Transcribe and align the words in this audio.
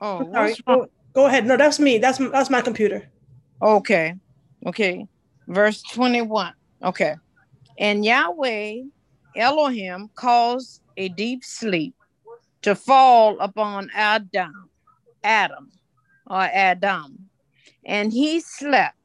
Oh, 0.00 0.30
sorry. 0.32 0.54
Go, 0.66 0.86
go 1.14 1.26
ahead. 1.26 1.46
No, 1.46 1.56
that's 1.56 1.78
me. 1.78 1.98
That's 1.98 2.18
that's 2.18 2.50
my 2.50 2.60
computer. 2.60 3.08
Okay. 3.62 4.14
Okay. 4.66 5.06
Verse 5.48 5.82
21. 5.82 6.52
Okay. 6.82 7.14
And 7.78 8.04
Yahweh 8.04 8.82
Elohim 9.36 10.10
caused 10.14 10.80
a 10.96 11.08
deep 11.08 11.44
sleep 11.44 11.94
to 12.62 12.74
fall 12.74 13.38
upon 13.40 13.90
Adam, 13.94 14.70
Adam, 15.22 15.70
or 16.26 16.40
Adam, 16.40 17.28
and 17.84 18.12
he 18.12 18.40
slept, 18.40 18.96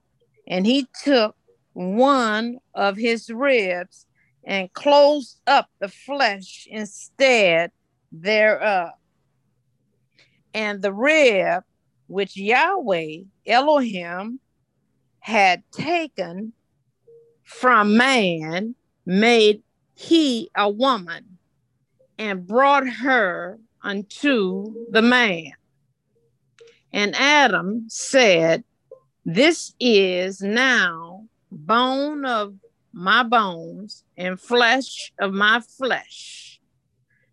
and 0.48 0.66
he 0.66 0.88
took 1.04 1.36
one 1.74 2.58
of 2.74 2.96
his 2.96 3.30
ribs 3.30 4.06
and 4.44 4.72
closed 4.74 5.40
up 5.48 5.70
the 5.80 5.90
flesh 5.90 6.68
instead 6.70 7.72
thereof. 8.12 8.92
And 10.54 10.82
the 10.82 10.94
rib 10.94 11.64
which 12.08 12.36
Yahweh 12.36 13.24
Elohim 13.46 14.40
had 15.20 15.64
taken 15.72 16.54
from 17.44 17.98
man 17.98 18.76
made 19.06 19.62
he 19.96 20.50
a 20.56 20.70
woman 20.70 21.38
and 22.18 22.48
brought 22.48 22.88
her 22.88 23.60
unto 23.82 24.74
the 24.92 25.02
man. 25.02 25.52
And 26.92 27.16
Adam 27.16 27.86
said, 27.90 28.64
This 29.26 29.74
is 29.80 30.42
now 30.42 31.26
bone 31.52 32.26
of 32.26 32.56
my 32.94 33.24
bones 33.24 34.04
and 34.18 34.40
flesh 34.40 35.12
of 35.20 35.34
my 35.34 35.62
flesh. 35.78 36.60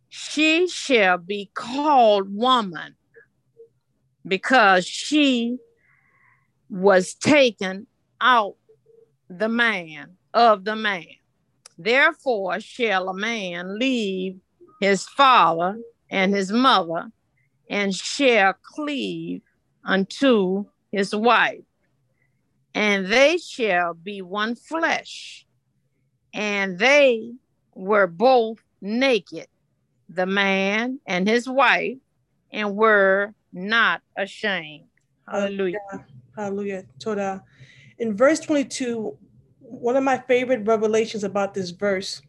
She 0.08 0.68
shall 0.68 1.18
be 1.18 1.50
called 1.54 2.34
woman 2.34 2.96
because 4.26 4.86
she 4.86 5.58
was 6.68 7.14
taken 7.14 7.86
out 8.20 8.56
the 9.28 9.48
man 9.48 10.16
of 10.34 10.64
the 10.64 10.76
man. 10.76 11.06
Therefore 11.78 12.60
shall 12.60 13.08
a 13.08 13.14
man 13.14 13.78
leave 13.78 14.38
his 14.80 15.04
father 15.04 15.78
and 16.10 16.34
his 16.34 16.50
mother 16.52 17.10
and 17.68 17.94
shall 17.94 18.54
cleave 18.62 19.42
unto 19.84 20.66
his 20.90 21.14
wife, 21.14 21.64
and 22.74 23.06
they 23.06 23.38
shall 23.38 23.94
be 23.94 24.22
one 24.22 24.54
flesh. 24.54 25.45
And 26.36 26.78
they 26.78 27.32
were 27.74 28.06
both 28.06 28.62
naked, 28.82 29.46
the 30.10 30.26
man 30.26 31.00
and 31.06 31.26
his 31.26 31.48
wife, 31.48 31.96
and 32.52 32.76
were 32.76 33.32
not 33.54 34.02
ashamed. 34.16 34.84
Hallelujah. 35.26 35.78
Hallelujah. 36.36 36.84
Toda. 36.98 37.22
Uh, 37.22 37.38
in 37.98 38.14
verse 38.14 38.40
22, 38.40 39.16
one 39.60 39.96
of 39.96 40.04
my 40.04 40.18
favorite 40.18 40.66
revelations 40.66 41.24
about 41.24 41.54
this 41.54 41.70
verse 41.70 42.20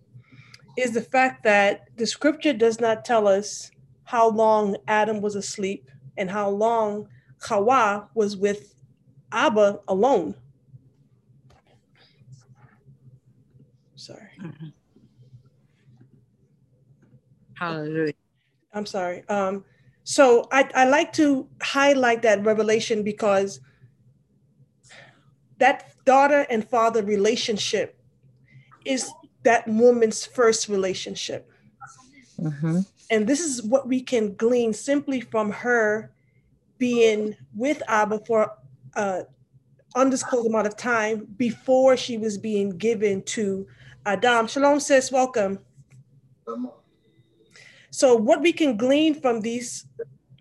is 0.77 0.93
the 0.93 1.01
fact 1.01 1.43
that 1.43 1.89
the 1.97 2.07
scripture 2.07 2.53
does 2.53 2.79
not 2.79 3.03
tell 3.03 3.27
us 3.27 3.71
how 4.05 4.29
long 4.29 4.77
Adam 4.87 5.19
was 5.19 5.35
asleep 5.35 5.91
and 6.17 6.31
how 6.31 6.49
long 6.49 7.09
Hawa 7.41 8.07
was 8.13 8.37
with 8.37 8.73
Abba 9.33 9.79
alone. 9.89 10.33
Sorry. 14.07 14.29
Mm-hmm. 14.41 14.67
Hallelujah. 17.55 18.13
I'm 18.73 18.85
sorry. 18.85 19.27
Um, 19.27 19.65
so 20.05 20.47
I, 20.49 20.69
I 20.73 20.85
like 20.87 21.11
to 21.13 21.49
highlight 21.61 22.21
that 22.21 22.45
revelation 22.45 23.03
because 23.03 23.59
that 25.57 25.91
daughter 26.05 26.45
and 26.49 26.69
father 26.69 27.03
relationship 27.03 27.99
is 28.85 29.11
that 29.43 29.67
woman's 29.67 30.25
first 30.25 30.69
relationship. 30.69 31.51
Mm-hmm. 32.39 32.79
And 33.11 33.27
this 33.27 33.41
is 33.41 33.61
what 33.61 33.89
we 33.89 33.99
can 33.99 34.35
glean 34.35 34.71
simply 34.71 35.19
from 35.19 35.51
her 35.51 36.13
being 36.77 37.35
with 37.53 37.83
Abba 37.89 38.19
for 38.25 38.53
an 38.95 39.25
undisclosed 39.95 40.47
amount 40.47 40.67
of 40.67 40.77
time 40.77 41.27
before 41.35 41.97
she 41.97 42.17
was 42.17 42.37
being 42.37 42.69
given 42.69 43.21
to 43.23 43.67
Adam. 44.07 44.47
Shalom, 44.47 44.79
sis, 44.79 45.11
welcome. 45.11 45.59
So, 47.91 48.15
what 48.15 48.41
we 48.41 48.53
can 48.53 48.77
glean 48.77 49.19
from 49.19 49.41
these 49.41 49.85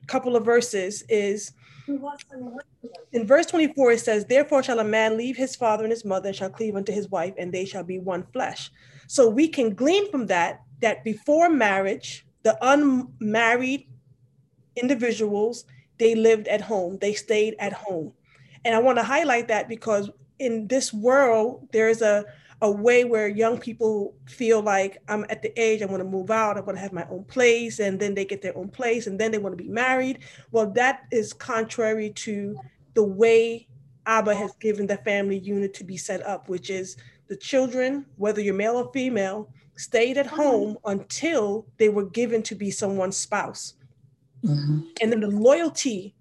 couple 0.07 0.37
of 0.37 0.45
verses 0.45 1.03
is 1.09 1.53
in 1.89 3.27
verse 3.27 3.47
24, 3.47 3.91
it 3.91 3.99
says, 3.99 4.25
Therefore 4.25 4.63
shall 4.63 4.79
a 4.79 4.85
man 4.85 5.17
leave 5.17 5.37
his 5.37 5.57
father 5.57 5.83
and 5.83 5.91
his 5.91 6.05
mother 6.05 6.29
and 6.29 6.37
shall 6.37 6.49
cleave 6.49 6.77
unto 6.77 6.93
his 6.93 7.09
wife, 7.09 7.35
and 7.39 7.53
they 7.53 7.65
shall 7.65 7.83
be 7.83 7.99
one 7.99 8.25
flesh. 8.33 8.71
So 9.09 9.29
we 9.29 9.49
can 9.49 9.75
glean 9.75 10.13
from 10.13 10.27
that 10.27 10.61
that 10.81 11.03
before 11.03 11.51
marriage, 11.51 12.25
the 12.45 12.57
unmarried 12.63 13.89
individuals, 14.77 15.65
they 15.99 16.15
lived 16.15 16.47
at 16.47 16.61
home, 16.61 16.99
they 17.01 17.15
stayed 17.15 17.57
at 17.59 17.73
home. 17.73 18.13
And 18.65 18.77
I 18.77 18.79
want 18.79 18.99
to 18.99 19.05
highlight 19.05 19.49
that 19.49 19.69
because 19.69 20.09
in 20.39 20.69
this 20.69 20.93
world, 20.93 21.69
there's 21.73 22.03
a 22.03 22.27
a 22.63 22.71
way 22.71 23.05
where 23.05 23.29
young 23.29 23.59
people 23.59 24.15
feel 24.27 24.63
like 24.63 24.99
I'm 25.09 25.27
at 25.29 25.43
the 25.43 25.59
age 25.61 25.83
I 25.83 25.87
want 25.87 26.01
to 26.01 26.09
move 26.09 26.31
out, 26.31 26.57
I 26.57 26.61
want 26.61 26.77
to 26.77 26.83
have 26.83 26.93
my 26.93 27.07
own 27.11 27.25
place, 27.25 27.81
and 27.81 28.01
then 28.01 28.15
they 28.15 28.25
get 28.25 28.41
their 28.41 28.57
own 28.57 28.69
place, 28.69 29.07
and 29.07 29.19
then 29.19 29.31
they 29.31 29.39
want 29.39 29.57
to 29.57 29.63
be 29.63 29.69
married. 29.69 30.21
Well, 30.53 30.71
that 30.73 31.05
is 31.13 31.33
contrary 31.33 32.11
to 32.11 32.59
the 32.95 33.03
way 33.05 33.69
Abba 34.07 34.35
has 34.35 34.55
given 34.57 34.87
the 34.87 34.97
family 34.99 35.39
unit 35.39 35.75
to 35.75 35.85
be 35.85 35.97
set 35.97 36.25
up, 36.25 36.49
which 36.49 36.71
is 36.71 36.97
the 37.29 37.37
children, 37.37 38.07
whether 38.17 38.41
you're 38.41 38.55
male 38.55 38.77
or 38.77 38.91
female, 38.93 39.51
stayed 39.77 40.17
at 40.17 40.27
home 40.27 40.79
until 40.87 41.67
they 41.77 41.91
were 41.91 42.07
given 42.07 42.43
to 42.45 42.55
be 42.55 42.71
someone's 42.71 43.17
spouse. 43.17 43.75
Mm-hmm. 44.43 44.81
And 45.03 45.13
then 45.13 45.21
the 45.21 45.29
loyalty 45.29 46.15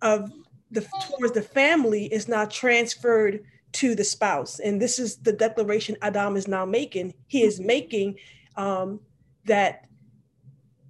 of 0.00 0.32
the 0.70 0.80
towards 1.02 1.34
the 1.34 1.42
family 1.42 2.06
is 2.06 2.26
not 2.26 2.50
transferred 2.50 3.44
to 3.72 3.94
the 3.94 4.04
spouse. 4.04 4.58
And 4.58 4.80
this 4.80 4.98
is 4.98 5.16
the 5.16 5.32
declaration 5.32 5.96
Adam 6.02 6.36
is 6.36 6.48
now 6.48 6.64
making. 6.64 7.14
He 7.26 7.42
is 7.42 7.60
making 7.60 8.16
um, 8.56 9.00
that 9.46 9.86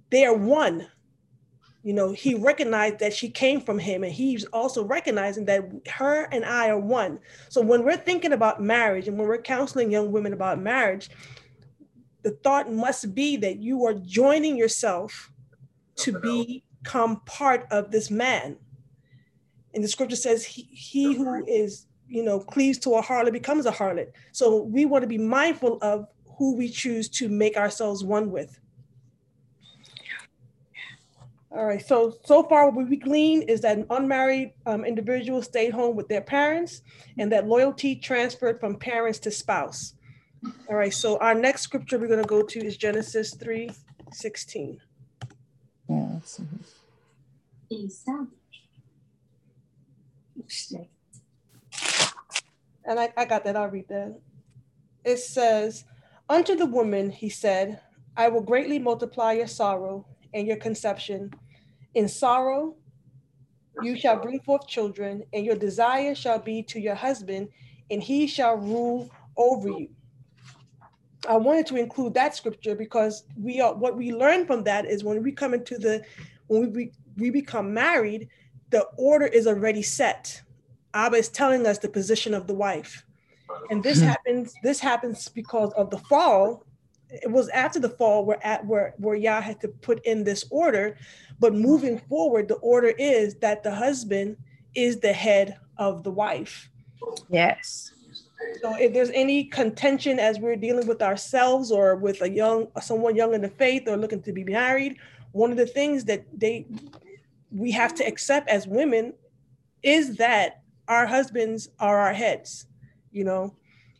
they 0.09 0.25
are 0.25 0.35
one. 0.35 0.87
You 1.83 1.93
know, 1.93 2.13
he 2.13 2.35
recognized 2.35 2.99
that 2.99 3.13
she 3.13 3.29
came 3.29 3.59
from 3.59 3.77
him, 3.77 4.03
and 4.03 4.13
he's 4.13 4.45
also 4.45 4.85
recognizing 4.85 5.45
that 5.45 5.65
her 5.89 6.29
and 6.31 6.45
I 6.45 6.69
are 6.69 6.79
one. 6.79 7.19
So 7.49 7.61
when 7.61 7.83
we're 7.83 7.97
thinking 7.97 8.31
about 8.31 8.61
marriage 8.61 9.07
and 9.07 9.17
when 9.17 9.27
we're 9.27 9.41
counseling 9.41 9.91
young 9.91 10.11
women 10.11 10.31
about 10.31 10.61
marriage, 10.61 11.09
the 12.21 12.31
thought 12.31 12.71
must 12.71 13.13
be 13.13 13.35
that 13.37 13.57
you 13.57 13.85
are 13.85 13.93
joining 13.93 14.55
yourself 14.55 15.29
to 15.97 16.61
become 16.83 17.21
part 17.25 17.67
of 17.69 17.91
this 17.91 18.09
man. 18.09 18.57
And 19.73 19.83
the 19.83 19.89
scripture 19.89 20.15
says, 20.15 20.45
he, 20.45 20.63
he 20.71 21.15
who 21.15 21.45
is 21.45 21.87
you 22.13 22.21
know, 22.21 22.39
cleaves 22.39 22.77
to 22.77 22.93
a 22.93 23.01
harlot 23.01 23.33
becomes 23.33 23.65
a 23.65 23.71
harlot. 23.71 24.11
So 24.33 24.61
we 24.61 24.85
want 24.85 25.01
to 25.01 25.07
be 25.07 25.17
mindful 25.17 25.79
of 25.81 26.07
who 26.37 26.55
we 26.55 26.69
choose 26.69 27.09
to 27.09 27.27
make 27.27 27.57
ourselves 27.57 28.03
one 28.03 28.29
with. 28.29 28.59
All 31.49 31.65
right, 31.65 31.83
so 31.83 32.15
so 32.23 32.43
far 32.43 32.69
what 32.69 32.87
we 32.87 32.97
glean 32.97 33.41
is 33.43 33.61
that 33.61 33.77
an 33.77 33.87
unmarried 33.89 34.53
um, 34.67 34.85
individual 34.85 35.41
stayed 35.41 35.71
home 35.71 35.95
with 35.95 36.07
their 36.07 36.21
parents 36.21 36.81
and 37.17 37.31
that 37.31 37.47
loyalty 37.47 37.95
transferred 37.95 38.59
from 38.59 38.75
parents 38.75 39.17
to 39.19 39.31
spouse. 39.31 39.95
All 40.69 40.75
right, 40.75 40.93
so 40.93 41.17
our 41.17 41.33
next 41.33 41.61
scripture 41.61 41.97
we're 41.97 42.07
gonna 42.07 42.23
go 42.23 42.43
to 42.43 42.59
is 42.59 42.77
Genesis 42.77 43.33
3, 43.33 43.71
16. 44.11 44.79
Yes. 50.35 50.79
And 52.85 52.99
I, 52.99 53.13
I 53.15 53.25
got 53.25 53.43
that, 53.45 53.55
I'll 53.55 53.69
read 53.69 53.87
that. 53.89 54.19
It 55.03 55.17
says, 55.17 55.85
Unto 56.29 56.55
the 56.55 56.65
woman, 56.65 57.09
he 57.09 57.29
said, 57.29 57.81
I 58.15 58.29
will 58.29 58.41
greatly 58.41 58.79
multiply 58.79 59.33
your 59.33 59.47
sorrow 59.47 60.05
and 60.33 60.47
your 60.47 60.57
conception. 60.57 61.31
In 61.95 62.07
sorrow, 62.07 62.75
you 63.81 63.97
shall 63.97 64.17
bring 64.17 64.39
forth 64.41 64.67
children, 64.67 65.23
and 65.33 65.45
your 65.45 65.55
desire 65.55 66.15
shall 66.15 66.39
be 66.39 66.63
to 66.63 66.79
your 66.79 66.95
husband, 66.95 67.49
and 67.89 68.01
he 68.01 68.27
shall 68.27 68.55
rule 68.57 69.09
over 69.35 69.69
you. 69.69 69.89
I 71.27 71.37
wanted 71.37 71.67
to 71.67 71.77
include 71.77 72.13
that 72.15 72.35
scripture 72.35 72.75
because 72.75 73.23
we 73.39 73.61
are 73.61 73.73
what 73.73 73.95
we 73.95 74.13
learn 74.13 74.45
from 74.45 74.63
that 74.65 74.85
is 74.85 75.03
when 75.03 75.23
we 75.23 75.31
come 75.31 75.53
into 75.53 75.77
the 75.77 76.03
when 76.47 76.73
we 76.73 76.91
we 77.17 77.29
become 77.29 77.73
married, 77.73 78.29
the 78.69 78.83
order 78.97 79.25
is 79.25 79.47
already 79.47 79.81
set. 79.81 80.41
Abba 80.93 81.17
is 81.17 81.29
telling 81.29 81.65
us 81.65 81.77
the 81.77 81.89
position 81.89 82.33
of 82.33 82.47
the 82.47 82.53
wife. 82.53 83.05
And 83.69 83.83
this 83.83 83.99
hmm. 83.99 84.07
happens, 84.07 84.53
this 84.63 84.79
happens 84.79 85.27
because 85.29 85.71
of 85.73 85.89
the 85.89 85.97
fall. 85.97 86.65
it 87.09 87.29
was 87.29 87.49
after 87.49 87.79
the 87.79 87.89
fall 87.89 88.25
where 88.25 88.43
at 88.45 88.65
where 88.65 88.95
where 88.97 89.15
Yah 89.15 89.41
had 89.41 89.61
to 89.61 89.67
put 89.67 90.03
in 90.05 90.23
this 90.23 90.45
order, 90.49 90.97
but 91.39 91.53
moving 91.53 91.99
forward, 91.99 92.47
the 92.47 92.55
order 92.55 92.93
is 92.97 93.35
that 93.35 93.61
the 93.63 93.73
husband 93.73 94.37
is 94.73 94.99
the 94.99 95.13
head 95.13 95.57
of 95.77 96.03
the 96.03 96.11
wife. 96.11 96.69
Yes. 97.29 97.91
So 98.61 98.75
if 98.75 98.93
there's 98.93 99.11
any 99.11 99.45
contention 99.45 100.19
as 100.19 100.39
we're 100.39 100.55
dealing 100.55 100.87
with 100.87 101.01
ourselves 101.01 101.71
or 101.71 101.95
with 101.95 102.21
a 102.21 102.29
young 102.29 102.67
someone 102.81 103.15
young 103.15 103.33
in 103.33 103.41
the 103.41 103.49
faith 103.49 103.87
or 103.87 103.97
looking 103.97 104.21
to 104.23 104.33
be 104.33 104.43
married, 104.43 104.97
one 105.31 105.51
of 105.51 105.57
the 105.57 105.65
things 105.65 106.05
that 106.05 106.25
they 106.35 106.65
we 107.51 107.71
have 107.71 107.93
to 107.95 108.03
accept 108.03 108.49
as 108.49 108.67
women 108.67 109.13
is 109.83 110.17
that 110.17 110.62
our 110.87 111.05
husbands 111.05 111.69
are 111.79 111.99
our 111.99 112.13
heads. 112.13 112.67
You 113.11 113.23
know, 113.23 113.55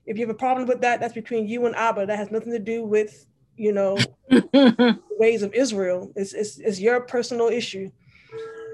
if 0.05 0.17
you 0.17 0.25
have 0.25 0.35
a 0.35 0.37
problem 0.37 0.67
with 0.67 0.81
that, 0.81 0.99
that's 0.99 1.13
between 1.13 1.47
you 1.47 1.65
and 1.65 1.75
Abba. 1.75 2.05
That 2.05 2.17
has 2.17 2.31
nothing 2.31 2.51
to 2.51 2.59
do 2.59 2.83
with 2.83 3.25
you 3.55 3.71
know 3.71 3.97
ways 5.19 5.43
of 5.43 5.53
Israel. 5.53 6.11
It's, 6.15 6.33
it's 6.33 6.57
it's 6.59 6.79
your 6.79 7.01
personal 7.01 7.47
issue. 7.47 7.91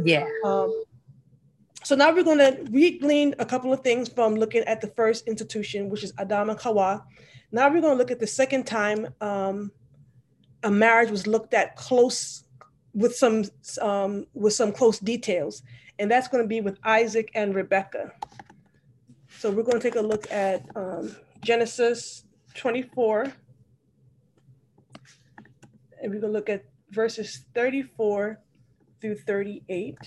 Yeah. 0.03 0.25
Um, 0.45 0.83
so 1.83 1.95
now 1.95 2.13
we're 2.13 2.23
going 2.23 2.39
to 2.39 2.65
we 2.71 2.99
gleaned 2.99 3.35
a 3.39 3.45
couple 3.45 3.73
of 3.73 3.81
things 3.81 4.09
from 4.09 4.35
looking 4.35 4.63
at 4.63 4.81
the 4.81 4.87
first 4.87 5.27
institution, 5.27 5.89
which 5.89 6.03
is 6.03 6.13
Adam 6.17 6.49
and 6.49 6.59
Hawa. 6.59 7.03
Now 7.51 7.67
we're 7.69 7.81
going 7.81 7.93
to 7.93 7.97
look 7.97 8.11
at 8.11 8.19
the 8.19 8.27
second 8.27 8.65
time 8.65 9.07
um, 9.21 9.71
a 10.63 10.71
marriage 10.71 11.09
was 11.09 11.25
looked 11.25 11.53
at 11.53 11.75
close 11.75 12.43
with 12.93 13.15
some 13.15 13.45
um, 13.81 14.25
with 14.33 14.53
some 14.53 14.71
close 14.71 14.99
details, 14.99 15.63
and 15.99 16.09
that's 16.09 16.29
going 16.29 16.43
to 16.43 16.47
be 16.47 16.61
with 16.61 16.79
Isaac 16.83 17.29
and 17.35 17.53
Rebecca. 17.53 18.13
So 19.37 19.51
we're 19.51 19.63
going 19.63 19.79
to 19.79 19.83
take 19.83 19.99
a 19.99 20.01
look 20.01 20.31
at 20.31 20.65
um, 20.75 21.15
Genesis 21.43 22.23
24, 22.55 23.23
and 26.01 26.11
we're 26.11 26.21
going 26.21 26.21
to 26.21 26.27
look 26.27 26.49
at 26.49 26.63
verses 26.91 27.45
34 27.53 28.39
through 29.01 29.17
38. 29.17 29.97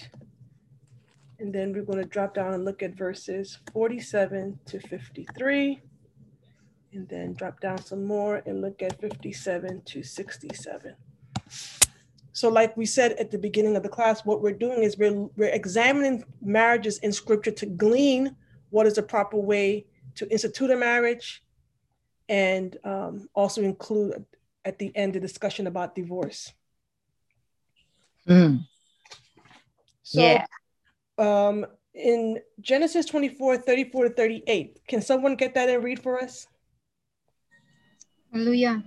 And 1.38 1.52
then 1.52 1.72
we're 1.72 1.84
going 1.84 1.98
to 1.98 2.08
drop 2.08 2.34
down 2.34 2.54
and 2.54 2.64
look 2.64 2.82
at 2.82 2.94
verses 2.94 3.58
47 3.72 4.60
to 4.66 4.80
53. 4.80 5.80
And 6.94 7.08
then 7.08 7.32
drop 7.32 7.60
down 7.60 7.78
some 7.78 8.04
more 8.04 8.42
and 8.46 8.60
look 8.60 8.82
at 8.82 9.00
57 9.00 9.82
to 9.86 10.02
67. 10.02 10.94
So 12.32 12.48
like 12.48 12.76
we 12.76 12.86
said 12.86 13.12
at 13.12 13.30
the 13.30 13.38
beginning 13.38 13.76
of 13.76 13.82
the 13.82 13.88
class, 13.88 14.24
what 14.24 14.40
we're 14.40 14.52
doing 14.52 14.82
is 14.82 14.96
we're, 14.96 15.28
we're 15.36 15.50
examining 15.50 16.24
marriages 16.40 16.98
in 16.98 17.12
scripture 17.12 17.50
to 17.50 17.66
glean 17.66 18.34
what 18.70 18.86
is 18.86 18.94
the 18.94 19.02
proper 19.02 19.36
way 19.36 19.86
to 20.14 20.30
institute 20.30 20.70
a 20.70 20.76
marriage 20.76 21.42
and 22.28 22.78
um, 22.84 23.28
also 23.34 23.62
include 23.62 24.24
at 24.64 24.78
the 24.78 24.94
end 24.96 25.12
the 25.12 25.20
discussion 25.20 25.66
about 25.66 25.94
divorce. 25.94 26.52
Mm. 28.26 28.66
So 30.02 30.22
Yeah. 30.22 30.46
um, 31.18 31.66
in 31.94 32.40
Genesis 32.60 33.04
24, 33.06 33.58
34 33.58 34.04
to 34.04 34.14
38, 34.14 34.80
can 34.88 35.02
someone 35.02 35.36
get 35.36 35.54
that 35.54 35.68
and 35.68 35.84
read 35.84 36.00
for 36.00 36.22
us? 36.22 36.46
Hallelujah. 38.32 38.82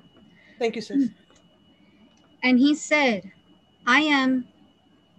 Thank 0.58 0.76
you, 0.76 0.82
sis. 0.82 1.10
And 2.46 2.60
he 2.60 2.76
said, 2.76 3.32
I 3.88 4.02
am 4.02 4.48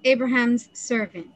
Abraham's 0.05 0.69
servant, 0.73 1.26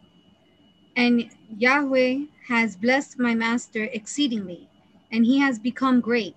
and 0.96 1.28
Yahweh 1.58 2.26
has 2.46 2.76
blessed 2.76 3.18
my 3.18 3.34
master 3.34 3.82
exceedingly, 3.92 4.68
and 5.10 5.26
he 5.26 5.40
has 5.40 5.58
become 5.58 6.00
great. 6.00 6.36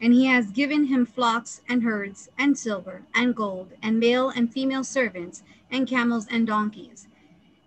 And 0.00 0.14
he 0.14 0.24
has 0.24 0.50
given 0.50 0.86
him 0.86 1.04
flocks 1.04 1.60
and 1.68 1.82
herds, 1.82 2.30
and 2.38 2.56
silver, 2.56 3.02
and 3.14 3.36
gold, 3.36 3.74
and 3.82 4.00
male 4.00 4.30
and 4.30 4.50
female 4.50 4.82
servants, 4.82 5.42
and 5.70 5.86
camels 5.86 6.26
and 6.30 6.46
donkeys. 6.46 7.06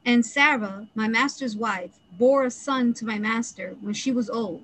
And 0.03 0.25
Sarah, 0.25 0.87
my 0.95 1.07
master's 1.07 1.55
wife, 1.55 1.99
bore 2.17 2.43
a 2.45 2.49
son 2.49 2.95
to 2.95 3.05
my 3.05 3.19
master 3.19 3.77
when 3.81 3.93
she 3.93 4.11
was 4.11 4.31
old, 4.31 4.63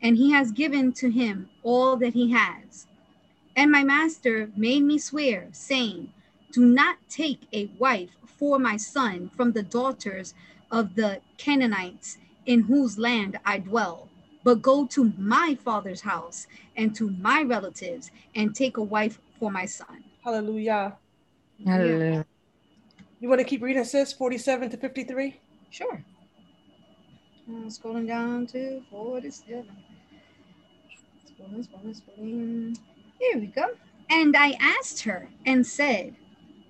and 0.00 0.16
he 0.16 0.32
has 0.32 0.52
given 0.52 0.90
to 0.94 1.10
him 1.10 1.50
all 1.62 1.98
that 1.98 2.14
he 2.14 2.30
has. 2.30 2.87
And 3.58 3.72
my 3.72 3.82
master 3.82 4.52
made 4.56 4.84
me 4.84 4.98
swear, 4.98 5.48
saying, 5.50 6.12
Do 6.52 6.64
not 6.64 6.96
take 7.10 7.40
a 7.52 7.66
wife 7.76 8.10
for 8.24 8.56
my 8.56 8.76
son 8.76 9.32
from 9.36 9.50
the 9.50 9.64
daughters 9.64 10.32
of 10.70 10.94
the 10.94 11.20
Canaanites 11.38 12.18
in 12.46 12.60
whose 12.60 13.00
land 13.00 13.36
I 13.44 13.58
dwell, 13.58 14.10
but 14.44 14.62
go 14.62 14.86
to 14.86 15.12
my 15.18 15.58
father's 15.64 16.02
house 16.02 16.46
and 16.76 16.94
to 16.94 17.10
my 17.18 17.42
relatives 17.42 18.12
and 18.36 18.54
take 18.54 18.76
a 18.76 18.82
wife 18.82 19.18
for 19.40 19.50
my 19.50 19.66
son. 19.66 20.04
Hallelujah. 20.22 20.96
Hallelujah. 21.66 22.26
You 23.18 23.28
want 23.28 23.40
to 23.40 23.44
keep 23.44 23.60
reading, 23.60 23.82
sis? 23.82 24.12
47 24.12 24.70
to 24.70 24.76
53? 24.76 25.40
Sure. 25.70 26.04
I'm 27.48 27.66
scrolling 27.70 28.06
down 28.06 28.46
to 28.54 28.84
47. 28.88 29.66
Scrolling, 31.26 31.66
scrolling, 31.66 32.00
scrolling. 32.00 32.78
Here 33.18 33.38
we 33.38 33.46
go. 33.46 33.74
And 34.10 34.36
I 34.36 34.52
asked 34.60 35.02
her 35.04 35.28
and 35.44 35.66
said, 35.66 36.16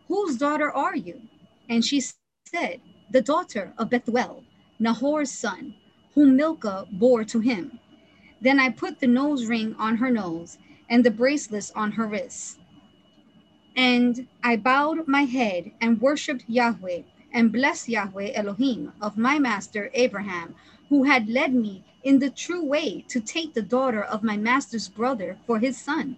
Whose 0.08 0.38
daughter 0.38 0.72
are 0.72 0.96
you? 0.96 1.22
And 1.68 1.84
she 1.84 2.02
said, 2.46 2.80
The 3.10 3.20
daughter 3.22 3.74
of 3.78 3.90
Bethuel, 3.90 4.44
Nahor's 4.78 5.30
son, 5.30 5.74
whom 6.14 6.36
Milcah 6.36 6.86
bore 6.92 7.24
to 7.24 7.40
him. 7.40 7.78
Then 8.40 8.60
I 8.60 8.70
put 8.70 9.00
the 9.00 9.06
nose 9.06 9.46
ring 9.46 9.74
on 9.78 9.96
her 9.96 10.10
nose 10.10 10.58
and 10.88 11.04
the 11.04 11.10
bracelets 11.10 11.70
on 11.72 11.92
her 11.92 12.06
wrists. 12.06 12.58
And 13.76 14.26
I 14.42 14.56
bowed 14.56 15.06
my 15.08 15.22
head 15.24 15.72
and 15.80 16.00
worshiped 16.00 16.44
Yahweh 16.48 17.02
and 17.32 17.52
blessed 17.52 17.88
Yahweh 17.88 18.32
Elohim 18.34 18.92
of 19.00 19.18
my 19.18 19.38
master 19.38 19.90
Abraham, 19.94 20.54
who 20.88 21.04
had 21.04 21.28
led 21.28 21.54
me 21.54 21.84
in 22.02 22.18
the 22.18 22.30
true 22.30 22.64
way 22.64 23.04
to 23.08 23.20
take 23.20 23.54
the 23.54 23.62
daughter 23.62 24.02
of 24.02 24.22
my 24.24 24.36
master's 24.36 24.88
brother 24.88 25.38
for 25.46 25.58
his 25.58 25.78
son. 25.78 26.16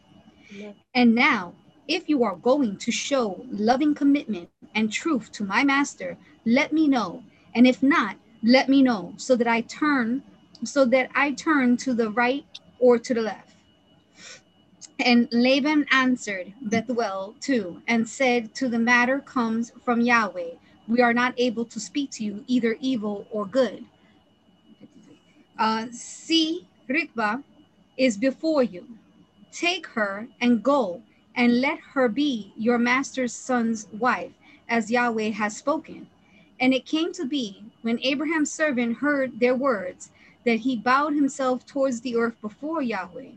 And 0.95 1.15
now, 1.15 1.55
if 1.89 2.09
you 2.09 2.23
are 2.25 2.37
going 2.37 2.77
to 2.79 2.93
show 2.93 3.45
loving 3.51 3.95
commitment 3.95 4.49
and 4.75 4.93
truth 4.93 5.33
to 5.33 5.45
my 5.45 5.65
master, 5.65 6.17
let 6.45 6.73
me 6.73 6.89
know. 6.89 7.23
And 7.55 7.67
if 7.67 7.83
not, 7.83 8.17
let 8.43 8.69
me 8.69 8.83
know 8.83 9.15
so 9.17 9.37
that 9.37 9.47
I 9.47 9.63
turn 9.63 10.23
so 10.65 10.85
that 10.85 11.11
I 11.15 11.33
turn 11.33 11.77
to 11.79 11.95
the 11.95 12.11
right 12.11 12.45
or 12.79 12.99
to 12.99 13.15
the 13.15 13.23
left. 13.23 13.55
And 14.99 15.29
Laban 15.33 15.87
answered 15.91 16.53
Bethuel 16.63 17.35
too 17.41 17.81
and 17.89 18.09
said, 18.09 18.55
To 18.57 18.69
the 18.69 18.79
matter 18.79 19.21
comes 19.21 19.73
from 19.85 20.03
Yahweh. 20.03 20.53
We 20.89 21.01
are 21.01 21.15
not 21.15 21.35
able 21.39 21.65
to 21.67 21.81
speak 21.81 22.11
to 22.13 22.25
you 22.25 22.45
either 22.47 22.77
evil 22.81 23.27
or 23.31 23.47
good. 23.47 23.85
Uh, 25.59 25.87
see, 25.93 26.67
Rikba 26.89 27.43
is 27.97 28.17
before 28.17 28.63
you. 28.63 28.87
Take 29.53 29.87
her 29.89 30.29
and 30.41 30.63
go 30.63 31.03
and 31.35 31.61
let 31.61 31.79
her 31.95 32.09
be 32.09 32.53
your 32.57 32.79
master's 32.79 33.33
son's 33.33 33.89
wife, 33.93 34.33
as 34.69 34.91
Yahweh 34.91 35.31
has 35.31 35.57
spoken. 35.57 36.09
And 36.61 36.75
it 36.75 36.87
came 36.87 37.13
to 37.15 37.25
be 37.25 37.65
when 37.83 37.99
Abraham's 38.03 38.53
servant 38.53 38.99
heard 38.99 39.41
their 39.41 39.55
words 39.55 40.11
that 40.45 40.61
he 40.61 40.77
bowed 40.77 41.15
himself 41.15 41.67
towards 41.67 42.01
the 42.01 42.17
earth 42.17 42.41
before 42.41 42.83
Yahweh. 42.83 43.33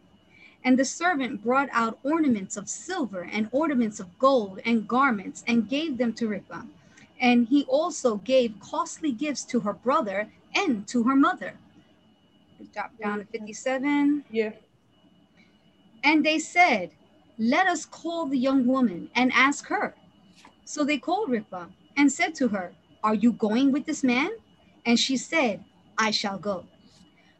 And 0.64 0.78
the 0.78 0.86
servant 0.86 1.44
brought 1.44 1.70
out 1.72 2.00
ornaments 2.04 2.58
of 2.58 2.70
silver 2.70 3.28
and 3.32 3.50
ornaments 3.52 4.00
of 4.00 4.18
gold 4.20 4.60
and 4.66 4.88
garments 4.88 5.44
and 5.48 5.70
gave 5.70 5.98
them 5.98 6.14
to 6.14 6.28
Rivkah. 6.28 6.68
And 7.20 7.48
he 7.48 7.64
also 7.66 8.18
gave 8.18 8.60
costly 8.60 9.12
gifts 9.12 9.44
to 9.46 9.60
her 9.62 9.74
brother 9.74 10.30
and 10.56 10.88
to 10.88 11.04
her 11.04 11.16
mother. 11.16 11.54
Drop 12.74 12.92
down 12.98 13.20
to 13.20 13.26
57. 13.26 14.24
Yeah. 14.32 14.52
And 16.04 16.26
they 16.26 16.40
said, 16.40 16.92
Let 17.38 17.68
us 17.68 17.86
call 17.86 18.28
the 18.28 18.38
young 18.38 18.66
woman 18.66 19.10
and 19.16 19.32
ask 19.34 19.68
her. 19.68 19.96
So 20.66 20.84
they 20.84 20.98
called 20.98 21.30
Rivkah 21.30 21.70
and 21.98 22.12
said 22.12 22.36
to 22.36 22.50
her, 22.50 22.74
Are 23.04 23.16
you 23.16 23.32
going 23.32 23.72
with 23.72 23.86
this 23.86 24.04
man? 24.04 24.32
And 24.86 25.00
she 25.00 25.18
said, 25.18 25.64
I 25.98 26.12
shall 26.12 26.38
go. 26.38 26.66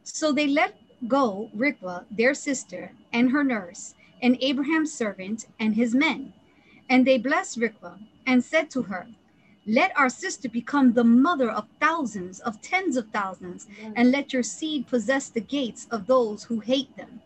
So 0.02 0.32
they 0.32 0.46
let 0.46 0.76
go 1.08 1.50
Rikwa, 1.56 2.04
their 2.10 2.34
sister, 2.34 2.92
and 3.12 3.30
her 3.30 3.44
nurse, 3.44 3.94
and 4.22 4.38
Abraham's 4.40 4.92
servant 4.92 5.46
and 5.58 5.74
his 5.74 5.94
men. 5.94 6.32
And 6.88 7.06
they 7.06 7.18
blessed 7.18 7.58
Rikwa 7.58 7.98
and 8.26 8.44
said 8.44 8.70
to 8.70 8.82
her, 8.82 9.06
Let 9.66 9.96
our 9.98 10.08
sister 10.08 10.48
become 10.48 10.92
the 10.92 11.04
mother 11.04 11.50
of 11.50 11.66
thousands, 11.80 12.40
of 12.40 12.60
tens 12.62 12.96
of 12.96 13.08
thousands, 13.10 13.66
and 13.96 14.10
let 14.10 14.32
your 14.32 14.42
seed 14.42 14.86
possess 14.86 15.28
the 15.28 15.40
gates 15.40 15.86
of 15.90 16.06
those 16.06 16.44
who 16.44 16.60
hate 16.60 16.96
them. 16.96 17.20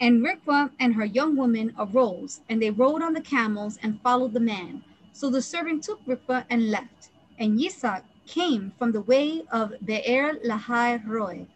And 0.00 0.24
Rikwa 0.24 0.70
and 0.80 0.94
her 0.94 1.04
young 1.04 1.36
women 1.36 1.74
arose, 1.78 2.40
and 2.48 2.60
they 2.62 2.70
rode 2.70 3.02
on 3.02 3.12
the 3.12 3.20
camels 3.20 3.78
and 3.82 4.00
followed 4.00 4.32
the 4.32 4.40
man. 4.40 4.82
So 5.12 5.28
the 5.28 5.42
servant 5.42 5.84
took 5.84 6.04
Rikwa 6.06 6.46
and 6.48 6.70
left. 6.70 7.10
And 7.38 7.60
Yitzhak 7.60 8.02
came 8.26 8.72
from 8.78 8.92
the 8.92 9.02
way 9.02 9.44
of 9.52 9.74
Be'er 9.84 10.38
Lahai 10.44 11.06
Roy, 11.06 11.46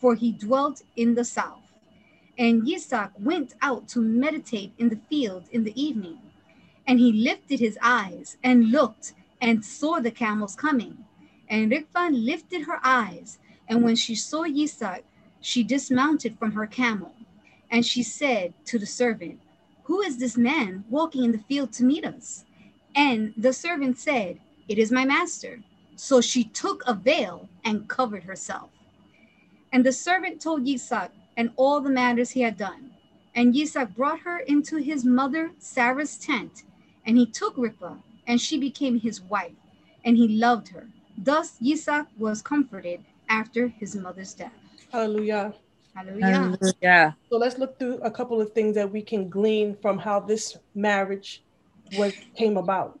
for 0.00 0.14
he 0.14 0.32
dwelt 0.32 0.82
in 0.96 1.14
the 1.14 1.24
south. 1.24 1.62
And 2.38 2.64
Yitzhak 2.64 3.12
went 3.18 3.54
out 3.62 3.88
to 3.88 4.00
meditate 4.00 4.72
in 4.78 4.90
the 4.90 5.00
field 5.08 5.44
in 5.50 5.64
the 5.64 5.80
evening. 5.80 6.18
And 6.86 7.00
he 7.00 7.12
lifted 7.12 7.60
his 7.60 7.78
eyes 7.82 8.36
and 8.44 8.70
looked 8.70 9.14
and 9.40 9.64
saw 9.64 10.00
the 10.00 10.10
camels 10.10 10.54
coming. 10.54 11.04
And 11.48 11.72
Rivka 11.72 12.10
lifted 12.12 12.62
her 12.62 12.80
eyes, 12.84 13.38
and 13.68 13.82
when 13.82 13.96
she 13.96 14.14
saw 14.14 14.44
Yitzhak, 14.44 15.02
she 15.40 15.62
dismounted 15.62 16.38
from 16.38 16.52
her 16.52 16.66
camel. 16.66 17.14
And 17.74 17.84
she 17.84 18.04
said 18.04 18.54
to 18.66 18.78
the 18.78 18.86
servant, 18.86 19.40
Who 19.82 20.00
is 20.00 20.18
this 20.18 20.36
man 20.36 20.84
walking 20.88 21.24
in 21.24 21.32
the 21.32 21.38
field 21.38 21.72
to 21.72 21.84
meet 21.84 22.04
us? 22.04 22.44
And 22.94 23.34
the 23.36 23.52
servant 23.52 23.98
said, 23.98 24.38
It 24.68 24.78
is 24.78 24.92
my 24.92 25.04
master. 25.04 25.58
So 25.96 26.20
she 26.20 26.44
took 26.44 26.84
a 26.86 26.94
veil 26.94 27.48
and 27.64 27.88
covered 27.88 28.22
herself. 28.22 28.70
And 29.72 29.84
the 29.84 29.90
servant 29.90 30.40
told 30.40 30.64
Yitzhak 30.64 31.10
and 31.36 31.50
all 31.56 31.80
the 31.80 31.90
matters 31.90 32.30
he 32.30 32.42
had 32.42 32.56
done. 32.56 32.92
And 33.34 33.52
Yitzhak 33.52 33.96
brought 33.96 34.20
her 34.20 34.38
into 34.38 34.76
his 34.76 35.04
mother 35.04 35.50
Sarah's 35.58 36.16
tent, 36.16 36.62
and 37.04 37.18
he 37.18 37.26
took 37.26 37.56
Rivka, 37.56 37.98
and 38.24 38.40
she 38.40 38.56
became 38.56 39.00
his 39.00 39.20
wife, 39.20 39.58
and 40.04 40.16
he 40.16 40.28
loved 40.28 40.68
her. 40.68 40.86
Thus 41.18 41.58
Yitzhak 41.60 42.06
was 42.16 42.40
comforted 42.40 43.04
after 43.28 43.66
his 43.66 43.96
mother's 43.96 44.32
death. 44.32 44.52
Hallelujah. 44.92 45.54
Hallelujah. 45.94 46.26
Hallelujah. 46.26 47.16
So 47.30 47.38
let's 47.38 47.58
look 47.58 47.78
through 47.78 47.98
a 47.98 48.10
couple 48.10 48.40
of 48.40 48.52
things 48.52 48.74
that 48.74 48.90
we 48.90 49.02
can 49.02 49.28
glean 49.28 49.76
from 49.80 49.98
how 49.98 50.20
this 50.20 50.56
marriage 50.74 51.44
was 51.92 52.12
came 52.36 52.56
about. 52.56 52.98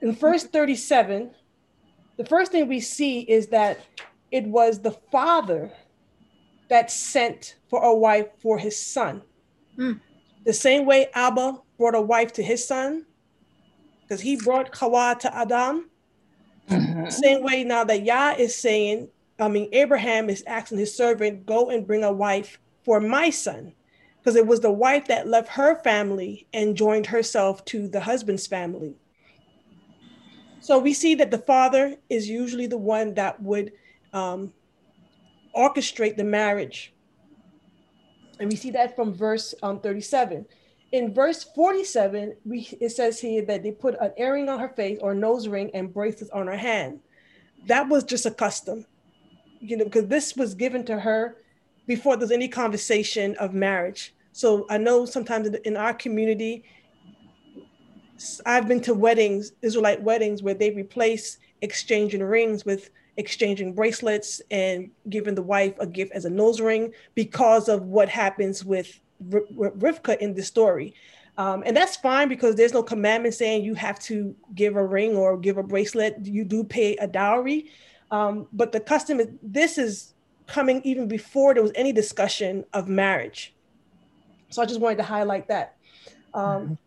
In 0.00 0.12
verse 0.12 0.44
37, 0.44 1.30
the 2.16 2.24
first 2.24 2.52
thing 2.52 2.68
we 2.68 2.80
see 2.80 3.20
is 3.20 3.48
that 3.48 3.78
it 4.30 4.46
was 4.46 4.80
the 4.80 4.92
father 5.12 5.72
that 6.68 6.90
sent 6.90 7.56
for 7.70 7.82
a 7.82 7.94
wife 7.94 8.26
for 8.40 8.58
his 8.58 8.76
son. 8.80 9.22
Mm. 9.78 10.00
The 10.44 10.52
same 10.52 10.86
way 10.86 11.08
Abba 11.14 11.58
brought 11.78 11.94
a 11.94 12.00
wife 12.00 12.32
to 12.34 12.42
his 12.42 12.66
son, 12.66 13.06
because 14.02 14.20
he 14.20 14.36
brought 14.36 14.74
Hawa 14.76 15.16
to 15.20 15.36
Adam. 15.36 15.90
Mhm. 16.68 17.10
Same 17.10 17.42
way 17.42 17.64
now 17.64 17.84
that 17.84 18.04
Yah 18.04 18.34
is 18.38 18.54
saying, 18.54 19.08
I 19.38 19.48
mean, 19.48 19.68
Abraham 19.72 20.28
is 20.28 20.42
asking 20.46 20.78
his 20.78 20.94
servant, 20.94 21.46
go 21.46 21.70
and 21.70 21.86
bring 21.86 22.04
a 22.04 22.12
wife 22.12 22.58
for 22.84 23.00
my 23.00 23.30
son. 23.30 23.72
Because 24.18 24.34
it 24.34 24.46
was 24.46 24.60
the 24.60 24.70
wife 24.70 25.06
that 25.06 25.28
left 25.28 25.48
her 25.50 25.76
family 25.82 26.46
and 26.52 26.76
joined 26.76 27.06
herself 27.06 27.64
to 27.66 27.88
the 27.88 28.00
husband's 28.00 28.46
family. 28.46 28.96
So 30.60 30.78
we 30.78 30.92
see 30.92 31.14
that 31.14 31.30
the 31.30 31.38
father 31.38 31.96
is 32.10 32.28
usually 32.28 32.66
the 32.66 32.78
one 32.78 33.14
that 33.14 33.40
would 33.40 33.72
um, 34.12 34.52
orchestrate 35.56 36.16
the 36.16 36.24
marriage. 36.24 36.92
And 38.40 38.50
we 38.50 38.56
see 38.56 38.70
that 38.72 38.96
from 38.96 39.14
verse 39.14 39.54
um, 39.62 39.80
37. 39.80 40.46
In 40.92 41.12
verse 41.12 41.44
47, 41.44 42.36
we, 42.44 42.68
it 42.80 42.90
says 42.90 43.20
here 43.20 43.44
that 43.44 43.62
they 43.62 43.72
put 43.72 43.96
an 44.00 44.12
earring 44.16 44.48
on 44.48 44.58
her 44.58 44.68
face 44.68 44.98
or 45.00 45.14
nose 45.14 45.46
ring 45.48 45.70
and 45.74 45.92
bracelets 45.92 46.30
on 46.32 46.46
her 46.46 46.56
hand. 46.56 47.00
That 47.66 47.88
was 47.88 48.04
just 48.04 48.26
a 48.26 48.30
custom, 48.30 48.86
you 49.60 49.76
know, 49.76 49.84
because 49.84 50.06
this 50.06 50.36
was 50.36 50.54
given 50.54 50.84
to 50.86 50.98
her 51.00 51.36
before 51.86 52.16
there's 52.16 52.30
any 52.30 52.48
conversation 52.48 53.34
of 53.36 53.54
marriage. 53.54 54.14
So 54.32 54.66
I 54.70 54.78
know 54.78 55.04
sometimes 55.04 55.48
in- 55.48 55.76
our 55.76 55.94
community, 55.94 56.64
I've 58.46 58.68
been 58.68 58.80
to 58.82 58.94
weddings, 58.94 59.52
Israelite 59.62 60.02
weddings, 60.02 60.42
where 60.42 60.54
they 60.54 60.70
replace 60.70 61.38
exchanging 61.62 62.22
rings 62.22 62.64
with 62.64 62.90
exchanging 63.16 63.72
bracelets 63.72 64.40
and 64.50 64.90
giving 65.08 65.34
the 65.34 65.42
wife 65.42 65.74
a 65.80 65.86
gift 65.86 66.12
as 66.12 66.24
a 66.24 66.30
nose 66.30 66.60
ring 66.60 66.92
because 67.14 67.68
of 67.68 67.82
what 67.82 68.08
happens 68.08 68.64
with 68.64 69.00
R- 69.32 69.42
R- 69.60 69.70
Rivka 69.72 70.16
in 70.18 70.34
the 70.34 70.42
story. 70.42 70.94
Um, 71.36 71.62
and 71.66 71.76
that's 71.76 71.96
fine 71.96 72.28
because 72.28 72.54
there's 72.56 72.72
no 72.72 72.82
commandment 72.82 73.34
saying 73.34 73.64
you 73.64 73.74
have 73.74 73.98
to 74.00 74.34
give 74.54 74.76
a 74.76 74.84
ring 74.84 75.16
or 75.16 75.36
give 75.36 75.56
a 75.56 75.62
bracelet. 75.62 76.16
You 76.22 76.44
do 76.44 76.64
pay 76.64 76.96
a 76.96 77.06
dowry. 77.06 77.70
Um, 78.10 78.46
but 78.52 78.72
the 78.72 78.80
custom 78.80 79.20
is 79.20 79.28
this 79.42 79.78
is 79.78 80.14
coming 80.46 80.80
even 80.84 81.06
before 81.08 81.54
there 81.54 81.62
was 81.62 81.72
any 81.74 81.92
discussion 81.92 82.64
of 82.72 82.88
marriage. 82.88 83.54
So 84.50 84.62
I 84.62 84.66
just 84.66 84.80
wanted 84.80 84.96
to 84.96 85.04
highlight 85.04 85.48
that. 85.48 85.76
Um, 86.32 86.78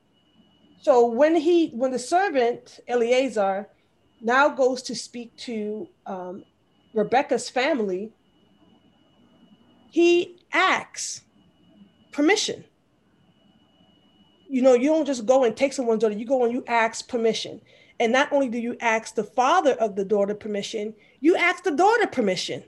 so 0.81 1.05
when 1.05 1.35
he, 1.35 1.69
when 1.69 1.91
the 1.91 1.99
servant 1.99 2.79
Eleazar 2.87 3.69
now 4.19 4.49
goes 4.49 4.81
to 4.83 4.95
speak 4.95 5.35
to 5.37 5.87
um, 6.07 6.43
Rebecca's 6.93 7.49
family, 7.49 8.11
he 9.91 10.39
asks 10.53 11.21
permission. 12.11 12.63
You 14.49 14.61
know, 14.63 14.73
you 14.73 14.89
don't 14.89 15.05
just 15.05 15.25
go 15.25 15.43
and 15.43 15.55
take 15.55 15.73
someone's 15.73 16.01
daughter, 16.01 16.15
you 16.15 16.25
go 16.25 16.43
and 16.43 16.53
you 16.53 16.63
ask 16.67 17.07
permission. 17.07 17.61
And 17.99 18.11
not 18.11 18.33
only 18.33 18.49
do 18.49 18.57
you 18.57 18.75
ask 18.81 19.13
the 19.13 19.23
father 19.23 19.73
of 19.73 19.95
the 19.95 20.03
daughter 20.03 20.33
permission, 20.33 20.95
you 21.21 21.35
ask 21.37 21.63
the 21.63 21.71
daughter 21.71 22.07
permission. 22.07 22.63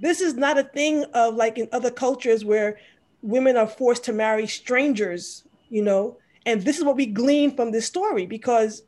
This 0.00 0.20
is 0.20 0.34
not 0.34 0.58
a 0.58 0.64
thing 0.64 1.04
of 1.14 1.34
like 1.34 1.58
in 1.58 1.68
other 1.72 1.90
cultures 1.90 2.44
where 2.44 2.78
women 3.22 3.56
are 3.56 3.66
forced 3.66 4.04
to 4.04 4.12
marry 4.12 4.46
strangers, 4.46 5.44
you 5.70 5.82
know. 5.82 6.18
And 6.46 6.62
this 6.62 6.78
is 6.78 6.84
what 6.84 6.96
we 6.96 7.06
glean 7.06 7.56
from 7.56 7.72
this 7.72 7.86
story 7.86 8.26
because 8.26 8.82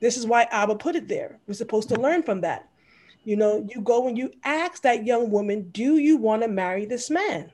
this 0.00 0.16
is 0.16 0.26
why 0.26 0.44
Abba 0.50 0.76
put 0.76 0.96
it 0.96 1.08
there. 1.08 1.38
We're 1.46 1.54
supposed 1.54 1.88
to 1.90 2.00
learn 2.00 2.22
from 2.22 2.40
that. 2.42 2.68
You 3.24 3.36
know, 3.36 3.66
you 3.68 3.82
go 3.82 4.08
and 4.08 4.16
you 4.16 4.30
ask 4.44 4.82
that 4.82 5.04
young 5.04 5.30
woman, 5.30 5.68
do 5.70 5.98
you 5.98 6.16
want 6.16 6.42
to 6.42 6.48
marry 6.48 6.86
this 6.86 7.10
man? 7.10 7.52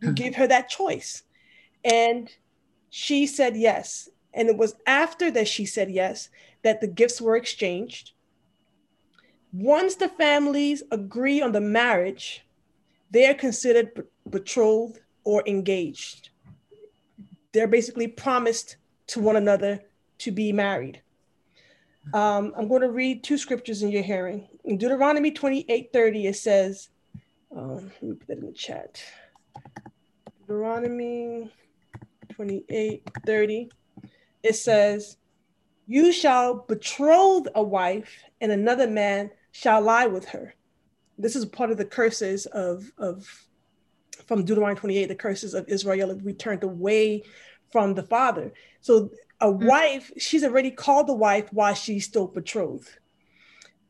You 0.00 0.08
hmm. 0.08 0.14
give 0.14 0.34
her 0.34 0.46
that 0.48 0.68
choice. 0.68 1.22
And 1.84 2.30
she 2.88 3.26
said 3.26 3.56
yes. 3.56 4.08
And 4.32 4.48
it 4.48 4.56
was 4.56 4.74
after 4.86 5.30
that 5.30 5.46
she 5.46 5.66
said 5.66 5.90
yes 5.90 6.28
that 6.62 6.80
the 6.80 6.86
gifts 6.86 7.20
were 7.20 7.36
exchanged. 7.36 8.12
Once 9.52 9.96
the 9.96 10.08
families 10.08 10.82
agree 10.90 11.42
on 11.42 11.52
the 11.52 11.60
marriage, 11.60 12.44
they 13.10 13.28
are 13.28 13.34
considered 13.34 14.06
betrothed 14.28 15.00
or 15.24 15.42
engaged. 15.46 16.30
They're 17.52 17.66
basically 17.66 18.06
promised 18.06 18.76
to 19.08 19.20
one 19.20 19.36
another 19.36 19.80
to 20.18 20.30
be 20.30 20.52
married. 20.52 21.02
Um, 22.14 22.52
I'm 22.56 22.68
going 22.68 22.82
to 22.82 22.90
read 22.90 23.24
two 23.24 23.36
scriptures 23.36 23.82
in 23.82 23.90
your 23.90 24.02
hearing. 24.02 24.48
In 24.64 24.78
Deuteronomy 24.78 25.32
28 25.32 25.92
30, 25.92 26.26
it 26.26 26.36
says, 26.36 26.88
um, 27.54 27.90
let 28.00 28.02
me 28.02 28.14
put 28.14 28.28
that 28.28 28.38
in 28.38 28.46
the 28.46 28.52
chat. 28.52 29.02
Deuteronomy 30.40 31.52
28 32.30 33.10
30, 33.26 33.70
it 34.42 34.54
says, 34.54 35.16
You 35.86 36.12
shall 36.12 36.64
betroth 36.68 37.48
a 37.54 37.62
wife, 37.62 38.22
and 38.40 38.52
another 38.52 38.86
man 38.86 39.30
shall 39.52 39.80
lie 39.80 40.06
with 40.06 40.28
her. 40.28 40.54
This 41.18 41.36
is 41.36 41.44
part 41.44 41.70
of 41.70 41.76
the 41.76 41.84
curses 41.84 42.46
of, 42.46 42.90
of 42.98 43.26
from 44.26 44.44
Deuteronomy 44.44 44.78
28, 44.78 45.06
the 45.06 45.14
curses 45.14 45.54
of 45.54 45.68
Israel 45.68 46.10
if 46.10 46.22
we 46.22 46.32
turned 46.32 46.62
away 46.62 47.22
from 47.70 47.94
the 47.94 48.02
father. 48.02 48.52
So 48.80 49.10
a 49.40 49.50
wife, 49.50 50.10
she's 50.18 50.44
already 50.44 50.70
called 50.70 51.06
the 51.06 51.14
wife 51.14 51.52
while 51.52 51.74
she's 51.74 52.04
still 52.04 52.26
betrothed. 52.26 52.88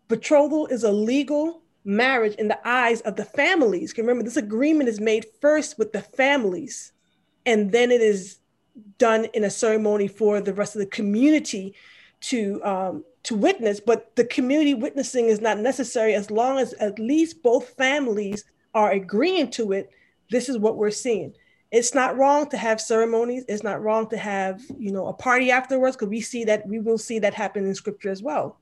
Betrothal 0.08 0.66
is 0.66 0.84
a 0.84 0.92
legal 0.92 1.62
marriage 1.84 2.34
in 2.34 2.48
the 2.48 2.58
eyes 2.68 3.00
of 3.02 3.16
the 3.16 3.24
families. 3.24 3.94
Remember, 3.96 4.22
this 4.22 4.36
agreement 4.36 4.88
is 4.88 5.00
made 5.00 5.26
first 5.40 5.78
with 5.78 5.92
the 5.92 6.02
families, 6.02 6.92
and 7.46 7.72
then 7.72 7.90
it 7.90 8.00
is 8.00 8.38
done 8.98 9.26
in 9.34 9.44
a 9.44 9.50
ceremony 9.50 10.08
for 10.08 10.40
the 10.40 10.54
rest 10.54 10.74
of 10.74 10.80
the 10.80 10.86
community 10.86 11.74
to 12.20 12.62
um, 12.64 13.04
to 13.24 13.34
witness. 13.34 13.80
But 13.80 14.14
the 14.16 14.24
community 14.24 14.74
witnessing 14.74 15.26
is 15.26 15.40
not 15.40 15.58
necessary 15.58 16.14
as 16.14 16.30
long 16.30 16.58
as 16.58 16.72
at 16.74 16.98
least 16.98 17.42
both 17.42 17.70
families 17.76 18.44
are 18.74 18.92
agreeing 18.92 19.50
to 19.52 19.72
it. 19.72 19.90
This 20.30 20.48
is 20.48 20.58
what 20.58 20.76
we're 20.76 20.90
seeing. 20.90 21.34
It's 21.70 21.94
not 21.94 22.16
wrong 22.16 22.48
to 22.50 22.56
have 22.56 22.80
ceremonies. 22.80 23.44
It's 23.48 23.62
not 23.62 23.82
wrong 23.82 24.08
to 24.10 24.16
have 24.16 24.60
you 24.78 24.90
know 24.90 25.06
a 25.06 25.12
party 25.12 25.50
afterwards 25.50 25.96
because 25.96 26.08
we 26.08 26.20
see 26.20 26.44
that 26.44 26.66
we 26.66 26.80
will 26.80 26.98
see 26.98 27.18
that 27.20 27.34
happen 27.34 27.64
in 27.64 27.74
scripture 27.74 28.10
as 28.10 28.22
well. 28.22 28.58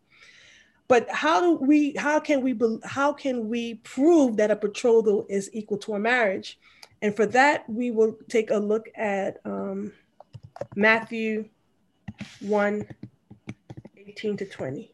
But 0.88 1.10
how 1.10 1.40
do 1.40 1.52
we? 1.54 1.94
How 1.96 2.18
can 2.20 2.42
we? 2.42 2.58
How 2.84 3.12
can 3.12 3.48
we 3.48 3.74
prove 3.76 4.36
that 4.38 4.50
a 4.50 4.56
betrothal 4.56 5.26
is 5.28 5.50
equal 5.52 5.78
to 5.78 5.94
a 5.94 5.98
marriage? 5.98 6.58
And 7.00 7.14
for 7.14 7.26
that, 7.26 7.68
we 7.68 7.90
will 7.90 8.16
take 8.28 8.50
a 8.50 8.56
look 8.56 8.88
at 8.96 9.38
um, 9.44 9.92
Matthew 10.74 11.48
1 12.40 12.86
18 14.08 14.38
to 14.38 14.46
20. 14.46 14.90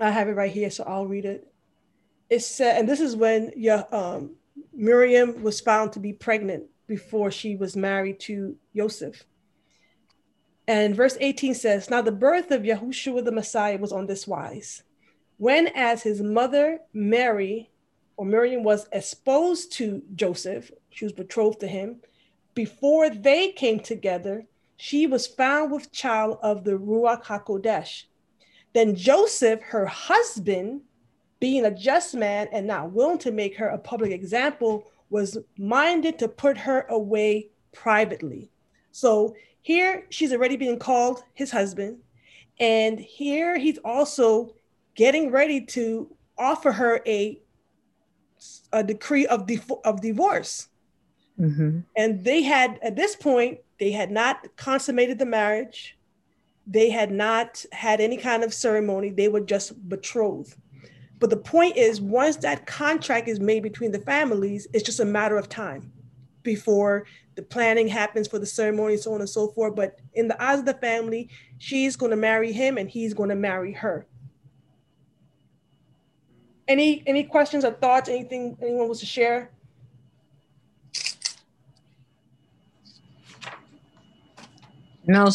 I 0.00 0.10
have 0.10 0.28
it 0.28 0.32
right 0.32 0.50
here, 0.50 0.70
so 0.70 0.84
I'll 0.84 1.06
read 1.06 1.24
it. 1.24 1.50
It 2.28 2.40
said, 2.40 2.78
and 2.78 2.88
this 2.88 3.00
is 3.00 3.16
when 3.16 3.52
yeah, 3.56 3.84
um, 3.90 4.32
Miriam 4.74 5.42
was 5.42 5.60
found 5.60 5.92
to 5.92 6.00
be 6.00 6.12
pregnant 6.12 6.64
before 6.86 7.30
she 7.30 7.56
was 7.56 7.74
married 7.74 8.20
to 8.20 8.56
Joseph. 8.76 9.24
And 10.68 10.94
verse 10.94 11.16
18 11.20 11.54
says, 11.54 11.88
Now 11.88 12.02
the 12.02 12.12
birth 12.12 12.50
of 12.50 12.62
Yahushua 12.62 13.24
the 13.24 13.32
Messiah 13.32 13.78
was 13.78 13.92
on 13.92 14.06
this 14.06 14.26
wise. 14.26 14.82
When, 15.38 15.68
as 15.68 16.02
his 16.02 16.20
mother 16.20 16.80
Mary 16.92 17.70
or 18.16 18.26
Miriam 18.26 18.62
was 18.62 18.88
exposed 18.92 19.72
to 19.72 20.02
Joseph, 20.14 20.70
she 20.90 21.06
was 21.06 21.12
betrothed 21.12 21.60
to 21.60 21.66
him, 21.66 22.00
before 22.54 23.08
they 23.08 23.52
came 23.52 23.80
together, 23.80 24.46
she 24.82 25.06
was 25.06 25.28
found 25.28 25.70
with 25.70 25.92
child 25.92 26.38
of 26.42 26.64
the 26.64 26.72
Ruach 26.72 27.22
HaKodesh. 27.22 28.06
Then 28.72 28.96
Joseph, 28.96 29.60
her 29.62 29.86
husband, 29.86 30.80
being 31.38 31.64
a 31.64 31.70
just 31.70 32.16
man 32.16 32.48
and 32.50 32.66
not 32.66 32.90
willing 32.90 33.18
to 33.18 33.30
make 33.30 33.56
her 33.58 33.68
a 33.68 33.78
public 33.78 34.10
example, 34.10 34.90
was 35.08 35.38
minded 35.56 36.18
to 36.18 36.26
put 36.26 36.58
her 36.58 36.80
away 36.88 37.50
privately. 37.72 38.50
So 38.90 39.36
here 39.60 40.04
she's 40.10 40.32
already 40.32 40.56
being 40.56 40.80
called 40.80 41.22
his 41.32 41.52
husband. 41.52 41.98
And 42.58 42.98
here 42.98 43.56
he's 43.56 43.78
also 43.84 44.52
getting 44.96 45.30
ready 45.30 45.60
to 45.76 46.12
offer 46.36 46.72
her 46.72 47.00
a, 47.06 47.40
a 48.72 48.82
decree 48.82 49.28
of, 49.28 49.48
of 49.84 50.00
divorce. 50.00 50.66
Mm-hmm. 51.38 51.80
And 51.96 52.24
they 52.24 52.42
had, 52.42 52.80
at 52.82 52.96
this 52.96 53.14
point, 53.14 53.60
they 53.82 53.90
had 53.90 54.12
not 54.12 54.46
consummated 54.54 55.18
the 55.18 55.26
marriage. 55.26 55.98
They 56.68 56.88
had 56.88 57.10
not 57.10 57.64
had 57.72 58.00
any 58.00 58.16
kind 58.16 58.44
of 58.44 58.54
ceremony. 58.54 59.10
They 59.10 59.26
were 59.26 59.40
just 59.40 59.88
betrothed. 59.88 60.54
But 61.18 61.30
the 61.30 61.36
point 61.36 61.76
is, 61.76 62.00
once 62.00 62.36
that 62.36 62.64
contract 62.64 63.26
is 63.26 63.40
made 63.40 63.64
between 63.64 63.90
the 63.90 63.98
families, 63.98 64.68
it's 64.72 64.84
just 64.84 65.00
a 65.00 65.04
matter 65.04 65.36
of 65.36 65.48
time 65.48 65.92
before 66.44 67.06
the 67.34 67.42
planning 67.42 67.88
happens 67.88 68.28
for 68.28 68.38
the 68.38 68.46
ceremony, 68.46 68.96
so 68.98 69.14
on 69.14 69.20
and 69.20 69.28
so 69.28 69.48
forth. 69.48 69.74
But 69.74 69.98
in 70.14 70.28
the 70.28 70.40
eyes 70.40 70.60
of 70.60 70.64
the 70.64 70.74
family, 70.74 71.28
she's 71.58 71.96
going 71.96 72.10
to 72.10 72.16
marry 72.16 72.52
him 72.52 72.78
and 72.78 72.88
he's 72.88 73.14
going 73.14 73.30
to 73.30 73.34
marry 73.34 73.72
her. 73.72 74.06
Any 76.68 77.02
any 77.04 77.24
questions 77.24 77.64
or 77.64 77.72
thoughts? 77.72 78.08
Anything 78.08 78.56
anyone 78.62 78.86
wants 78.86 79.00
to 79.00 79.06
share? 79.06 79.50
No. 85.12 85.30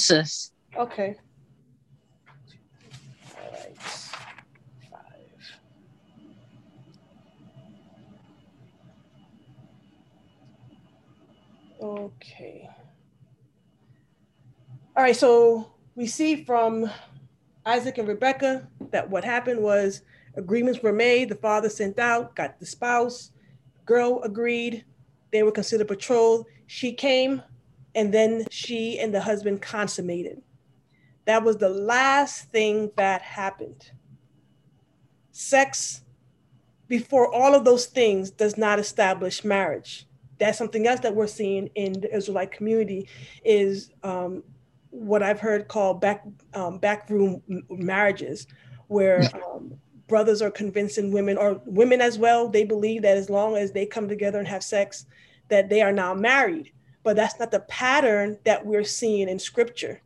Okay. 0.76 1.16
Okay. 11.80 12.70
All 14.96 15.04
right, 15.04 15.16
so 15.16 15.72
we 15.96 16.08
see 16.08 16.44
from 16.44 16.90
Isaac 17.64 18.00
and 18.00 18.08
Rebecca 18.08 18.68
that 18.90 19.08
what 19.08 19.24
happened 19.24 19.62
was 19.62 20.02
agreements 20.36 20.82
were 20.82 20.92
made, 20.92 21.30
the 21.30 21.36
father 21.36 21.70
sent 21.70 22.00
out, 22.00 22.36
got 22.36 22.60
the 22.60 22.66
spouse, 22.66 23.32
girl 23.86 24.24
agreed, 24.24 24.86
they 25.32 25.44
were 25.44 25.52
considered 25.52 25.88
betrothed. 25.88 26.48
She 26.66 26.94
came, 26.94 27.44
and 27.98 28.14
then 28.14 28.46
she 28.50 28.98
and 28.98 29.14
the 29.14 29.20
husband 29.22 29.62
consummated. 29.62 30.42
That 31.26 31.44
was 31.44 31.58
the 31.58 31.70
last 31.70 32.50
thing 32.52 32.92
that 32.96 33.22
happened. 33.22 33.92
Sex 35.32 36.04
before 36.88 37.34
all 37.34 37.54
of 37.54 37.66
those 37.66 37.88
things 37.88 38.32
does 38.32 38.58
not 38.58 38.80
establish 38.80 39.44
marriage 39.44 40.08
that's 40.40 40.58
something 40.58 40.88
else 40.88 41.00
that 41.02 41.16
we're 41.16 41.28
seeing 41.28 41.70
in 41.76 41.94
the 41.94 42.16
Israelite 42.16 42.52
community 42.52 43.10
is 43.44 43.92
um, 44.04 44.44
what 44.90 45.24
I've 45.24 45.40
heard 45.40 45.68
called 45.68 46.02
back 46.02 46.24
um, 46.54 46.78
backroom 46.78 47.42
marriages, 47.70 48.48
where 48.88 49.36
um, 49.36 49.74
brothers 50.08 50.42
are 50.42 50.52
convincing 50.52 51.12
women 51.12 51.38
or 51.38 51.62
women 51.66 52.02
as 52.02 52.18
well. 52.18 52.48
They 52.48 52.64
believe 52.64 53.02
that 53.02 53.18
as 53.18 53.30
long 53.30 53.58
as 53.58 53.72
they 53.72 53.86
come 53.86 54.08
together 54.08 54.40
and 54.40 54.48
have 54.48 54.64
sex, 54.64 55.06
that 55.50 55.70
they 55.70 55.82
are 55.82 55.92
now 55.92 56.14
married. 56.14 56.72
But 57.08 57.16
that's 57.16 57.40
not 57.40 57.52
the 57.52 57.62
pattern 57.62 58.38
that 58.44 58.66
we're 58.66 58.84
seeing 58.84 59.30
in 59.30 59.40
Scripture. 59.40 60.02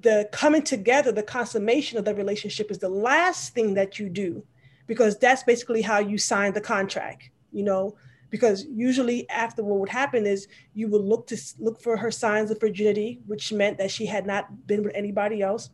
The 0.00 0.28
coming 0.32 0.62
together, 0.62 1.12
the 1.12 1.22
consummation 1.22 1.96
of 1.96 2.04
the 2.04 2.12
relationship 2.12 2.72
is 2.72 2.78
the 2.78 2.88
last 2.88 3.54
thing 3.54 3.74
that 3.74 3.96
you 3.96 4.08
do, 4.08 4.44
because 4.88 5.16
that's 5.16 5.44
basically 5.44 5.82
how 5.82 6.00
you 6.00 6.18
sign 6.18 6.54
the 6.54 6.60
contract. 6.60 7.30
You 7.52 7.62
know, 7.62 7.96
because 8.30 8.66
usually 8.66 9.30
after 9.30 9.62
what 9.62 9.78
would 9.78 9.88
happen 9.88 10.26
is 10.26 10.48
you 10.74 10.88
would 10.88 11.02
look 11.02 11.28
to 11.28 11.40
look 11.60 11.80
for 11.80 11.96
her 11.96 12.10
signs 12.10 12.50
of 12.50 12.58
virginity 12.58 13.20
which 13.26 13.52
meant 13.52 13.78
that 13.78 13.92
she 13.92 14.06
had 14.06 14.26
not 14.26 14.66
been 14.66 14.82
with 14.82 14.92
anybody 14.96 15.40
else 15.40 15.70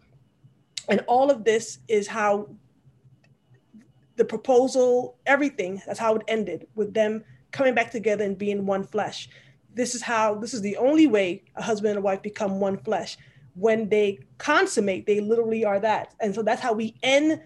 and 0.90 1.01
all 1.09 1.31
of 1.31 1.42
this 1.42 1.79
is 1.88 2.07
how 2.07 2.51
the 4.16 4.25
proposal 4.27 5.16
everything 5.25 5.81
that's 5.87 5.98
how 5.98 6.16
it 6.16 6.22
ended 6.29 6.66
with 6.75 6.92
them 6.92 7.25
coming 7.51 7.75
back 7.75 7.90
together 7.90 8.25
and 8.25 8.37
being 8.37 8.66
one 8.66 8.85
flesh 8.85 9.31
this 9.75 9.95
is 9.95 10.03
how 10.03 10.35
this 10.35 10.55
is 10.55 10.61
the 10.61 10.77
only 10.77 11.07
way 11.07 11.43
a 11.57 11.63
husband 11.63 11.91
and 11.91 11.99
a 11.99 12.03
wife 12.03 12.23
become 12.23 12.61
one 12.61 12.77
flesh 12.79 13.17
when 13.55 13.89
they 13.89 14.19
consummate 14.39 15.07
they 15.07 15.21
literally 15.21 15.65
are 15.65 15.81
that 15.81 16.15
and 16.21 16.35
so 16.35 16.43
that's 16.43 16.63
how 16.63 16.73
we 16.73 16.95
end 17.03 17.41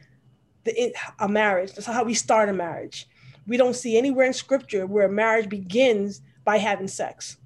the 0.65 0.95
a 1.21 1.29
marriage 1.29 1.73
that's 1.73 1.87
how 1.87 2.05
we 2.05 2.15
start 2.15 2.49
a 2.49 2.53
marriage 2.53 3.09
we 3.47 3.57
don't 3.57 3.77
see 3.77 3.97
anywhere 3.97 4.27
in 4.27 4.33
scripture 4.33 4.87
where 4.87 5.09
marriage 5.09 5.49
begins 5.49 6.23
by 6.45 6.59
having 6.59 6.89
sex. 6.89 7.37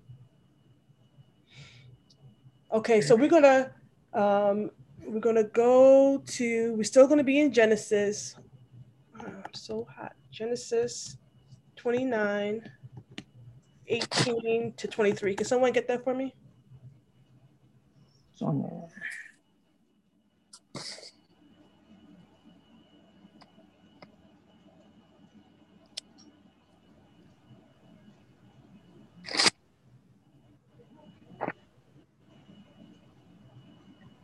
Okay, 2.73 3.01
so 3.01 3.17
we're 3.17 3.29
gonna 3.29 3.73
um, 4.15 4.71
we're 5.05 5.21
gonna 5.21 5.45
go 5.45 6.23
to 6.25 6.75
we're 6.75 6.85
still 6.85 7.09
gonna 7.09 7.25
be 7.25 7.41
in 7.41 7.53
Genesis. 7.53 8.37
Oh, 9.19 9.27
I'm 9.27 9.55
so 9.55 9.87
hot. 9.97 10.13
Genesis 10.31 11.17
29, 11.77 12.71
18 13.91 14.75
to 14.75 14.89
23. 14.89 15.35
Can 15.35 15.47
someone 15.47 15.73
get 15.73 15.89
that 15.89 16.05
for 16.05 16.15
me? 16.15 16.35
It's 18.33 18.43
on 18.43 18.63
there. 18.63 18.89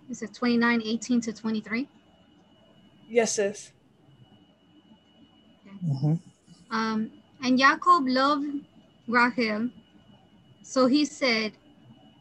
Is 0.09 0.23
it 0.23 0.33
29, 0.33 0.83
18 0.85 1.21
to 1.23 1.33
23? 1.33 1.89
Yes, 3.09 3.35
sis. 3.35 3.73
Okay. 5.67 5.77
Mm-hmm. 5.85 6.15
Um, 6.75 7.11
and 7.43 7.59
Jacob 7.59 8.07
loved 8.07 8.65
Rachel, 9.09 9.71
so 10.63 10.87
he 10.87 11.05
said, 11.05 11.53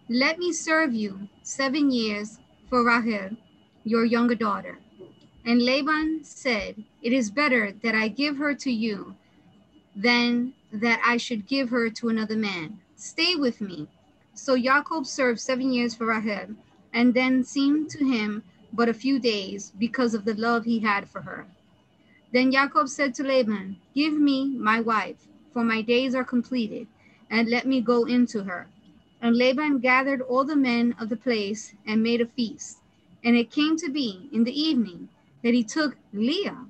Let 0.07 0.37
me 0.37 0.53
serve 0.53 0.93
you 0.93 1.27
seven 1.41 1.91
years 1.91 2.39
for 2.69 2.83
Rachel, 2.83 3.37
your 3.83 4.05
younger 4.05 4.35
daughter. 4.35 4.77
And 5.45 5.61
Laban 5.61 6.23
said, 6.23 6.83
It 7.01 7.13
is 7.13 7.31
better 7.31 7.71
that 7.83 7.95
I 7.95 8.07
give 8.07 8.37
her 8.37 8.53
to 8.55 8.71
you 8.71 9.15
than 9.95 10.53
that 10.71 11.01
I 11.05 11.17
should 11.17 11.47
give 11.47 11.69
her 11.69 11.89
to 11.89 12.09
another 12.09 12.35
man. 12.35 12.79
Stay 12.95 13.35
with 13.35 13.61
me. 13.61 13.87
So 14.33 14.57
Jacob 14.57 15.05
served 15.05 15.39
seven 15.39 15.71
years 15.71 15.95
for 15.95 16.05
Rachel 16.05 16.55
and 16.93 17.13
then 17.13 17.43
seemed 17.43 17.89
to 17.91 18.05
him 18.05 18.43
but 18.73 18.89
a 18.89 18.93
few 18.93 19.19
days 19.19 19.71
because 19.79 20.13
of 20.13 20.25
the 20.25 20.33
love 20.33 20.65
he 20.65 20.79
had 20.79 21.09
for 21.09 21.21
her. 21.21 21.47
Then 22.33 22.51
Jacob 22.51 22.89
said 22.89 23.15
to 23.15 23.23
Laban, 23.23 23.77
Give 23.93 24.13
me 24.13 24.49
my 24.49 24.81
wife, 24.81 25.27
for 25.55 25.63
my 25.63 25.81
days 25.81 26.13
are 26.13 26.25
completed, 26.25 26.85
and 27.31 27.49
let 27.49 27.65
me 27.65 27.79
go 27.79 28.03
into 28.03 28.43
her. 28.43 28.67
And 29.21 29.37
Laban 29.37 29.79
gathered 29.79 30.19
all 30.19 30.43
the 30.43 30.53
men 30.53 30.93
of 30.99 31.07
the 31.07 31.15
place 31.15 31.73
and 31.87 32.03
made 32.03 32.19
a 32.19 32.25
feast. 32.25 32.79
And 33.23 33.37
it 33.37 33.51
came 33.51 33.77
to 33.77 33.89
be 33.89 34.29
in 34.33 34.43
the 34.43 34.51
evening 34.51 35.07
that 35.43 35.53
he 35.53 35.63
took 35.63 35.95
Leah, 36.11 36.65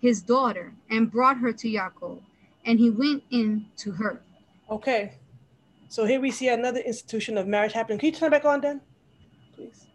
his 0.00 0.22
daughter, 0.22 0.72
and 0.88 1.12
brought 1.12 1.36
her 1.36 1.52
to 1.52 1.70
Jacob, 1.70 2.22
and 2.64 2.78
he 2.78 2.88
went 2.88 3.22
in 3.30 3.66
to 3.76 3.92
her. 3.92 4.22
Okay. 4.70 5.12
So 5.90 6.06
here 6.06 6.18
we 6.18 6.30
see 6.30 6.48
another 6.48 6.80
institution 6.80 7.36
of 7.36 7.46
marriage 7.46 7.74
happening. 7.74 7.98
Can 7.98 8.06
you 8.06 8.14
turn 8.14 8.30
back 8.30 8.46
on 8.46 8.62
then? 8.62 8.80
please? 9.54 9.86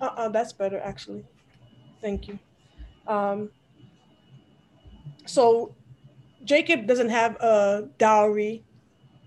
Uh-uh, 0.00 0.28
that's 0.28 0.52
better 0.52 0.78
actually. 0.78 1.24
Thank 2.00 2.28
you. 2.28 2.38
Um, 3.08 3.50
so 5.24 5.74
Jacob 6.46 6.86
doesn't 6.86 7.08
have 7.08 7.34
a 7.40 7.88
dowry, 7.98 8.64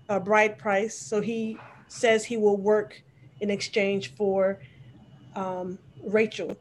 a 0.08 0.18
bride 0.18 0.58
price, 0.58 0.98
so 0.98 1.20
he 1.20 1.58
says 1.86 2.24
he 2.24 2.38
will 2.38 2.56
work 2.56 3.02
in 3.40 3.50
exchange 3.50 4.14
for 4.16 4.58
um, 5.36 5.78
Rachel. 6.02 6.56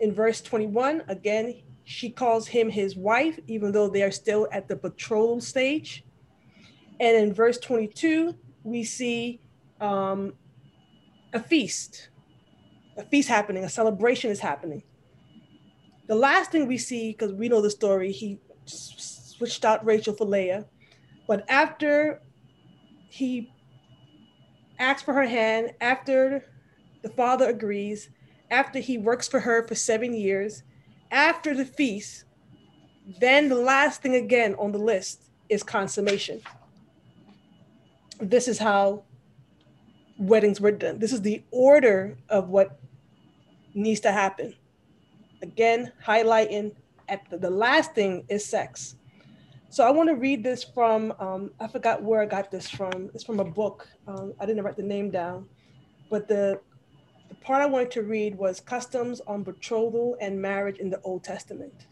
In 0.00 0.12
verse 0.12 0.42
21, 0.42 1.04
again, 1.08 1.62
she 1.84 2.10
calls 2.10 2.46
him 2.46 2.68
his 2.68 2.96
wife, 2.96 3.38
even 3.46 3.72
though 3.72 3.88
they 3.88 4.02
are 4.02 4.10
still 4.10 4.46
at 4.52 4.68
the 4.68 4.76
betrothal 4.76 5.40
stage. 5.40 6.04
And 7.00 7.16
in 7.16 7.32
verse 7.32 7.58
22, 7.58 8.36
we 8.62 8.84
see 8.84 9.40
um, 9.80 10.34
a 11.32 11.40
feast, 11.40 12.10
a 12.98 13.04
feast 13.04 13.28
happening, 13.28 13.64
a 13.64 13.70
celebration 13.70 14.30
is 14.30 14.40
happening. 14.40 14.82
The 16.08 16.14
last 16.14 16.52
thing 16.52 16.68
we 16.68 16.76
see, 16.76 17.12
because 17.12 17.32
we 17.32 17.48
know 17.48 17.62
the 17.62 17.70
story, 17.70 18.12
he 18.12 18.38
switched 19.44 19.64
out 19.64 19.84
Rachel 19.84 20.14
for 20.14 20.24
Leah. 20.24 20.64
But 21.28 21.44
after 21.50 22.22
he 23.08 23.52
asks 24.78 25.02
for 25.02 25.12
her 25.12 25.26
hand, 25.26 25.72
after 25.80 26.44
the 27.02 27.10
father 27.10 27.48
agrees, 27.48 28.08
after 28.50 28.78
he 28.78 28.96
works 28.96 29.28
for 29.28 29.40
her 29.40 29.66
for 29.66 29.74
seven 29.74 30.14
years, 30.14 30.62
after 31.10 31.54
the 31.54 31.66
feast, 31.66 32.24
then 33.20 33.50
the 33.50 33.54
last 33.54 34.00
thing 34.00 34.14
again 34.14 34.54
on 34.54 34.72
the 34.72 34.78
list 34.78 35.24
is 35.50 35.62
consummation. 35.62 36.40
This 38.18 38.48
is 38.48 38.58
how 38.58 39.04
weddings 40.16 40.60
were 40.60 40.72
done. 40.72 40.98
This 40.98 41.12
is 41.12 41.20
the 41.20 41.42
order 41.50 42.16
of 42.30 42.48
what 42.48 42.78
needs 43.74 44.00
to 44.00 44.12
happen. 44.12 44.54
Again, 45.42 45.92
highlighting 46.02 46.72
at 47.08 47.28
the, 47.28 47.36
the 47.36 47.50
last 47.50 47.94
thing 47.94 48.24
is 48.30 48.46
sex. 48.46 48.96
So 49.74 49.84
I 49.84 49.90
want 49.90 50.08
to 50.08 50.14
read 50.14 50.44
this 50.44 50.62
from, 50.62 51.12
um, 51.18 51.50
I 51.58 51.66
forgot 51.66 52.00
where 52.00 52.22
I 52.22 52.26
got 52.26 52.48
this 52.48 52.70
from. 52.70 53.10
It's 53.12 53.24
from 53.24 53.40
a 53.40 53.44
book. 53.44 53.88
Um, 54.06 54.32
I 54.38 54.46
didn't 54.46 54.62
write 54.62 54.76
the 54.76 54.84
name 54.84 55.10
down, 55.10 55.48
but 56.08 56.28
the, 56.28 56.60
the 57.28 57.34
part 57.34 57.60
I 57.60 57.66
wanted 57.66 57.90
to 57.90 58.02
read 58.02 58.38
was 58.38 58.60
Customs 58.60 59.20
on 59.26 59.42
Betrothal 59.42 60.16
and 60.20 60.40
Marriage 60.40 60.78
in 60.78 60.90
the 60.90 61.00
Old 61.00 61.24
Testament. 61.24 61.86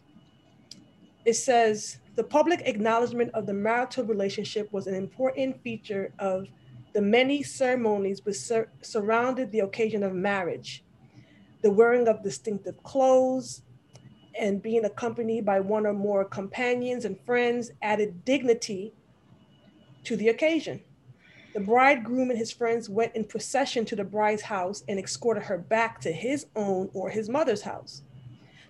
It 1.24 1.32
says, 1.32 1.98
the 2.14 2.22
public 2.22 2.60
acknowledgement 2.66 3.32
of 3.34 3.46
the 3.46 3.52
marital 3.52 4.04
relationship 4.04 4.72
was 4.72 4.86
an 4.86 4.94
important 4.94 5.60
feature 5.64 6.12
of 6.20 6.46
the 6.92 7.02
many 7.02 7.42
ceremonies 7.42 8.24
which 8.24 8.36
sur- 8.36 8.70
surrounded 8.82 9.50
the 9.50 9.58
occasion 9.58 10.04
of 10.04 10.14
marriage. 10.14 10.84
The 11.62 11.70
wearing 11.72 12.06
of 12.06 12.22
distinctive 12.22 12.80
clothes, 12.84 13.62
and 14.38 14.62
being 14.62 14.84
accompanied 14.84 15.44
by 15.44 15.60
one 15.60 15.86
or 15.86 15.92
more 15.92 16.24
companions 16.24 17.04
and 17.04 17.18
friends 17.24 17.70
added 17.82 18.24
dignity 18.24 18.92
to 20.04 20.16
the 20.16 20.28
occasion. 20.28 20.80
The 21.54 21.60
bridegroom 21.60 22.30
and 22.30 22.38
his 22.38 22.50
friends 22.50 22.88
went 22.88 23.14
in 23.14 23.24
procession 23.24 23.84
to 23.86 23.96
the 23.96 24.04
bride's 24.04 24.42
house 24.42 24.84
and 24.88 24.98
escorted 24.98 25.42
her 25.44 25.58
back 25.58 26.00
to 26.00 26.12
his 26.12 26.46
own 26.56 26.88
or 26.94 27.10
his 27.10 27.28
mother's 27.28 27.62
house. 27.62 28.02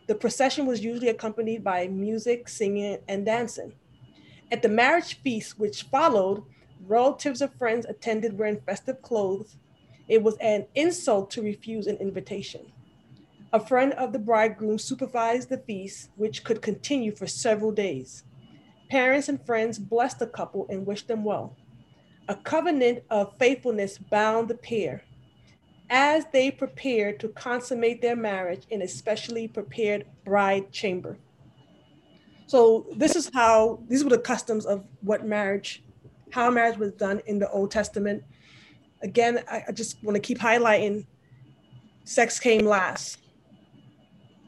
The 0.08 0.16
procession 0.16 0.66
was 0.66 0.82
usually 0.82 1.08
accompanied 1.08 1.62
by 1.62 1.86
music, 1.86 2.48
singing, 2.48 2.98
and 3.06 3.24
dancing. 3.24 3.74
At 4.50 4.62
the 4.62 4.68
marriage 4.68 5.20
feast 5.22 5.58
which 5.58 5.84
followed, 5.84 6.42
relatives 6.86 7.40
or 7.40 7.48
friends 7.48 7.86
attended 7.86 8.36
wearing 8.36 8.60
festive 8.60 9.00
clothes. 9.00 9.56
It 10.08 10.22
was 10.22 10.36
an 10.38 10.66
insult 10.74 11.30
to 11.32 11.42
refuse 11.42 11.86
an 11.86 11.96
invitation. 11.98 12.72
A 13.54 13.60
friend 13.60 13.92
of 13.94 14.14
the 14.14 14.18
bridegroom 14.18 14.78
supervised 14.78 15.50
the 15.50 15.58
feast, 15.58 16.08
which 16.16 16.42
could 16.42 16.62
continue 16.62 17.14
for 17.14 17.26
several 17.26 17.70
days. 17.70 18.24
Parents 18.88 19.28
and 19.28 19.44
friends 19.44 19.78
blessed 19.78 20.20
the 20.20 20.26
couple 20.26 20.66
and 20.70 20.86
wished 20.86 21.08
them 21.08 21.22
well. 21.22 21.56
A 22.28 22.34
covenant 22.34 23.04
of 23.10 23.36
faithfulness 23.38 23.98
bound 23.98 24.48
the 24.48 24.54
pair 24.54 25.02
as 25.90 26.24
they 26.32 26.50
prepared 26.50 27.20
to 27.20 27.28
consummate 27.28 28.00
their 28.00 28.16
marriage 28.16 28.64
in 28.70 28.80
a 28.80 28.88
specially 28.88 29.46
prepared 29.46 30.06
bride 30.24 30.72
chamber. 30.72 31.18
So 32.46 32.86
this 32.96 33.16
is 33.16 33.30
how 33.34 33.80
these 33.88 34.02
were 34.02 34.10
the 34.10 34.18
customs 34.18 34.64
of 34.64 34.84
what 35.02 35.26
marriage, 35.26 35.84
how 36.30 36.50
marriage 36.50 36.78
was 36.78 36.92
done 36.92 37.20
in 37.26 37.38
the 37.38 37.50
Old 37.50 37.70
Testament. 37.70 38.24
Again, 39.02 39.44
I, 39.50 39.64
I 39.68 39.72
just 39.72 40.02
want 40.02 40.16
to 40.16 40.20
keep 40.20 40.38
highlighting 40.38 41.06
sex 42.04 42.40
came 42.40 42.64
last. 42.64 43.18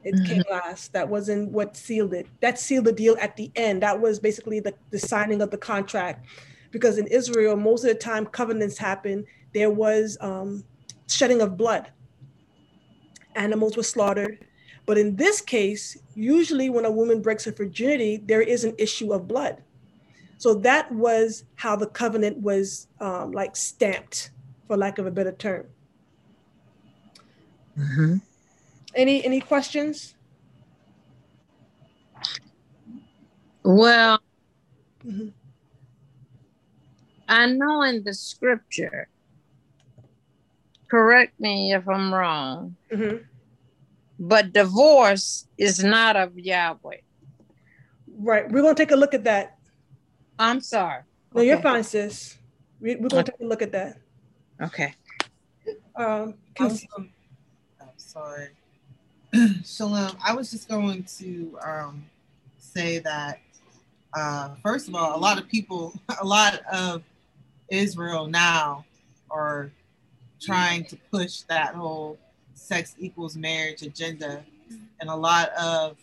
It 0.05 0.23
came 0.25 0.43
last. 0.51 0.93
That 0.93 1.09
wasn't 1.09 1.51
what 1.51 1.77
sealed 1.77 2.13
it. 2.13 2.27
That 2.41 2.59
sealed 2.59 2.85
the 2.85 2.93
deal 2.93 3.17
at 3.21 3.37
the 3.37 3.51
end. 3.57 3.83
That 3.83 3.99
was 3.99 4.21
basically 4.21 4.61
the, 4.61 4.75
the 4.91 4.99
signing 4.99 5.41
of 5.41 5.51
the 5.51 5.57
contract. 5.59 6.27
Because 6.71 6.99
in 6.99 7.07
Israel, 7.07 7.57
most 7.57 7.85
of 7.85 7.89
the 7.89 7.95
time 7.95 8.27
covenants 8.27 8.77
happen. 8.77 9.25
There 9.55 9.71
was 9.71 10.19
um, 10.21 10.65
shedding 11.09 11.41
of 11.41 11.57
blood. 11.57 11.91
Animals 13.35 13.77
were 13.77 13.83
slaughtered. 13.83 14.45
But 14.87 14.99
in 14.99 15.17
this 15.17 15.41
case, 15.41 15.97
usually 16.15 16.69
when 16.69 16.85
a 16.85 16.91
woman 16.91 17.23
breaks 17.23 17.45
her 17.45 17.53
virginity, 17.53 18.19
there 18.19 18.43
is 18.43 18.65
an 18.65 18.75
issue 18.79 19.13
of 19.13 19.27
blood. 19.27 19.63
So 20.37 20.55
that 20.57 20.93
was 20.93 21.45
how 21.55 21.77
the 21.77 21.87
covenant 21.87 22.39
was 22.39 22.89
um, 23.01 23.33
like 23.33 23.57
stamped, 23.57 24.31
for 24.67 24.77
lack 24.77 24.99
of 24.99 25.07
a 25.07 25.11
better 25.11 25.33
term. 25.33 25.67
Mhm. 27.79 28.21
Any 28.95 29.25
any 29.25 29.41
questions? 29.41 30.15
Well, 33.63 34.21
Mhm. 35.05 35.33
I 37.29 37.47
know 37.47 37.83
in 37.83 38.05
the 38.05 38.13
scripture, 38.15 39.09
correct 40.89 41.41
me 41.41 41.73
if 41.75 41.89
I'm 41.89 42.13
wrong, 42.13 42.77
Mhm. 42.93 43.25
but 44.19 44.53
divorce 44.53 45.49
is 45.57 45.83
not 45.83 46.17
of 46.17 46.39
Yahweh. 46.39 47.01
Right. 48.17 48.51
We're 48.51 48.63
gonna 48.63 48.75
take 48.75 48.93
a 48.93 48.97
look 48.97 49.15
at 49.15 49.25
that. 49.25 49.59
I'm 50.39 50.61
sorry. 50.61 51.03
No, 51.35 51.43
you're 51.43 51.61
fine, 51.61 51.83
sis. 51.83 52.39
We, 52.81 52.97
we're 52.97 53.09
gonna 53.09 53.25
take 53.25 53.41
a 53.41 53.45
look 53.45 53.63
at 53.63 53.73
that. 53.73 53.99
Okay. 54.61 54.95
Um, 55.97 56.35
I 56.51 56.53
can- 56.55 56.69
was 56.69 56.85
going, 56.85 57.13
oh, 57.81 57.89
sorry. 57.97 58.51
Shalom. 59.65 60.17
I 60.25 60.33
was 60.33 60.51
just 60.51 60.69
going 60.69 61.03
to 61.19 61.59
um, 61.67 62.05
say 62.59 63.01
that, 63.01 63.41
uh, 64.13 64.55
first 64.63 64.87
of 64.87 64.95
all, 64.95 65.17
a 65.17 65.19
lot 65.19 65.39
of 65.39 65.49
people, 65.49 65.93
a 66.21 66.25
lot 66.25 66.61
of 66.73 67.03
Israel 67.69 68.29
now 68.29 68.85
are 69.31 69.73
trying 70.41 70.85
to 70.85 70.97
push 71.11 71.41
that 71.49 71.75
whole 71.75 72.17
sex 72.55 72.95
equals 72.99 73.37
marriage 73.37 73.83
agenda. 73.83 74.45
And 75.01 75.11
a 75.11 75.17
lot 75.17 75.49
of 75.61 75.97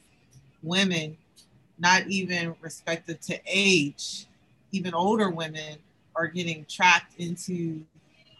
women, 0.61 1.15
not 1.79 2.07
even 2.07 2.53
respective 2.59 3.21
to 3.21 3.39
age, 3.45 4.25
even 4.71 4.93
older 4.93 5.29
women, 5.29 5.77
are 6.17 6.27
getting 6.27 6.65
trapped 6.65 7.13
into 7.17 7.81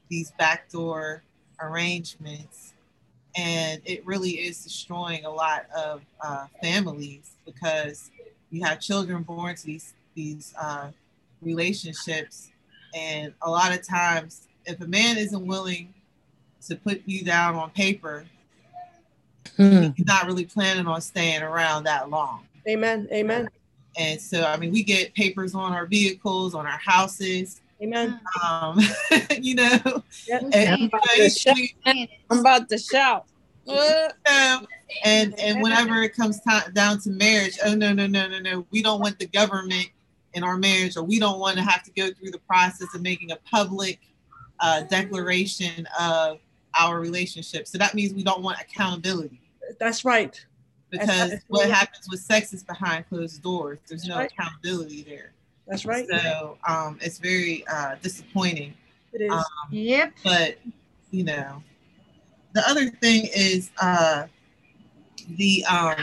these 0.09 0.31
backdoor 0.31 1.23
arrangements 1.61 2.70
and 3.35 3.81
it 3.85 4.05
really 4.05 4.31
is 4.31 4.63
destroying 4.63 5.25
a 5.25 5.29
lot 5.29 5.65
of 5.75 6.01
uh, 6.23 6.47
families 6.61 7.31
because 7.45 8.11
you 8.49 8.63
have 8.63 8.79
children 8.79 9.23
born 9.23 9.55
to 9.55 9.65
these 9.65 9.93
these 10.15 10.53
uh, 10.61 10.89
relationships 11.41 12.49
and 12.93 13.33
a 13.41 13.49
lot 13.49 13.71
of 13.73 13.85
times 13.87 14.47
if 14.65 14.79
a 14.81 14.87
man 14.87 15.17
isn't 15.17 15.45
willing 15.45 15.93
to 16.67 16.75
put 16.75 17.01
you 17.05 17.23
down 17.23 17.55
on 17.55 17.69
paper 17.71 18.25
Hmm. 19.57 19.89
he's 19.95 20.05
not 20.05 20.27
really 20.27 20.45
planning 20.45 20.85
on 20.87 21.01
staying 21.01 21.41
around 21.41 21.83
that 21.85 22.09
long 22.09 22.45
amen. 22.69 23.07
Amen. 23.11 23.49
and 23.97 24.21
so 24.21 24.43
i 24.45 24.55
mean 24.55 24.71
we 24.71 24.83
get 24.83 25.13
papers 25.15 25.55
on 25.55 25.73
our 25.73 25.85
vehicles 25.87 26.53
on 26.53 26.65
our 26.67 26.77
houses 26.77 27.59
Amen. 27.81 28.19
um, 28.43 28.79
you 29.39 29.55
know 29.55 29.79
Yeah. 30.27 30.39
and, 30.53 30.53
Saying 30.53 30.77
you 30.81 30.89
know, 30.93 30.99
it. 31.15 31.73
we- 31.85 32.09
I'm 32.29 32.39
about 32.39 32.69
to 32.69 32.77
shout. 32.77 33.25
Uh, 33.67 34.09
and 35.05 35.39
and 35.39 35.61
whenever 35.61 36.01
it 36.01 36.15
comes 36.15 36.39
time 36.41 36.71
down 36.73 36.99
to 37.01 37.09
marriage, 37.11 37.57
oh 37.65 37.73
no 37.75 37.93
no 37.93 38.07
no 38.07 38.27
no 38.27 38.39
no, 38.39 38.65
we 38.71 38.81
don't 38.81 38.99
want 38.99 39.19
the 39.19 39.27
government 39.27 39.87
in 40.33 40.43
our 40.43 40.57
marriage, 40.57 40.97
or 40.97 41.03
we 41.03 41.19
don't 41.19 41.39
want 41.39 41.57
to 41.57 41.63
have 41.63 41.83
to 41.83 41.91
go 41.91 42.09
through 42.11 42.31
the 42.31 42.39
process 42.39 42.87
of 42.95 43.01
making 43.01 43.31
a 43.31 43.35
public 43.49 43.99
uh, 44.59 44.81
declaration 44.83 45.87
of 45.99 46.39
our 46.79 46.99
relationship. 46.99 47.67
So 47.67 47.77
that 47.77 47.93
means 47.93 48.13
we 48.13 48.23
don't 48.23 48.41
want 48.41 48.59
accountability 48.59 49.41
That's 49.79 50.03
right. 50.05 50.43
because 50.89 51.07
That's- 51.07 51.41
what 51.47 51.69
happens 51.69 52.07
with 52.09 52.19
sex 52.21 52.53
is 52.53 52.63
behind 52.63 53.07
closed 53.09 53.41
doors. 53.43 53.79
There's 53.87 54.05
no 54.05 54.17
Right. 54.17 54.31
accountability 54.31 55.03
there. 55.03 55.33
That's 55.71 55.85
right. 55.85 56.05
So 56.07 56.57
um, 56.67 56.99
it's 57.01 57.17
very 57.17 57.65
uh, 57.71 57.95
disappointing. 58.01 58.73
It 59.13 59.21
is. 59.21 59.31
Um, 59.31 59.45
Yep. 59.71 60.13
but 60.23 60.57
you 61.11 61.23
know 61.23 61.63
the 62.53 62.67
other 62.69 62.89
thing 62.89 63.29
is 63.33 63.71
uh 63.81 64.27
the 65.37 65.63
um 65.65 65.95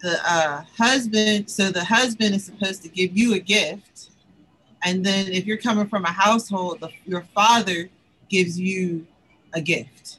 the 0.00 0.18
uh 0.24 0.62
husband 0.76 1.48
so 1.50 1.70
the 1.70 1.84
husband 1.84 2.34
is 2.34 2.44
supposed 2.44 2.82
to 2.82 2.88
give 2.88 3.16
you 3.16 3.34
a 3.34 3.38
gift 3.38 4.10
and 4.84 5.04
then 5.04 5.28
if 5.28 5.46
you're 5.46 5.58
coming 5.58 5.86
from 5.86 6.04
a 6.04 6.10
household 6.10 6.80
the, 6.80 6.90
your 7.04 7.22
father 7.34 7.88
gives 8.28 8.58
you 8.58 9.06
a 9.54 9.60
gift 9.60 10.18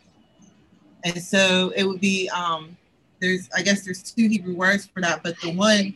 and 1.04 1.22
so 1.22 1.72
it 1.76 1.84
would 1.84 2.02
be 2.02 2.30
um 2.30 2.76
there's 3.20 3.50
i 3.56 3.62
guess 3.62 3.84
there's 3.84 4.04
two 4.04 4.28
hebrew 4.28 4.56
words 4.56 4.86
for 4.94 5.02
that 5.02 5.22
but 5.24 5.40
the 5.42 5.54
one 5.54 5.96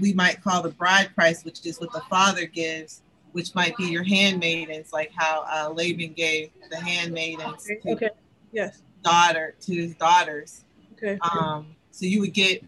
we 0.00 0.12
might 0.12 0.42
call 0.42 0.62
the 0.62 0.70
bride 0.70 1.14
price 1.14 1.44
which 1.44 1.64
is 1.66 1.80
what 1.80 1.92
the 1.92 2.02
father 2.10 2.46
gives 2.46 3.02
which 3.32 3.54
might 3.54 3.76
be 3.76 3.84
your 3.84 4.02
handmaidens 4.02 4.92
like 4.92 5.10
how 5.14 5.44
uh, 5.50 5.70
laban 5.72 6.12
gave 6.12 6.50
the 6.70 6.76
handmaidens 6.76 7.68
okay. 7.70 7.80
to 7.80 7.90
okay. 7.92 8.10
Yes. 8.52 8.82
daughter 9.02 9.54
to 9.60 9.74
his 9.74 9.94
daughters 9.94 10.62
Okay. 10.94 11.18
um, 11.20 11.66
so 11.90 12.06
you 12.06 12.20
would 12.20 12.32
get 12.32 12.64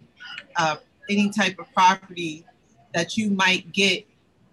uh, 0.56 0.76
any 1.08 1.30
type 1.30 1.58
of 1.58 1.72
property 1.72 2.44
that 2.92 3.16
you 3.16 3.30
might 3.30 3.72
get 3.72 4.06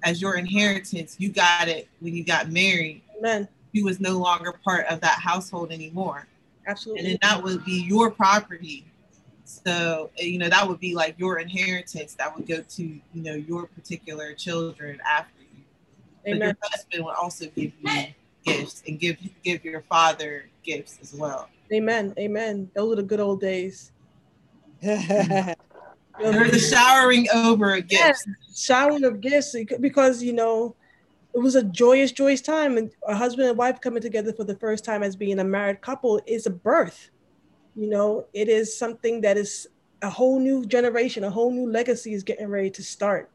as 0.03 0.21
your 0.21 0.35
inheritance, 0.35 1.15
you 1.19 1.29
got 1.29 1.67
it 1.67 1.89
when 1.99 2.15
you 2.15 2.23
got 2.23 2.49
married. 2.49 3.01
Amen. 3.17 3.47
You 3.71 3.83
was 3.83 3.99
no 3.99 4.17
longer 4.17 4.53
part 4.63 4.85
of 4.85 5.01
that 5.01 5.19
household 5.19 5.71
anymore. 5.71 6.27
Absolutely. 6.67 6.99
And 6.99 7.09
then 7.09 7.17
that 7.21 7.43
would 7.43 7.65
be 7.65 7.83
your 7.83 8.11
property. 8.11 8.85
So, 9.45 10.09
uh, 10.19 10.23
you 10.23 10.39
know, 10.39 10.49
that 10.49 10.67
would 10.67 10.79
be 10.79 10.95
like 10.95 11.15
your 11.17 11.37
inheritance 11.37 12.15
that 12.15 12.35
would 12.35 12.47
go 12.47 12.61
to, 12.61 12.83
you 12.83 13.01
know, 13.13 13.35
your 13.35 13.67
particular 13.67 14.33
children 14.33 14.99
after 15.07 15.41
you. 15.41 15.63
But 16.25 16.37
your 16.37 16.57
husband 16.63 17.05
would 17.05 17.15
also 17.15 17.45
give 17.55 17.71
you 17.79 18.07
gifts 18.43 18.81
and 18.87 18.99
give 18.99 19.17
give 19.43 19.63
your 19.63 19.81
father 19.81 20.49
gifts 20.63 20.97
as 21.01 21.13
well. 21.13 21.47
Amen. 21.71 22.15
Amen. 22.17 22.71
Those 22.75 22.93
are 22.93 22.95
the 22.95 23.03
good 23.03 23.19
old 23.19 23.39
days. 23.39 23.91
There's 24.81 25.55
a 26.19 26.59
showering 26.59 27.27
over 27.33 27.75
of 27.75 27.87
gifts. 27.87 28.25
showering 28.55 29.03
of 29.03 29.21
gifts 29.21 29.55
because 29.79 30.23
you 30.23 30.33
know 30.33 30.75
it 31.35 31.39
was 31.39 31.55
a 31.55 31.63
joyous 31.63 32.11
joyous 32.11 32.41
time 32.41 32.77
and 32.77 32.91
a 33.07 33.15
husband 33.15 33.49
and 33.49 33.57
wife 33.57 33.81
coming 33.81 34.01
together 34.01 34.33
for 34.33 34.43
the 34.43 34.55
first 34.55 34.85
time 34.85 35.03
as 35.03 35.15
being 35.15 35.39
a 35.39 35.43
married 35.43 35.81
couple 35.81 36.21
is 36.25 36.45
a 36.45 36.49
birth 36.49 37.09
you 37.75 37.89
know 37.89 38.25
it 38.33 38.47
is 38.47 38.77
something 38.77 39.21
that 39.21 39.37
is 39.37 39.67
a 40.01 40.09
whole 40.09 40.39
new 40.39 40.65
generation 40.65 41.23
a 41.23 41.29
whole 41.29 41.51
new 41.51 41.69
legacy 41.69 42.13
is 42.13 42.23
getting 42.23 42.47
ready 42.47 42.69
to 42.69 42.83
start 42.83 43.31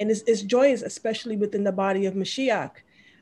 and 0.00 0.10
it's, 0.10 0.22
it's 0.26 0.42
joyous 0.42 0.82
especially 0.82 1.36
within 1.36 1.64
the 1.64 1.72
body 1.72 2.06
of 2.06 2.14
mashiach 2.14 2.72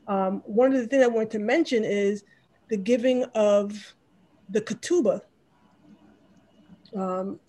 um, 0.07 0.41
one 0.45 0.73
of 0.73 0.79
the 0.79 0.87
things 0.87 1.03
i 1.03 1.07
wanted 1.07 1.31
to 1.31 1.39
mention 1.39 1.83
is 1.83 2.23
the 2.69 2.77
giving 2.77 3.23
of 3.35 3.95
the 4.49 4.61
ketubah 4.61 5.21
um, 6.95 7.39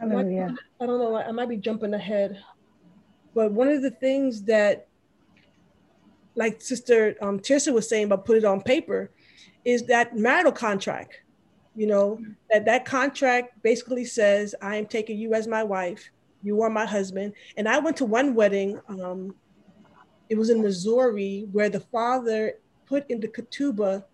Hallelujah. 0.00 0.54
I 0.80 0.86
don't 0.86 0.98
know. 0.98 1.16
I 1.16 1.30
might 1.30 1.48
be 1.48 1.58
jumping 1.58 1.92
ahead, 1.92 2.42
but 3.34 3.52
one 3.52 3.68
of 3.68 3.82
the 3.82 3.90
things 3.90 4.42
that, 4.44 4.88
like 6.34 6.62
Sister 6.62 7.16
um, 7.20 7.38
Tirsa 7.38 7.72
was 7.72 7.86
saying 7.86 8.04
about 8.04 8.24
put 8.24 8.38
it 8.38 8.44
on 8.46 8.62
paper, 8.62 9.10
is 9.64 9.84
that 9.86 10.16
marital 10.16 10.52
contract. 10.52 11.20
You 11.74 11.86
know 11.86 12.18
that 12.50 12.64
that 12.64 12.84
contract 12.84 13.62
basically 13.62 14.04
says 14.04 14.54
I 14.60 14.76
am 14.76 14.86
taking 14.86 15.18
you 15.18 15.34
as 15.34 15.46
my 15.46 15.62
wife. 15.62 16.10
You 16.42 16.62
are 16.62 16.70
my 16.70 16.86
husband. 16.86 17.34
And 17.56 17.68
I 17.68 17.78
went 17.78 17.96
to 17.98 18.04
one 18.04 18.34
wedding. 18.34 18.80
Um, 18.88 19.34
it 20.28 20.36
was 20.36 20.50
in 20.50 20.62
Missouri 20.62 21.46
where 21.52 21.68
the 21.68 21.80
father 21.80 22.54
put 22.86 23.08
in 23.10 23.20
the 23.20 23.28
ketubah 23.28 24.04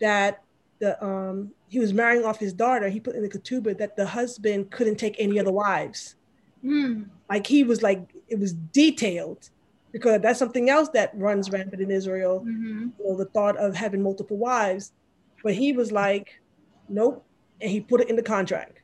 that 0.00 0.42
the 0.78 1.02
um, 1.04 1.52
he 1.68 1.78
was 1.78 1.92
marrying 1.92 2.24
off 2.24 2.38
his 2.38 2.52
daughter. 2.52 2.88
He 2.88 3.00
put 3.00 3.14
in 3.14 3.22
the 3.22 3.28
ketubah 3.28 3.78
that 3.78 3.96
the 3.96 4.06
husband 4.06 4.70
couldn't 4.70 4.96
take 4.96 5.16
any 5.18 5.38
other 5.38 5.52
wives 5.52 6.16
Hmm. 6.62 7.02
like 7.30 7.46
he 7.46 7.62
was 7.62 7.82
like 7.82 8.12
it 8.28 8.38
was 8.40 8.52
detailed 8.52 9.50
because 9.92 10.20
that's 10.20 10.38
something 10.38 10.68
else 10.68 10.88
that 10.94 11.12
runs 11.14 11.50
rampant 11.50 11.80
in 11.80 11.90
Israel. 11.90 12.44
Mhm. 12.44 12.92
You 12.98 13.04
know, 13.04 13.16
the 13.16 13.26
thought 13.26 13.56
of 13.56 13.74
having 13.76 14.02
multiple 14.02 14.36
wives, 14.36 14.92
but 15.44 15.54
he 15.54 15.72
was 15.72 15.92
like, 15.92 16.40
nope, 16.88 17.24
and 17.60 17.70
he 17.70 17.80
put 17.80 18.00
it 18.00 18.08
in 18.08 18.16
the 18.16 18.22
contract. 18.22 18.82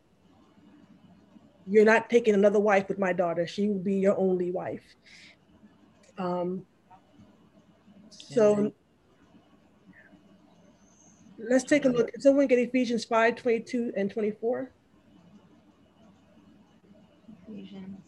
You're 1.66 1.84
not 1.84 2.10
taking 2.10 2.34
another 2.34 2.58
wife 2.58 2.88
with 2.88 2.98
my 2.98 3.12
daughter. 3.12 3.46
She 3.46 3.68
will 3.68 3.78
be 3.78 3.94
your 3.94 4.18
only 4.18 4.50
wife. 4.50 4.82
Um, 6.18 6.66
so 8.10 8.72
let's 11.38 11.64
take 11.64 11.84
a 11.84 11.88
look. 11.88 12.12
Can 12.12 12.20
someone 12.20 12.46
get 12.46 12.58
Ephesians 12.58 13.04
5 13.04 13.36
22 13.36 13.92
and 13.96 14.10
24? 14.10 14.70
Ephesians 17.48 18.01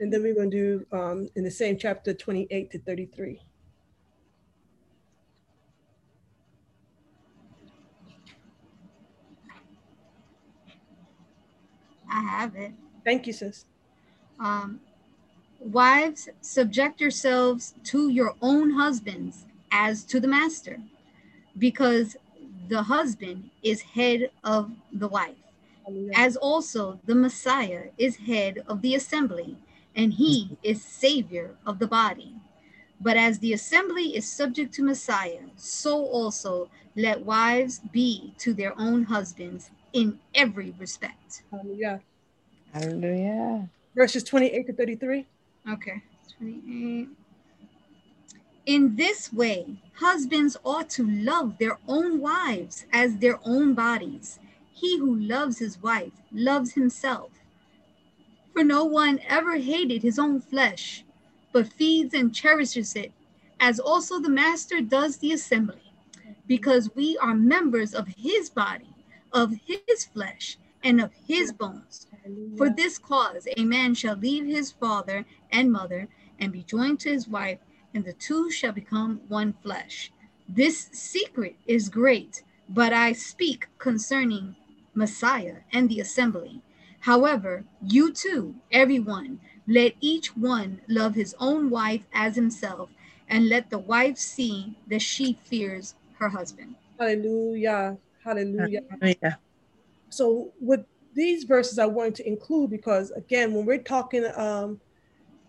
And 0.00 0.12
then 0.12 0.22
we're 0.22 0.34
going 0.34 0.50
to 0.50 0.78
do 0.78 0.96
um, 0.96 1.28
in 1.34 1.42
the 1.42 1.50
same 1.50 1.76
chapter 1.76 2.14
28 2.14 2.70
to 2.70 2.78
33. 2.78 3.40
I 12.10 12.20
have 12.20 12.54
it. 12.56 12.72
Thank 13.04 13.26
you, 13.26 13.32
sis. 13.32 13.64
Um, 14.40 14.80
wives, 15.60 16.28
subject 16.40 17.00
yourselves 17.00 17.74
to 17.84 18.08
your 18.08 18.34
own 18.40 18.70
husbands 18.70 19.46
as 19.70 20.04
to 20.04 20.20
the 20.20 20.28
master, 20.28 20.78
because 21.58 22.16
the 22.68 22.82
husband 22.82 23.50
is 23.62 23.80
head 23.82 24.30
of 24.44 24.70
the 24.92 25.08
wife, 25.08 25.36
as 26.14 26.36
also 26.36 27.00
the 27.04 27.14
Messiah 27.14 27.84
is 27.98 28.16
head 28.16 28.62
of 28.68 28.82
the 28.82 28.94
assembly, 28.94 29.56
and 29.94 30.12
he 30.12 30.56
is 30.62 30.84
savior 30.84 31.56
of 31.66 31.78
the 31.78 31.86
body. 31.86 32.34
But 33.00 33.16
as 33.16 33.38
the 33.38 33.52
assembly 33.52 34.16
is 34.16 34.30
subject 34.30 34.74
to 34.74 34.82
Messiah, 34.82 35.42
so 35.56 36.04
also 36.04 36.68
let 36.96 37.24
wives 37.24 37.80
be 37.92 38.34
to 38.38 38.52
their 38.52 38.78
own 38.78 39.04
husbands 39.04 39.70
in 39.92 40.18
every 40.34 40.74
respect. 40.78 41.42
Hallelujah. 41.50 42.00
Hallelujah. 42.72 43.68
Verses 43.94 44.24
28 44.24 44.66
to 44.66 44.72
33. 44.72 45.26
Okay, 45.70 46.02
28. 46.38 47.08
In 48.66 48.96
this 48.96 49.32
way, 49.32 49.80
husbands 49.94 50.56
ought 50.64 50.90
to 50.90 51.08
love 51.08 51.56
their 51.58 51.78
own 51.88 52.20
wives 52.20 52.84
as 52.92 53.16
their 53.16 53.40
own 53.44 53.74
bodies. 53.74 54.38
He 54.72 54.98
who 54.98 55.14
loves 55.14 55.58
his 55.58 55.82
wife 55.82 56.12
loves 56.32 56.72
himself. 56.72 57.30
For 58.58 58.64
no 58.64 58.84
one 58.84 59.20
ever 59.28 59.54
hated 59.58 60.02
his 60.02 60.18
own 60.18 60.40
flesh, 60.40 61.04
but 61.52 61.72
feeds 61.72 62.12
and 62.12 62.34
cherishes 62.34 62.96
it, 62.96 63.12
as 63.60 63.78
also 63.78 64.18
the 64.18 64.28
master 64.28 64.80
does 64.80 65.18
the 65.18 65.30
assembly, 65.30 65.92
because 66.48 66.92
we 66.96 67.16
are 67.18 67.36
members 67.36 67.94
of 67.94 68.08
his 68.08 68.50
body, 68.50 68.92
of 69.32 69.54
his 69.64 70.06
flesh, 70.06 70.58
and 70.82 71.00
of 71.00 71.12
his 71.24 71.52
bones. 71.52 72.08
For 72.56 72.68
this 72.68 72.98
cause, 72.98 73.46
a 73.56 73.64
man 73.64 73.94
shall 73.94 74.16
leave 74.16 74.46
his 74.46 74.72
father 74.72 75.24
and 75.52 75.70
mother 75.70 76.08
and 76.40 76.50
be 76.50 76.64
joined 76.64 76.98
to 77.02 77.10
his 77.10 77.28
wife, 77.28 77.60
and 77.94 78.04
the 78.04 78.12
two 78.12 78.50
shall 78.50 78.72
become 78.72 79.20
one 79.28 79.52
flesh. 79.62 80.10
This 80.48 80.88
secret 80.90 81.54
is 81.68 81.88
great, 81.88 82.42
but 82.68 82.92
I 82.92 83.12
speak 83.12 83.68
concerning 83.78 84.56
Messiah 84.94 85.58
and 85.72 85.88
the 85.88 86.00
assembly. 86.00 86.60
However, 87.00 87.64
you 87.82 88.12
too, 88.12 88.54
everyone, 88.72 89.40
let 89.66 89.94
each 90.00 90.36
one 90.36 90.80
love 90.88 91.14
his 91.14 91.34
own 91.38 91.70
wife 91.70 92.02
as 92.12 92.34
himself, 92.34 92.90
and 93.28 93.48
let 93.48 93.70
the 93.70 93.78
wife 93.78 94.18
see 94.18 94.76
that 94.88 95.02
she 95.02 95.34
fears 95.44 95.94
her 96.18 96.28
husband. 96.28 96.74
Hallelujah. 96.98 97.96
Hallelujah. 98.24 98.80
Hallelujah. 98.90 99.38
So 100.10 100.52
with 100.60 100.84
these 101.14 101.44
verses 101.44 101.78
I 101.78 101.86
wanted 101.86 102.14
to 102.16 102.28
include 102.28 102.70
because 102.70 103.10
again, 103.12 103.52
when 103.52 103.66
we're 103.66 103.78
talking 103.78 104.26
um, 104.36 104.80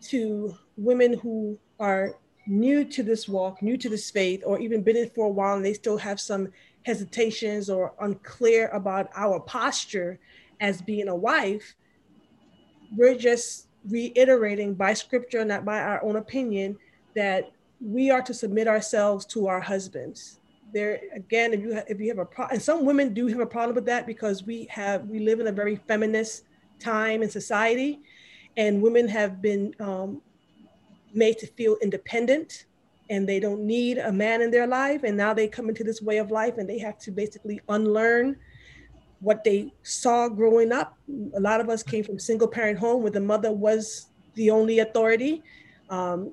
to 0.03 0.55
women 0.77 1.13
who 1.13 1.57
are 1.79 2.15
new 2.47 2.83
to 2.83 3.03
this 3.03 3.27
walk, 3.27 3.61
new 3.61 3.77
to 3.77 3.89
this 3.89 4.09
faith, 4.09 4.41
or 4.45 4.59
even 4.59 4.81
been 4.81 4.97
in 4.97 5.09
for 5.09 5.25
a 5.25 5.29
while 5.29 5.55
and 5.55 5.65
they 5.65 5.73
still 5.73 5.97
have 5.97 6.19
some 6.19 6.49
hesitations 6.83 7.69
or 7.69 7.93
unclear 8.01 8.67
about 8.69 9.09
our 9.15 9.39
posture 9.39 10.19
as 10.59 10.81
being 10.81 11.07
a 11.07 11.15
wife, 11.15 11.75
we're 12.95 13.17
just 13.17 13.67
reiterating 13.87 14.73
by 14.73 14.93
scripture, 14.93 15.45
not 15.45 15.65
by 15.65 15.81
our 15.81 16.03
own 16.03 16.17
opinion, 16.17 16.77
that 17.15 17.51
we 17.81 18.11
are 18.11 18.21
to 18.21 18.33
submit 18.33 18.67
ourselves 18.67 19.25
to 19.25 19.47
our 19.47 19.61
husbands. 19.61 20.39
There 20.73 20.99
again, 21.13 21.53
if 21.53 21.61
you 21.61 21.75
ha- 21.75 21.83
if 21.87 21.99
you 21.99 22.09
have 22.09 22.19
a 22.19 22.25
problem, 22.25 22.55
and 22.55 22.61
some 22.61 22.85
women 22.85 23.13
do 23.13 23.27
have 23.27 23.39
a 23.39 23.45
problem 23.45 23.75
with 23.75 23.85
that 23.85 24.05
because 24.05 24.43
we 24.43 24.67
have 24.69 25.07
we 25.07 25.19
live 25.19 25.39
in 25.39 25.47
a 25.47 25.51
very 25.51 25.75
feminist 25.75 26.43
time 26.79 27.23
in 27.23 27.29
society, 27.29 28.01
and 28.57 28.81
women 28.81 29.07
have 29.07 29.41
been 29.41 29.73
um, 29.79 30.21
made 31.13 31.37
to 31.39 31.47
feel 31.47 31.77
independent 31.81 32.65
and 33.09 33.27
they 33.27 33.39
don't 33.39 33.61
need 33.61 33.97
a 33.97 34.11
man 34.11 34.41
in 34.41 34.51
their 34.51 34.67
life 34.67 35.03
and 35.03 35.17
now 35.17 35.33
they 35.33 35.47
come 35.47 35.69
into 35.69 35.83
this 35.83 36.01
way 36.01 36.17
of 36.17 36.29
life 36.31 36.57
and 36.57 36.69
they 36.69 36.77
have 36.77 36.97
to 36.99 37.11
basically 37.11 37.59
unlearn 37.69 38.37
what 39.21 39.43
they 39.43 39.71
saw 39.83 40.27
growing 40.29 40.71
up 40.71 40.97
a 41.35 41.39
lot 41.39 41.59
of 41.59 41.69
us 41.69 41.83
came 41.83 42.03
from 42.03 42.17
single 42.17 42.47
parent 42.47 42.79
home 42.79 43.01
where 43.01 43.11
the 43.11 43.19
mother 43.19 43.51
was 43.51 44.07
the 44.35 44.49
only 44.49 44.79
authority 44.79 45.43
um, 45.89 46.31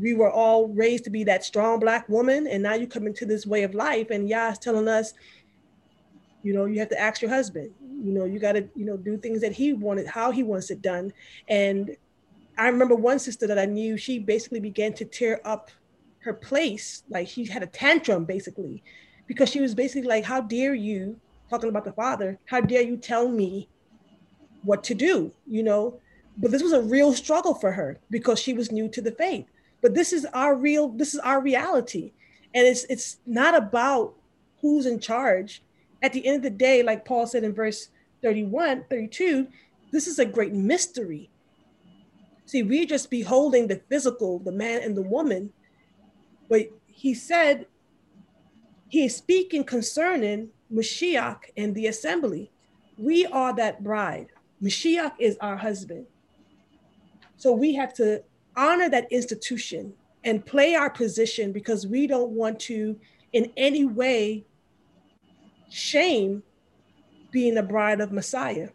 we 0.00 0.14
were 0.14 0.30
all 0.30 0.68
raised 0.68 1.04
to 1.04 1.10
be 1.10 1.24
that 1.24 1.44
strong 1.44 1.78
black 1.80 2.08
woman 2.08 2.46
and 2.46 2.62
now 2.62 2.74
you 2.74 2.86
come 2.86 3.06
into 3.06 3.26
this 3.26 3.46
way 3.46 3.62
of 3.64 3.74
life 3.74 4.10
and 4.10 4.28
Yah 4.28 4.50
is 4.50 4.58
telling 4.58 4.88
us 4.88 5.12
you 6.42 6.54
know 6.54 6.64
you 6.64 6.78
have 6.78 6.88
to 6.88 7.00
ask 7.00 7.20
your 7.20 7.30
husband 7.30 7.70
you 8.02 8.12
know 8.12 8.24
you 8.24 8.38
got 8.38 8.52
to 8.52 8.66
you 8.74 8.84
know 8.84 8.96
do 8.96 9.18
things 9.18 9.40
that 9.40 9.52
he 9.52 9.72
wanted 9.72 10.06
how 10.06 10.30
he 10.30 10.42
wants 10.42 10.70
it 10.70 10.80
done 10.80 11.12
and 11.48 11.96
I 12.60 12.68
remember 12.68 12.94
one 12.94 13.18
sister 13.18 13.46
that 13.46 13.58
I 13.58 13.64
knew, 13.64 13.96
she 13.96 14.18
basically 14.18 14.60
began 14.60 14.92
to 14.94 15.06
tear 15.06 15.40
up 15.46 15.70
her 16.18 16.34
place. 16.34 17.04
Like 17.08 17.26
she 17.26 17.46
had 17.46 17.62
a 17.62 17.66
tantrum 17.66 18.26
basically, 18.26 18.82
because 19.26 19.48
she 19.48 19.62
was 19.62 19.74
basically 19.74 20.08
like, 20.08 20.24
"How 20.24 20.42
dare 20.42 20.74
you?" 20.74 21.18
Talking 21.50 21.68
about 21.68 21.84
the 21.84 21.92
father. 21.92 22.38
How 22.46 22.60
dare 22.60 22.82
you 22.82 22.96
tell 22.96 23.28
me 23.28 23.68
what 24.62 24.84
to 24.84 24.94
do? 24.94 25.32
You 25.46 25.64
know. 25.64 26.00
But 26.38 26.52
this 26.52 26.62
was 26.62 26.72
a 26.72 26.80
real 26.80 27.12
struggle 27.12 27.54
for 27.54 27.72
her 27.72 27.98
because 28.08 28.38
she 28.38 28.54
was 28.54 28.72
new 28.72 28.88
to 28.88 29.02
the 29.02 29.10
faith. 29.12 29.46
But 29.82 29.94
this 29.94 30.12
is 30.12 30.24
our 30.32 30.54
real. 30.54 30.88
This 30.88 31.12
is 31.12 31.20
our 31.20 31.40
reality, 31.40 32.12
and 32.54 32.66
it's 32.66 32.84
it's 32.84 33.18
not 33.26 33.56
about 33.56 34.14
who's 34.60 34.86
in 34.86 35.00
charge. 35.00 35.62
At 36.02 36.12
the 36.12 36.24
end 36.26 36.36
of 36.36 36.42
the 36.42 36.50
day, 36.50 36.82
like 36.82 37.04
Paul 37.04 37.26
said 37.26 37.44
in 37.44 37.52
verse 37.52 37.88
31, 38.22 38.84
32, 38.88 39.48
this 39.92 40.06
is 40.06 40.18
a 40.18 40.24
great 40.24 40.54
mystery. 40.54 41.30
See, 42.46 42.62
we're 42.62 42.86
just 42.86 43.10
beholding 43.10 43.66
the 43.66 43.82
physical, 43.88 44.38
the 44.38 44.52
man 44.52 44.82
and 44.82 44.96
the 44.96 45.02
woman, 45.02 45.52
but 46.48 46.70
he 46.86 47.12
said 47.12 47.66
he 48.88 49.04
is 49.04 49.14
speaking 49.14 49.62
concerning 49.64 50.48
Mashiach 50.72 51.38
and 51.56 51.74
the 51.74 51.86
assembly. 51.86 52.50
We 52.96 53.26
are 53.26 53.54
that 53.56 53.82
bride. 53.82 54.28
Mashiach 54.62 55.12
is 55.18 55.36
our 55.40 55.56
husband. 55.56 56.06
So 57.36 57.52
we 57.52 57.74
have 57.74 57.94
to 57.94 58.22
honor 58.56 58.88
that 58.90 59.10
institution 59.10 59.94
and 60.24 60.44
play 60.44 60.74
our 60.74 60.90
position 60.90 61.52
because 61.52 61.86
we 61.86 62.06
don't 62.06 62.30
want 62.30 62.60
to 62.60 62.98
in 63.32 63.50
any 63.56 63.84
way 63.84 64.44
shame 65.70 66.42
being 67.30 67.56
a 67.56 67.62
bride 67.62 68.00
of 68.00 68.12
Messiah. 68.12 68.68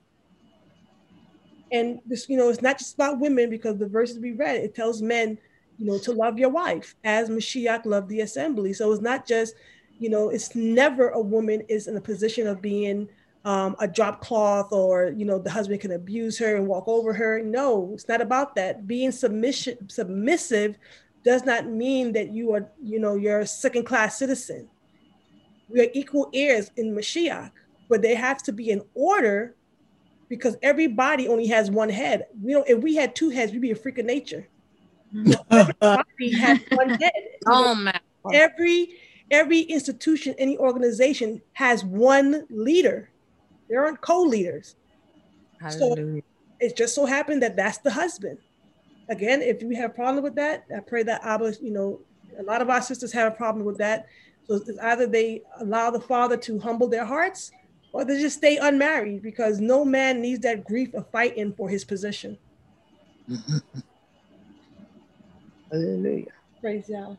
And 1.71 1.99
this, 2.05 2.29
you 2.29 2.37
know, 2.37 2.49
it's 2.49 2.61
not 2.61 2.79
just 2.79 2.95
about 2.95 3.19
women 3.19 3.49
because 3.49 3.77
the 3.77 3.87
verses 3.87 4.19
we 4.19 4.31
read, 4.31 4.55
it 4.55 4.73
tells 4.73 5.01
men, 5.01 5.37
you 5.77 5.85
know, 5.85 5.99
to 5.99 6.13
love 6.13 6.39
your 6.39 6.49
wife 6.49 6.95
as 7.03 7.29
Mashiach 7.29 7.85
loved 7.85 8.09
the 8.09 8.21
assembly. 8.21 8.71
So 8.73 8.91
it's 8.91 9.01
not 9.01 9.27
just, 9.27 9.55
you 9.99 10.09
know, 10.09 10.29
it's 10.29 10.55
never 10.55 11.09
a 11.09 11.21
woman 11.21 11.61
is 11.69 11.87
in 11.87 11.95
a 11.95 12.01
position 12.01 12.47
of 12.47 12.61
being 12.61 13.07
um, 13.45 13.75
a 13.79 13.87
drop 13.87 14.21
cloth 14.21 14.71
or, 14.71 15.13
you 15.15 15.25
know, 15.25 15.37
the 15.39 15.51
husband 15.51 15.81
can 15.81 15.91
abuse 15.91 16.37
her 16.39 16.55
and 16.55 16.67
walk 16.67 16.87
over 16.87 17.13
her. 17.13 17.41
No, 17.41 17.91
it's 17.93 18.07
not 18.07 18.21
about 18.21 18.55
that. 18.55 18.87
Being 18.87 19.11
submission, 19.11 19.89
submissive 19.89 20.77
does 21.23 21.45
not 21.45 21.67
mean 21.67 22.11
that 22.13 22.31
you 22.31 22.53
are, 22.53 22.69
you 22.81 22.99
know, 22.99 23.15
you're 23.15 23.39
a 23.39 23.47
second 23.47 23.85
class 23.85 24.17
citizen. 24.17 24.67
We 25.69 25.81
are 25.81 25.89
equal 25.93 26.29
heirs 26.33 26.71
in 26.75 26.95
Mashiach, 26.95 27.51
but 27.89 28.01
they 28.01 28.15
have 28.15 28.43
to 28.43 28.51
be 28.51 28.69
in 28.69 28.81
order 28.93 29.55
because 30.27 30.57
everybody 30.61 31.27
only 31.27 31.47
has 31.47 31.71
one 31.71 31.89
head. 31.89 32.25
We 32.41 32.53
don't. 32.53 32.67
If 32.67 32.81
we 32.81 32.95
had 32.95 33.15
two 33.15 33.29
heads, 33.29 33.51
we'd 33.51 33.61
be 33.61 33.71
a 33.71 33.75
freak 33.75 33.97
of 33.97 34.05
nature. 34.05 34.47
everybody 35.51 36.35
has 36.37 36.59
one 36.71 36.89
head. 36.89 37.13
Oh 37.47 37.75
man. 37.75 37.99
Every 38.33 38.95
every 39.31 39.61
institution, 39.61 40.35
any 40.37 40.57
organization 40.57 41.41
has 41.53 41.83
one 41.83 42.45
leader. 42.49 43.09
There 43.69 43.83
aren't 43.83 44.01
co-leaders. 44.01 44.75
Hallelujah. 45.59 46.21
It 46.59 46.77
just 46.77 46.95
so 46.95 47.05
happened 47.05 47.43
that 47.43 47.55
that's 47.55 47.79
the 47.79 47.91
husband. 47.91 48.37
Again, 49.09 49.41
if 49.41 49.61
you 49.61 49.75
have 49.75 49.91
a 49.91 49.93
problem 49.93 50.23
with 50.23 50.35
that, 50.35 50.63
I 50.75 50.79
pray 50.79 51.03
that 51.03 51.23
Abba, 51.23 51.53
you 51.61 51.71
know, 51.71 51.99
a 52.39 52.43
lot 52.43 52.61
of 52.61 52.69
our 52.69 52.81
sisters 52.81 53.11
have 53.13 53.33
a 53.33 53.35
problem 53.35 53.65
with 53.65 53.77
that. 53.77 54.07
So 54.45 54.55
it's 54.55 54.79
either 54.79 55.07
they 55.07 55.41
allow 55.59 55.89
the 55.91 55.99
father 55.99 56.37
to 56.37 56.59
humble 56.59 56.87
their 56.87 57.05
hearts 57.05 57.51
or 57.93 58.05
they 58.05 58.19
just 58.19 58.37
stay 58.37 58.57
unmarried 58.57 59.21
because 59.21 59.59
no 59.59 59.85
man 59.85 60.21
needs 60.21 60.41
that 60.41 60.65
grief 60.65 60.93
of 60.93 61.09
fighting 61.11 61.53
for 61.53 61.69
his 61.69 61.83
position. 61.83 62.37
Hallelujah. 65.71 66.25
Praise 66.61 66.85
Yah. 66.87 67.15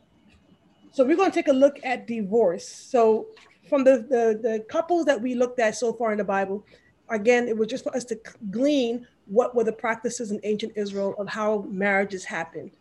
So 0.97 1.05
we're 1.05 1.15
going 1.15 1.29
to 1.29 1.35
take 1.35 1.47
a 1.47 1.53
look 1.53 1.79
at 1.83 2.07
divorce. 2.07 2.67
So 2.67 3.27
from 3.69 3.83
the, 3.83 3.97
the, 4.09 4.39
the 4.41 4.65
couples 4.67 5.05
that 5.05 5.21
we 5.21 5.35
looked 5.35 5.59
at 5.59 5.75
so 5.75 5.93
far 5.93 6.11
in 6.11 6.17
the 6.17 6.23
Bible, 6.23 6.65
again, 7.09 7.47
it 7.47 7.55
was 7.55 7.67
just 7.67 7.83
for 7.83 7.95
us 7.95 8.03
to 8.05 8.19
glean 8.49 9.05
what 9.27 9.53
were 9.53 9.63
the 9.63 9.71
practices 9.71 10.31
in 10.31 10.39
ancient 10.41 10.73
Israel 10.75 11.13
of 11.19 11.27
how 11.27 11.67
marriages 11.69 12.25
happened. 12.25 12.71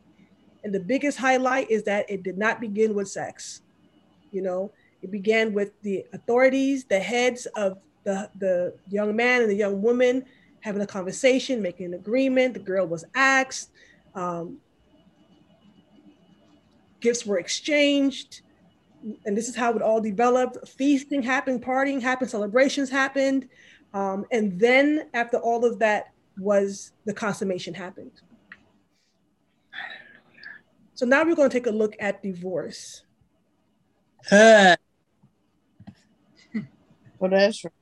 And 0.65 0.75
the 0.75 0.81
biggest 0.81 1.19
highlight 1.19 1.71
is 1.71 1.83
that 1.83 2.09
it 2.09 2.23
did 2.23 2.39
not 2.39 2.59
begin 2.59 2.95
with 2.95 3.07
sex. 3.07 3.61
You 4.33 4.41
know, 4.41 4.73
it 5.03 5.11
began 5.11 5.53
with 5.53 5.79
the 5.83 6.07
authorities, 6.15 6.87
the 6.87 6.99
heads 6.99 7.45
of 7.55 7.77
the, 8.05 8.31
the 8.39 8.73
young 8.89 9.15
man 9.15 9.43
and 9.43 9.51
the 9.51 9.57
young 9.57 9.83
woman 9.83 10.25
having 10.61 10.81
a 10.81 10.87
conversation, 10.87 11.61
making 11.61 11.85
an 11.85 11.93
agreement. 11.93 12.55
The 12.55 12.61
girl 12.61 12.87
was 12.87 13.05
asked. 13.15 13.73
Um, 14.15 14.57
gifts 17.07 17.25
were 17.25 17.39
exchanged. 17.39 18.43
And 19.25 19.37
this 19.37 19.49
is 19.49 19.55
how 19.55 19.73
it 19.75 19.83
all 19.83 20.01
developed. 20.01 20.69
Feasting 20.69 21.23
happened, 21.23 21.63
partying 21.63 22.03
happened, 22.03 22.31
celebrations 22.31 22.91
happened. 22.91 23.49
Um, 23.95 24.25
and 24.33 24.59
then 24.59 25.09
after 25.15 25.37
all 25.37 25.65
of 25.65 25.79
that 25.79 26.13
was 26.37 26.93
the 27.05 27.15
consummation 27.15 27.73
happened. 27.75 28.11
So 30.95 31.07
now 31.07 31.23
we're 31.25 31.37
going 31.37 31.49
to 31.49 31.57
take 31.57 31.69
a 31.69 31.77
look 31.83 31.95
at 32.01 32.23
divorce. 32.23 33.05
Uh, 34.33 34.77
Well, 37.19 37.31
that's 37.31 37.65
right. 37.65 37.73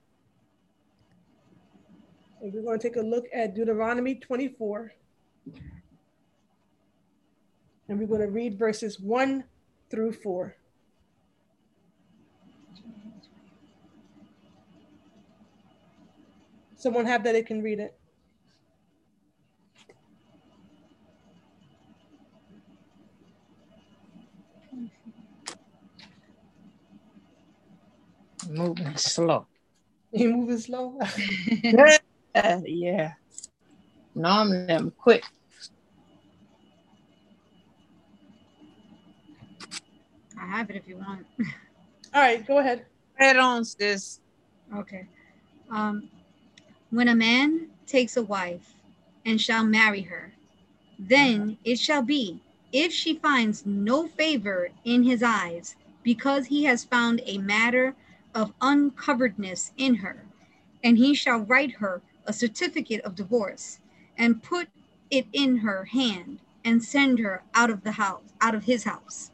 And 2.41 2.53
we're 2.53 2.63
going 2.63 2.79
to 2.79 2.89
take 2.89 2.97
a 2.97 3.01
look 3.15 3.25
at 3.33 3.55
Deuteronomy 3.57 4.15
24. 4.15 4.93
And 7.89 7.99
we're 7.99 8.07
going 8.07 8.21
to 8.21 8.29
read 8.29 8.59
verses 8.59 8.99
1 8.99 9.45
through 9.91 10.13
4. 10.13 10.57
Someone 16.77 17.07
have 17.07 17.25
that, 17.25 17.33
they 17.33 17.43
can 17.43 17.63
read 17.63 17.81
it. 17.81 17.99
Moving 28.51 28.97
slow. 28.97 29.47
You 30.13 30.31
moving 30.31 30.59
slow? 30.59 30.99
Uh, 32.35 32.61
yeah. 32.67 33.15
Normally 34.15 34.73
I'm 34.73 34.91
quick. 34.91 35.25
Have 40.55 40.71
it 40.71 40.77
if 40.77 40.87
you 40.87 40.97
want. 40.97 41.27
All 42.15 42.21
right, 42.21 42.47
go 42.47 42.59
ahead. 42.59 42.87
head 43.15 43.37
on, 43.37 43.65
sis. 43.65 44.21
Okay. 44.77 45.07
Um, 45.71 46.09
when 46.91 47.09
a 47.09 47.15
man 47.15 47.69
takes 47.87 48.17
a 48.17 48.23
wife 48.23 48.75
and 49.27 49.41
shall 49.41 49.65
marry 49.65 50.03
her, 50.03 50.33
then 50.99 51.59
it 51.65 51.79
shall 51.79 52.03
be, 52.03 52.41
if 52.73 52.93
she 52.93 53.17
finds 53.17 53.67
no 53.67 54.07
favor 54.07 54.69
in 54.85 55.03
his 55.03 55.23
eyes, 55.23 55.75
because 56.05 56.47
he 56.47 56.65
has 56.65 56.85
found 56.85 57.21
a 57.25 57.39
matter 57.39 57.97
of 58.35 58.53
uncoveredness 58.61 59.73
in 59.77 59.97
her, 59.97 60.25
and 60.85 60.99
he 60.99 61.15
shall 61.15 61.39
write 61.41 61.73
her 61.73 62.01
a 62.27 62.33
certificate 62.33 63.01
of 63.01 63.17
divorce, 63.17 63.81
and 64.17 64.43
put 64.43 64.69
it 65.11 65.27
in 65.33 65.57
her 65.57 65.85
hand, 65.85 66.39
and 66.65 66.83
send 66.83 67.19
her 67.19 67.43
out 67.55 67.71
of 67.71 67.83
the 67.83 67.93
house, 67.93 68.33
out 68.41 68.55
of 68.55 68.65
his 68.65 68.85
house. 68.85 69.31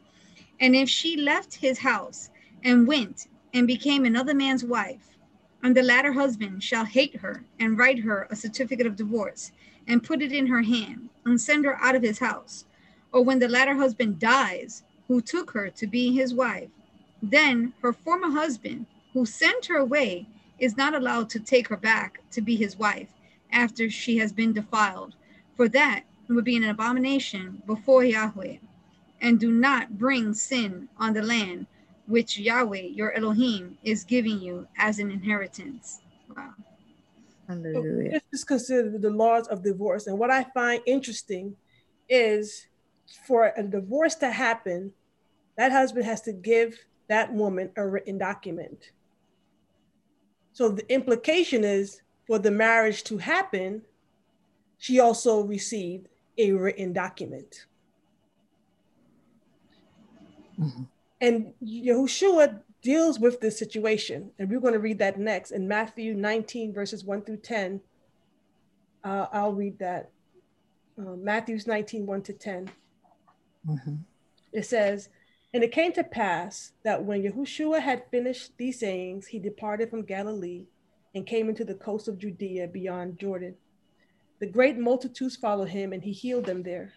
And 0.61 0.75
if 0.75 0.87
she 0.87 1.17
left 1.17 1.55
his 1.55 1.79
house 1.79 2.29
and 2.63 2.87
went 2.87 3.27
and 3.51 3.65
became 3.65 4.05
another 4.05 4.35
man's 4.35 4.63
wife, 4.63 5.17
and 5.63 5.75
the 5.75 5.81
latter 5.81 6.13
husband 6.13 6.63
shall 6.63 6.85
hate 6.85 7.15
her 7.17 7.43
and 7.59 7.79
write 7.79 7.99
her 7.99 8.27
a 8.29 8.35
certificate 8.35 8.85
of 8.85 8.95
divorce 8.95 9.51
and 9.87 10.03
put 10.03 10.21
it 10.21 10.31
in 10.31 10.45
her 10.45 10.61
hand 10.61 11.09
and 11.25 11.41
send 11.41 11.65
her 11.65 11.81
out 11.81 11.95
of 11.95 12.03
his 12.03 12.19
house. 12.19 12.65
Or 13.11 13.23
when 13.23 13.39
the 13.39 13.49
latter 13.49 13.73
husband 13.73 14.19
dies, 14.19 14.83
who 15.07 15.19
took 15.19 15.49
her 15.51 15.71
to 15.71 15.87
be 15.87 16.13
his 16.13 16.31
wife, 16.31 16.69
then 17.23 17.73
her 17.81 17.91
former 17.91 18.29
husband, 18.29 18.85
who 19.13 19.25
sent 19.25 19.65
her 19.65 19.77
away, 19.77 20.27
is 20.59 20.77
not 20.77 20.93
allowed 20.93 21.29
to 21.31 21.39
take 21.39 21.67
her 21.69 21.77
back 21.77 22.19
to 22.31 22.39
be 22.39 22.55
his 22.55 22.77
wife 22.77 23.09
after 23.51 23.89
she 23.89 24.17
has 24.19 24.31
been 24.31 24.53
defiled, 24.53 25.15
for 25.55 25.67
that 25.69 26.03
would 26.29 26.45
be 26.45 26.55
an 26.55 26.63
abomination 26.63 27.63
before 27.65 28.03
Yahweh. 28.05 28.57
And 29.21 29.39
do 29.39 29.51
not 29.51 29.97
bring 29.97 30.33
sin 30.33 30.89
on 30.97 31.13
the 31.13 31.21
land 31.21 31.67
which 32.07 32.37
Yahweh 32.37 32.81
your 32.81 33.13
Elohim 33.13 33.77
is 33.83 34.03
giving 34.03 34.41
you 34.41 34.67
as 34.77 34.99
an 34.99 35.11
inheritance. 35.11 36.01
Wow. 36.35 36.53
So 37.47 37.81
this 37.83 38.21
is 38.31 38.43
considered 38.43 39.01
the 39.01 39.09
laws 39.09 39.47
of 39.47 39.63
divorce. 39.63 40.07
And 40.07 40.17
what 40.17 40.31
I 40.31 40.43
find 40.43 40.81
interesting 40.85 41.55
is 42.09 42.67
for 43.27 43.53
a 43.55 43.63
divorce 43.63 44.15
to 44.15 44.31
happen, 44.31 44.91
that 45.57 45.71
husband 45.71 46.05
has 46.05 46.21
to 46.21 46.33
give 46.33 46.77
that 47.07 47.33
woman 47.33 47.71
a 47.75 47.85
written 47.85 48.17
document. 48.17 48.91
So 50.53 50.69
the 50.69 50.91
implication 50.91 51.63
is 51.63 52.01
for 52.25 52.39
the 52.39 52.51
marriage 52.51 53.03
to 53.05 53.17
happen, 53.17 53.81
she 54.77 54.99
also 54.99 55.41
received 55.41 56.07
a 56.37 56.53
written 56.53 56.93
document. 56.93 57.65
Mhm. 60.57 60.87
And 61.19 61.53
Yahushua 61.63 62.61
deals 62.81 63.19
with 63.19 63.39
this 63.39 63.57
situation. 63.57 64.31
And 64.39 64.49
we're 64.49 64.59
going 64.59 64.73
to 64.73 64.79
read 64.79 64.99
that 64.99 65.19
next 65.19 65.51
in 65.51 65.67
Matthew 65.67 66.13
19, 66.15 66.73
verses 66.73 67.03
1 67.03 67.21
through 67.21 67.37
10. 67.37 67.81
Uh, 69.03 69.27
I'll 69.31 69.53
read 69.53 69.77
that. 69.79 70.09
Uh, 70.97 71.15
Matthew's 71.15 71.67
19, 71.67 72.05
1 72.05 72.21
to 72.23 72.33
10. 72.33 72.69
Mhm. 73.67 73.99
It 74.51 74.65
says, 74.65 75.09
And 75.53 75.63
it 75.63 75.73
came 75.73 75.91
to 75.93 76.03
pass 76.03 76.71
that 76.83 77.03
when 77.03 77.23
Yahushua 77.23 77.81
had 77.81 78.09
finished 78.09 78.57
these 78.57 78.79
sayings, 78.79 79.27
he 79.27 79.37
departed 79.37 79.89
from 79.89 80.03
Galilee 80.03 80.65
and 81.13 81.27
came 81.27 81.49
into 81.49 81.65
the 81.65 81.75
coast 81.75 82.07
of 82.07 82.17
Judea 82.17 82.69
beyond 82.69 83.19
Jordan. 83.19 83.57
The 84.39 84.47
great 84.47 84.77
multitudes 84.77 85.35
followed 85.35 85.69
him, 85.69 85.91
and 85.91 86.03
he 86.03 86.13
healed 86.13 86.45
them 86.45 86.63
there. 86.63 86.93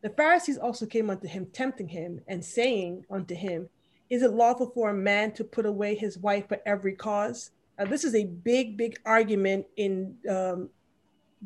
The 0.00 0.10
Pharisees 0.10 0.58
also 0.58 0.86
came 0.86 1.10
unto 1.10 1.26
him, 1.26 1.46
tempting 1.52 1.88
him, 1.88 2.20
and 2.28 2.44
saying 2.44 3.04
unto 3.10 3.34
him, 3.34 3.68
Is 4.10 4.22
it 4.22 4.32
lawful 4.32 4.70
for 4.70 4.90
a 4.90 4.94
man 4.94 5.32
to 5.32 5.44
put 5.44 5.66
away 5.66 5.94
his 5.94 6.18
wife 6.18 6.48
for 6.48 6.58
every 6.64 6.94
cause? 6.94 7.50
Now, 7.78 7.86
this 7.86 8.04
is 8.04 8.14
a 8.14 8.24
big, 8.24 8.76
big 8.76 8.98
argument 9.04 9.66
in 9.76 10.16
um, 10.28 10.70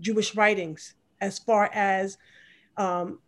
Jewish 0.00 0.34
writings 0.34 0.94
as 1.20 1.38
far 1.38 1.70
as 1.72 2.18
um, 2.76 3.18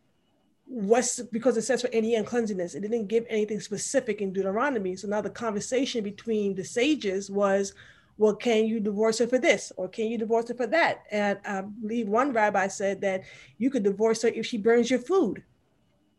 what's 0.66 1.20
because 1.20 1.56
it 1.56 1.62
says 1.62 1.82
for 1.82 1.90
any 1.92 2.14
uncleanness. 2.14 2.74
It 2.74 2.80
didn't 2.80 3.06
give 3.06 3.24
anything 3.28 3.60
specific 3.60 4.20
in 4.20 4.32
Deuteronomy. 4.32 4.96
So 4.96 5.08
now 5.08 5.20
the 5.20 5.30
conversation 5.30 6.02
between 6.02 6.54
the 6.54 6.64
sages 6.64 7.30
was, 7.30 7.74
well, 8.16 8.34
can 8.34 8.66
you 8.66 8.80
divorce 8.80 9.18
her 9.18 9.26
for 9.26 9.38
this 9.38 9.72
or 9.76 9.88
can 9.88 10.06
you 10.06 10.18
divorce 10.18 10.48
her 10.48 10.54
for 10.54 10.66
that? 10.68 11.04
And 11.10 11.38
I 11.44 11.62
believe 11.62 12.08
one 12.08 12.32
rabbi 12.32 12.68
said 12.68 13.00
that 13.00 13.24
you 13.58 13.70
could 13.70 13.82
divorce 13.82 14.22
her 14.22 14.28
if 14.28 14.46
she 14.46 14.58
burns 14.58 14.90
your 14.90 15.00
food. 15.00 15.42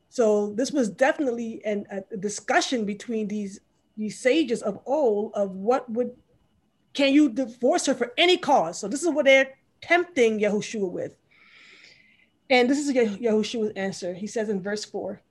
So 0.10 0.54
this 0.54 0.72
was 0.72 0.90
definitely 0.90 1.62
an, 1.66 1.86
a 1.90 2.18
discussion 2.18 2.86
between 2.86 3.28
these 3.28 3.60
these 3.98 4.20
sages 4.20 4.62
of 4.62 4.80
old 4.86 5.32
of 5.36 5.52
what 5.52 5.90
would 5.90 6.12
can 6.94 7.14
you 7.14 7.30
divorce 7.30 7.86
her 7.86 7.94
for 7.94 8.14
any 8.18 8.38
cause? 8.38 8.80
So 8.80 8.88
this 8.88 9.04
is 9.04 9.10
what 9.10 9.26
they're 9.26 9.58
tempting 9.82 10.40
Yahushua 10.40 10.90
with. 10.90 11.16
And 12.50 12.70
this 12.70 12.78
is 12.78 12.94
Yah- 12.94 13.32
Yahushua's 13.32 13.74
answer. 13.76 14.14
He 14.14 14.28
says 14.28 14.50
in 14.50 14.62
verse 14.62 14.86
4 14.86 15.22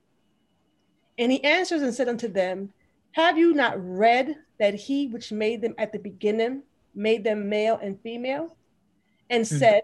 And 1.17 1.31
he 1.31 1.43
answers 1.43 1.81
and 1.81 1.93
said 1.93 2.09
unto 2.09 2.27
them, 2.27 2.73
Have 3.13 3.37
you 3.37 3.53
not 3.53 3.75
read 3.77 4.35
that 4.59 4.73
he 4.73 5.07
which 5.07 5.31
made 5.31 5.61
them 5.61 5.75
at 5.77 5.91
the 5.91 5.99
beginning 5.99 6.63
made 6.93 7.23
them 7.23 7.49
male 7.49 7.77
and 7.81 7.99
female? 8.01 8.57
And 9.29 9.47
Hmm. 9.47 9.57
said, 9.57 9.81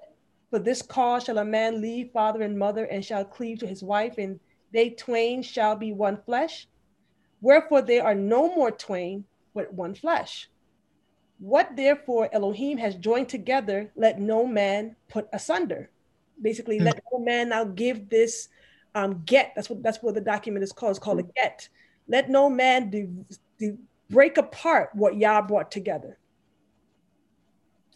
For 0.49 0.59
this 0.59 0.81
cause 0.81 1.23
shall 1.23 1.37
a 1.37 1.45
man 1.45 1.81
leave 1.81 2.11
father 2.11 2.41
and 2.41 2.57
mother 2.57 2.85
and 2.85 3.03
shall 3.03 3.25
cleave 3.25 3.59
to 3.59 3.67
his 3.67 3.83
wife, 3.83 4.17
and 4.17 4.39
they 4.71 4.91
twain 4.91 5.43
shall 5.43 5.75
be 5.75 5.91
one 5.91 6.21
flesh. 6.25 6.67
Wherefore 7.41 7.81
they 7.81 7.99
are 7.99 8.15
no 8.15 8.53
more 8.55 8.71
twain, 8.71 9.25
but 9.53 9.73
one 9.73 9.95
flesh. 9.95 10.49
What 11.39 11.75
therefore 11.75 12.29
Elohim 12.31 12.77
has 12.77 12.95
joined 12.95 13.29
together, 13.29 13.91
let 13.95 14.19
no 14.19 14.45
man 14.45 14.95
put 15.09 15.27
asunder. 15.33 15.89
Basically, 16.39 16.77
Hmm. 16.77 16.85
let 16.85 17.01
no 17.11 17.19
man 17.19 17.49
now 17.49 17.63
give 17.65 18.09
this 18.09 18.47
um, 18.93 19.23
get. 19.25 19.53
That's 19.55 19.69
what 19.69 19.81
that's 19.81 20.03
what 20.03 20.13
the 20.15 20.21
document 20.21 20.63
is 20.63 20.71
called. 20.71 20.91
It's 20.91 20.99
called 20.99 21.19
a 21.19 21.23
get. 21.23 21.67
Let 22.07 22.29
no 22.29 22.49
man 22.49 22.89
do, 22.89 23.25
do 23.57 23.77
break 24.11 24.37
apart 24.37 24.89
what 24.93 25.17
Yah 25.17 25.41
brought 25.41 25.71
together. 25.71 26.17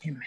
Amen. 0.06 0.22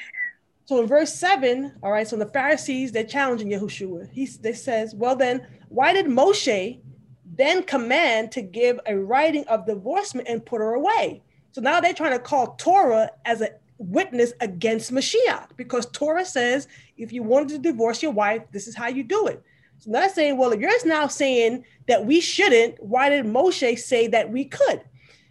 So 0.66 0.80
in 0.80 0.86
verse 0.86 1.14
seven, 1.14 1.72
all 1.82 1.90
right. 1.90 2.06
So 2.06 2.16
the 2.16 2.26
Pharisees 2.26 2.92
they're 2.92 3.04
challenging 3.04 3.48
Yahushua. 3.48 4.10
He 4.12 4.26
they 4.26 4.52
says, 4.52 4.94
well 4.94 5.16
then, 5.16 5.46
why 5.68 5.92
did 5.92 6.06
Moshe 6.06 6.80
then 7.24 7.62
command 7.62 8.32
to 8.32 8.42
give 8.42 8.78
a 8.86 8.94
writing 8.96 9.44
of 9.48 9.66
divorcement 9.66 10.28
and 10.28 10.44
put 10.44 10.60
her 10.60 10.74
away? 10.74 11.22
So 11.52 11.62
now 11.62 11.80
they're 11.80 11.94
trying 11.94 12.12
to 12.12 12.18
call 12.18 12.54
Torah 12.56 13.10
as 13.24 13.40
a 13.40 13.50
witness 13.78 14.32
against 14.40 14.92
Mashiach 14.92 15.56
because 15.56 15.86
Torah 15.86 16.24
says 16.24 16.68
if 16.96 17.12
you 17.12 17.22
wanted 17.22 17.48
to 17.48 17.58
divorce 17.58 18.02
your 18.02 18.12
wife, 18.12 18.42
this 18.52 18.68
is 18.68 18.76
how 18.76 18.88
you 18.88 19.04
do 19.04 19.26
it. 19.28 19.42
So 19.78 19.92
they're 19.92 20.08
saying, 20.08 20.36
well, 20.36 20.52
if 20.52 20.60
you're 20.60 20.86
now 20.86 21.06
saying 21.06 21.64
that 21.86 22.04
we 22.04 22.20
shouldn't, 22.20 22.82
why 22.82 23.08
did 23.08 23.24
Moshe 23.24 23.78
say 23.78 24.08
that 24.08 24.30
we 24.30 24.44
could? 24.44 24.82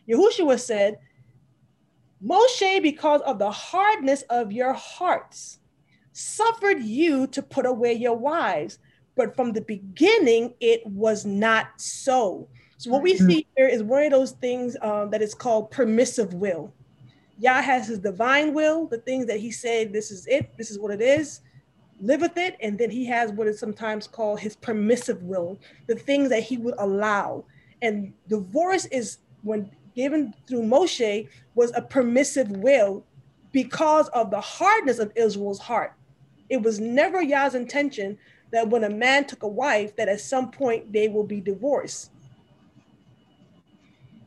Yahushua 0.10 0.60
said, 0.60 1.00
Moshe, 2.24 2.82
because 2.82 3.22
of 3.22 3.40
the 3.40 3.52
hardness 3.52 4.24
of 4.24 4.52
your 4.52 4.74
hearts, 4.74 5.60
suffered 6.14 6.82
you 6.82 7.28
to 7.28 7.42
put 7.44 7.66
away 7.66 7.94
your 7.94 8.18
wives, 8.18 8.80
but 9.16 9.36
from 9.36 9.54
the 9.54 9.62
beginning 9.62 10.54
it 10.60 10.86
was 10.86 11.26
not 11.26 11.68
so. 11.78 12.48
So 12.78 12.92
what 12.92 13.02
we 13.02 13.18
see 13.18 13.48
here 13.56 13.68
is 13.68 13.82
one 13.82 14.04
of 14.04 14.12
those 14.12 14.32
things 14.32 14.78
um, 14.82 15.10
that 15.10 15.22
is 15.22 15.34
called 15.34 15.72
permissive 15.72 16.34
will. 16.34 16.74
Yah 17.40 17.62
has 17.62 17.88
his 17.88 18.00
divine 18.00 18.54
will, 18.54 18.88
the 18.88 19.00
things 19.00 19.26
that 19.28 19.40
he 19.40 19.52
said, 19.52 19.94
this 19.94 20.12
is 20.12 20.26
it, 20.28 20.56
this 20.58 20.72
is 20.72 20.80
what 20.80 20.92
it 20.92 21.02
is, 21.02 21.42
live 22.00 22.22
with 22.22 22.38
it. 22.38 22.56
And 22.62 22.78
then 22.78 22.90
he 22.90 23.06
has 23.06 23.32
what 23.32 23.48
is 23.48 23.60
sometimes 23.60 24.08
called 24.08 24.40
his 24.40 24.56
permissive 24.56 25.22
will, 25.24 25.60
the 25.88 25.96
things 25.96 26.30
that 26.30 26.44
he 26.44 26.58
would 26.58 26.76
allow. 26.78 27.46
And 27.82 28.14
divorce 28.28 28.86
is 28.86 29.20
when 29.44 29.70
given 29.98 30.32
through 30.48 30.62
Moshe 30.62 31.28
was 31.56 31.72
a 31.76 31.82
permissive 31.82 32.50
will 32.52 33.04
because 33.52 34.08
of 34.10 34.30
the 34.30 34.40
hardness 34.40 35.00
of 35.00 35.12
Israel's 35.16 35.60
heart. 35.60 35.94
It 36.50 36.62
was 36.62 36.80
never 36.80 37.20
Yah's 37.20 37.56
intention 37.56 38.18
that 38.52 38.70
when 38.70 38.84
a 38.84 38.90
man 38.90 39.26
took 39.26 39.42
a 39.42 39.48
wife, 39.48 39.96
that 39.96 40.08
at 40.08 40.22
some 40.22 40.52
point 40.52 40.94
they 40.94 41.08
will 41.08 41.24
be 41.24 41.42
divorced. 41.42 42.12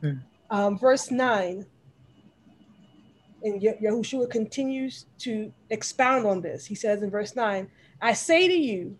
Hmm. 0.01 0.17
Um, 0.49 0.77
verse 0.77 1.09
9, 1.09 1.65
and 3.43 3.63
Ye- 3.63 3.79
Yahushua 3.81 4.29
continues 4.29 5.05
to 5.19 5.53
expound 5.69 6.27
on 6.27 6.41
this. 6.41 6.65
He 6.65 6.75
says 6.75 7.01
in 7.01 7.09
verse 7.09 7.33
9, 7.33 7.67
I 8.01 8.13
say 8.13 8.49
to 8.49 8.53
you, 8.53 8.97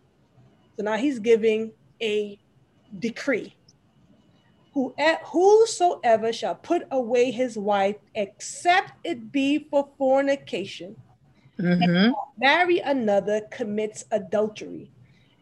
so 0.77 0.85
now 0.85 0.95
he's 0.95 1.19
giving 1.19 1.73
a 2.01 2.39
decree. 2.97 3.55
Who, 4.73 4.93
whosoever 5.25 6.31
shall 6.31 6.55
put 6.55 6.87
away 6.91 7.31
his 7.31 7.57
wife, 7.57 7.97
except 8.15 8.93
it 9.03 9.31
be 9.31 9.67
for 9.69 9.89
fornication, 9.97 10.95
Mhm. 11.59 12.13
marry 12.37 12.79
another 12.79 13.41
commits 13.51 14.05
adultery. 14.11 14.89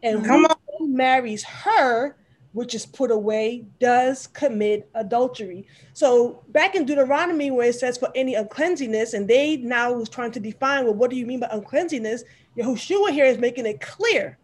And 0.02 0.24
Come 0.24 0.46
who 0.78 0.88
marries 0.88 1.44
her, 1.44 2.16
which 2.52 2.74
is 2.74 2.86
put 2.86 3.10
away, 3.12 3.64
does 3.78 4.26
commit 4.26 4.88
adultery. 4.94 5.66
So 5.92 6.42
back 6.48 6.74
in 6.74 6.84
Deuteronomy, 6.84 7.50
where 7.50 7.68
it 7.68 7.74
says 7.76 7.96
for 7.98 8.10
any 8.14 8.34
uncleanliness, 8.34 9.14
and 9.14 9.28
they 9.28 9.58
now 9.58 9.92
was 9.92 10.08
trying 10.08 10.32
to 10.32 10.40
define, 10.40 10.84
well, 10.84 10.94
what 10.94 11.10
do 11.10 11.16
you 11.16 11.26
mean 11.26 11.40
by 11.40 11.48
uncleanliness? 11.52 12.24
Yahushua 12.56 13.10
here 13.10 13.26
is 13.26 13.38
making 13.38 13.66
it 13.66 13.80
clear 13.80 14.38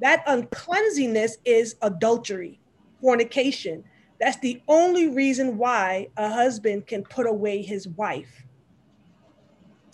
that 0.00 0.24
uncleanliness 0.26 1.38
is 1.44 1.76
adultery, 1.82 2.58
fornication. 3.00 3.84
That's 4.20 4.38
the 4.38 4.62
only 4.66 5.08
reason 5.08 5.58
why 5.58 6.08
a 6.16 6.28
husband 6.28 6.86
can 6.86 7.02
put 7.02 7.26
away 7.26 7.62
his 7.62 7.86
wife. 7.88 8.44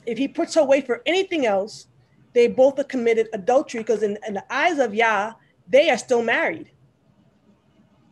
If 0.07 0.19
he 0.19 0.29
puts 0.29 0.55
her 0.55 0.61
away 0.61 0.81
for 0.81 1.03
anything 1.07 1.47
else, 1.47 1.89
they 2.33 2.49
both 2.49 2.79
are 2.79 2.85
committed 2.85 3.29
adultery 3.33 3.81
because 3.81 4.03
in, 4.03 4.19
in 4.27 4.35
the 4.35 4.53
eyes 4.53 4.79
of 4.79 4.95
Yah, 4.95 5.35
they 5.69 5.91
are 5.91 5.99
still 5.99 6.23
married. 6.23 6.71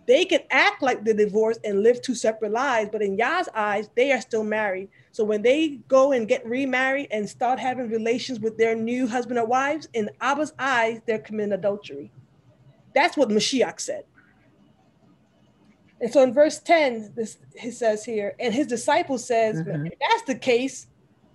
They 0.07 0.25
can 0.25 0.41
act 0.51 0.83
like 0.83 1.05
they're 1.05 1.15
divorced 1.15 1.61
and 1.63 1.83
live 1.85 2.03
two 2.03 2.17
separate 2.17 2.51
lives, 2.51 2.89
but 2.91 3.03
in 3.03 3.17
Yah's 3.17 3.49
eyes, 3.55 3.89
they 3.95 4.11
are 4.11 4.21
still 4.21 4.43
married. 4.43 4.89
So 5.13 5.23
when 5.23 5.43
they 5.43 5.81
go 5.87 6.13
and 6.13 6.27
get 6.27 6.45
remarried 6.45 7.09
and 7.13 7.29
start 7.29 7.61
having 7.61 7.89
relations 7.89 8.41
with 8.41 8.59
their 8.59 8.75
new 8.75 9.07
husband 9.07 9.39
or 9.39 9.47
wives, 9.47 9.89
in 9.93 10.11
Abba's 10.21 10.53
eyes, 10.59 11.01
they're 11.07 11.21
committing 11.21 11.53
adultery. 11.53 12.11
That's 12.93 13.17
what 13.17 13.29
Mashiach 13.29 13.79
said. 13.79 14.05
And 16.01 16.13
so 16.13 16.23
in 16.23 16.33
verse 16.33 16.59
10, 16.61 17.13
this 17.15 17.39
he 17.57 17.71
says 17.71 18.05
here, 18.05 18.35
and 18.41 18.55
his 18.55 18.67
disciple 18.67 19.19
says, 19.19 19.63
Mhm. 19.63 19.93
if 19.93 19.99
that's 19.99 20.23
the 20.23 20.35
case 20.35 20.87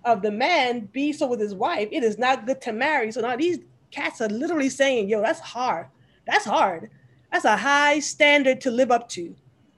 of 0.04 0.22
the 0.22 0.30
man 0.30 0.86
be 0.92 1.12
so 1.12 1.26
with 1.26 1.40
his 1.40 1.54
wife, 1.54 1.88
it 1.92 2.02
is 2.02 2.18
not 2.18 2.46
good 2.46 2.60
to 2.62 2.72
marry. 2.72 3.12
So 3.12 3.20
now 3.20 3.36
these 3.36 3.58
cats 3.90 4.20
are 4.20 4.28
literally 4.28 4.68
saying, 4.68 5.08
yo, 5.08 5.20
that's 5.20 5.40
hard. 5.40 5.86
That's 6.26 6.44
hard. 6.44 6.90
That's 7.32 7.44
a 7.44 7.56
high 7.56 8.00
standard 8.00 8.60
to 8.62 8.70
live 8.70 8.90
up 8.90 9.08
to. 9.10 9.34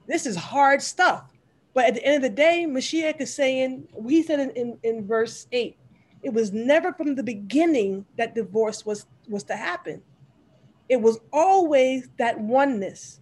This 0.07 0.25
is 0.25 0.35
hard 0.35 0.81
stuff. 0.81 1.31
But 1.73 1.85
at 1.85 1.93
the 1.95 2.05
end 2.05 2.15
of 2.17 2.21
the 2.23 2.35
day, 2.35 2.65
Mashiach 2.67 3.21
is 3.21 3.33
saying, 3.33 3.87
we 3.93 4.23
said 4.23 4.39
in, 4.39 4.49
in, 4.51 4.77
in 4.83 5.07
verse 5.07 5.47
8, 5.51 5.77
it 6.23 6.33
was 6.33 6.51
never 6.51 6.93
from 6.93 7.15
the 7.15 7.23
beginning 7.23 8.05
that 8.17 8.35
divorce 8.35 8.85
was, 8.85 9.05
was 9.27 9.43
to 9.45 9.55
happen. 9.55 10.01
It 10.89 10.99
was 11.01 11.19
always 11.31 12.09
that 12.17 12.39
oneness 12.39 13.18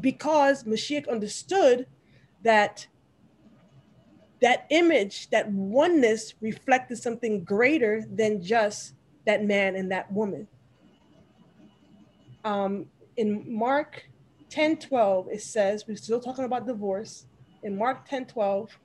because 0.00 0.64
Mashiach 0.64 1.08
understood 1.08 1.86
that 2.42 2.86
that 4.40 4.66
image, 4.70 5.30
that 5.30 5.50
oneness 5.50 6.34
reflected 6.40 6.98
something 6.98 7.44
greater 7.44 8.04
than 8.12 8.42
just 8.42 8.94
that 9.24 9.44
man 9.44 9.76
and 9.76 9.90
that 9.92 10.12
woman. 10.12 10.48
Um, 12.44 12.86
in 13.16 13.44
Mark 13.46 14.04
10 14.50 14.78
12, 14.78 15.28
it 15.30 15.42
says, 15.42 15.84
we're 15.86 15.96
still 15.96 16.20
talking 16.20 16.44
about 16.44 16.66
divorce. 16.66 17.26
In 17.62 17.78
Mark 17.78 18.08
10 18.08 18.26
12, 18.26 18.76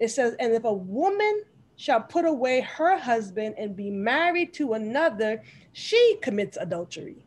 it 0.00 0.08
says, 0.08 0.36
And 0.38 0.52
if 0.52 0.64
a 0.64 0.72
woman 0.72 1.44
shall 1.76 2.02
put 2.02 2.26
away 2.26 2.60
her 2.60 2.98
husband 2.98 3.54
and 3.56 3.74
be 3.74 3.90
married 3.90 4.52
to 4.54 4.74
another, 4.74 5.42
she 5.72 6.18
commits 6.20 6.58
adultery. 6.60 7.23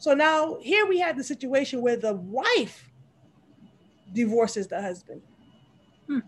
So 0.00 0.14
now 0.14 0.56
here 0.62 0.86
we 0.86 0.98
have 1.00 1.18
the 1.18 1.22
situation 1.22 1.82
where 1.82 1.96
the 1.96 2.14
wife 2.14 2.90
divorces 4.14 4.66
the 4.66 4.80
husband. 4.80 5.20
Hmm. 6.06 6.20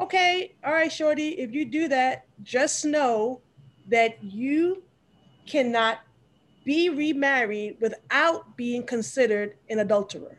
Okay, 0.00 0.56
all 0.64 0.72
right, 0.72 0.90
Shorty, 0.90 1.38
if 1.38 1.52
you 1.52 1.64
do 1.64 1.86
that, 1.86 2.26
just 2.42 2.84
know 2.84 3.40
that 3.88 4.22
you 4.24 4.82
cannot 5.46 6.00
be 6.64 6.88
remarried 6.88 7.76
without 7.80 8.56
being 8.56 8.82
considered 8.82 9.54
an 9.68 9.78
adulterer. 9.78 10.36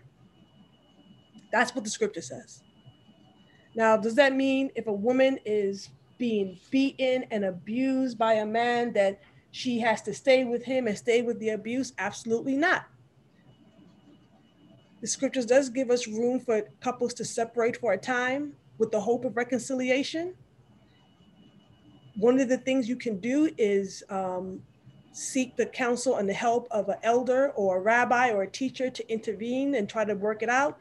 That's 1.49 1.73
what 1.73 1.85
the 1.85 1.89
scripture 1.89 2.21
says. 2.21 2.61
Now, 3.73 3.95
does 3.95 4.15
that 4.15 4.35
mean 4.35 4.69
if 4.75 4.87
a 4.87 4.93
woman 4.93 5.39
is 5.45 5.89
being 6.17 6.59
beaten 6.71 7.23
and 7.31 7.45
abused 7.45 8.17
by 8.17 8.33
a 8.33 8.45
man 8.45 8.91
that 8.93 9.21
she 9.51 9.79
has 9.79 10.01
to 10.03 10.13
stay 10.13 10.43
with 10.43 10.63
him 10.63 10.87
and 10.87 10.97
stay 10.97 11.21
with 11.21 11.39
the 11.39 11.49
abuse? 11.49 11.93
Absolutely 11.97 12.55
not. 12.55 12.85
The 15.01 15.07
scriptures 15.07 15.45
does 15.45 15.69
give 15.69 15.89
us 15.89 16.07
room 16.07 16.39
for 16.39 16.61
couples 16.79 17.13
to 17.15 17.25
separate 17.25 17.77
for 17.77 17.93
a 17.93 17.97
time 17.97 18.53
with 18.77 18.91
the 18.91 19.01
hope 19.01 19.25
of 19.25 19.35
reconciliation. 19.35 20.35
One 22.15 22.39
of 22.39 22.49
the 22.49 22.57
things 22.57 22.87
you 22.87 22.95
can 22.95 23.19
do 23.19 23.49
is 23.57 24.03
um, 24.09 24.61
seek 25.11 25.55
the 25.55 25.65
counsel 25.65 26.17
and 26.17 26.29
the 26.29 26.33
help 26.33 26.67
of 26.71 26.89
an 26.89 26.97
elder 27.03 27.51
or 27.51 27.77
a 27.77 27.81
rabbi 27.81 28.31
or 28.31 28.43
a 28.43 28.49
teacher 28.49 28.89
to 28.89 29.11
intervene 29.11 29.75
and 29.75 29.89
try 29.89 30.05
to 30.05 30.13
work 30.13 30.43
it 30.43 30.49
out. 30.49 30.77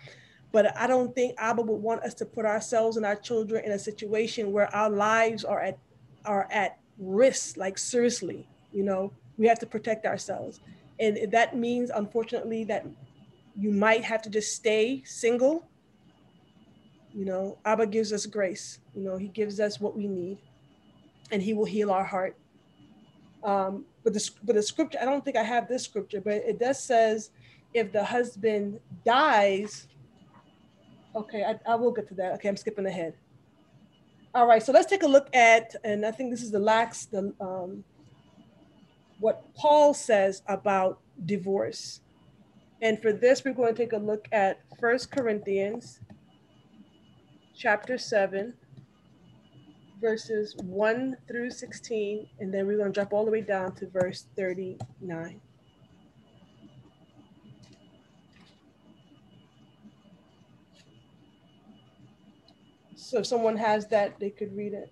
But 0.53 0.77
I 0.77 0.87
don't 0.87 1.15
think 1.15 1.35
Abba 1.39 1.63
would 1.63 1.81
want 1.81 2.03
us 2.03 2.15
to 2.15 2.27
put 2.27 2.45
ourselves 2.45 2.97
and 2.97 3.07
our 3.07 3.17
children 3.17 3.65
in 3.65 3.73
a 3.73 3.79
situation 3.79 4.53
where 4.53 4.75
our 4.75 4.91
lives 4.91 5.45
are 5.45 5.61
at 5.61 5.79
are 6.25 6.49
at 6.51 6.79
risk, 6.99 7.57
like 7.57 7.79
seriously, 7.79 8.47
you 8.73 8.83
know, 8.83 9.13
we 9.37 9.47
have 9.47 9.59
to 9.61 9.67
protect 9.67 10.07
ourselves. 10.07 10.61
And 10.99 11.33
that 11.33 11.57
means 11.57 11.91
unfortunately 11.91 12.65
that 12.65 12.87
you 13.57 13.71
might 13.71 14.05
have 14.05 14.23
to 14.23 14.31
just 14.31 14.55
stay 14.55 15.03
single. 15.05 15.67
You 17.15 17.25
know, 17.25 17.59
Abba 17.65 17.87
gives 17.87 18.13
us 18.13 18.27
grace. 18.27 18.79
You 18.95 19.03
know, 19.03 19.17
he 19.17 19.29
gives 19.29 19.61
us 19.61 19.81
what 19.81 19.97
we 19.97 20.07
need 20.07 20.39
and 21.33 21.43
he 21.43 21.55
will 21.55 21.65
heal 21.65 21.91
our 21.91 22.05
heart. 22.05 22.37
Um, 23.43 23.87
but 24.05 24.13
the, 24.13 24.31
but 24.45 24.57
the 24.57 24.63
scripture, 24.63 24.99
I 25.01 25.07
don't 25.07 25.25
think 25.25 25.37
I 25.37 25.43
have 25.43 25.69
this 25.69 25.85
scripture, 25.85 26.21
but 26.21 26.35
it 26.35 26.59
does 26.59 26.83
says 26.83 27.31
if 27.73 27.93
the 27.93 28.05
husband 28.05 28.81
dies, 29.05 29.89
okay, 31.15 31.45
I, 31.45 31.59
I 31.71 31.75
will 31.77 31.93
get 31.93 32.09
to 32.09 32.15
that. 32.15 32.33
Okay, 32.35 32.49
I'm 32.49 32.57
skipping 32.57 32.87
ahead. 32.87 33.15
All 34.35 34.47
right, 34.47 34.63
so 34.63 34.73
let's 34.73 34.87
take 34.87 35.03
a 35.03 35.09
look 35.09 35.35
at, 35.35 35.75
and 35.83 36.07
I 36.07 36.11
think 36.13 36.31
this 36.31 36.43
is 36.43 36.51
the 36.51 36.59
last, 36.61 37.11
the, 37.11 37.35
um, 37.41 37.83
what 39.21 39.55
Paul 39.55 39.95
says 39.95 40.43
about 40.49 41.01
divorce. 41.27 42.01
And 42.83 43.01
for 43.01 43.13
this, 43.13 43.45
we're 43.45 43.53
going 43.53 43.75
to 43.75 43.83
take 43.83 43.93
a 43.93 43.99
look 43.99 44.27
at 44.33 44.61
First 44.81 45.11
Corinthians 45.11 46.01
chapter 47.55 47.99
7, 47.99 48.55
verses 50.01 50.57
1 50.63 51.17
through 51.29 51.51
16, 51.51 52.27
and 52.41 52.53
then 52.53 52.67
we're 52.67 52.79
going 52.79 52.91
to 52.91 52.99
drop 52.99 53.13
all 53.13 53.27
the 53.27 53.31
way 53.31 53.43
down 53.43 53.75
to 53.77 53.87
verse 53.91 54.27
39. 54.35 55.41
So 62.97 63.19
if 63.19 63.27
someone 63.27 63.59
has 63.59 63.89
that, 63.89 64.19
they 64.19 64.31
could 64.31 64.57
read 64.57 64.73
it. 64.73 64.91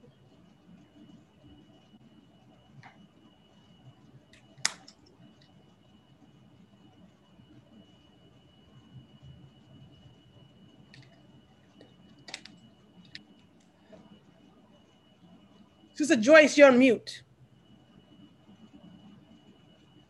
Sister 15.99 16.15
Joyce, 16.15 16.57
you're 16.57 16.69
on 16.69 16.79
mute. 16.79 17.25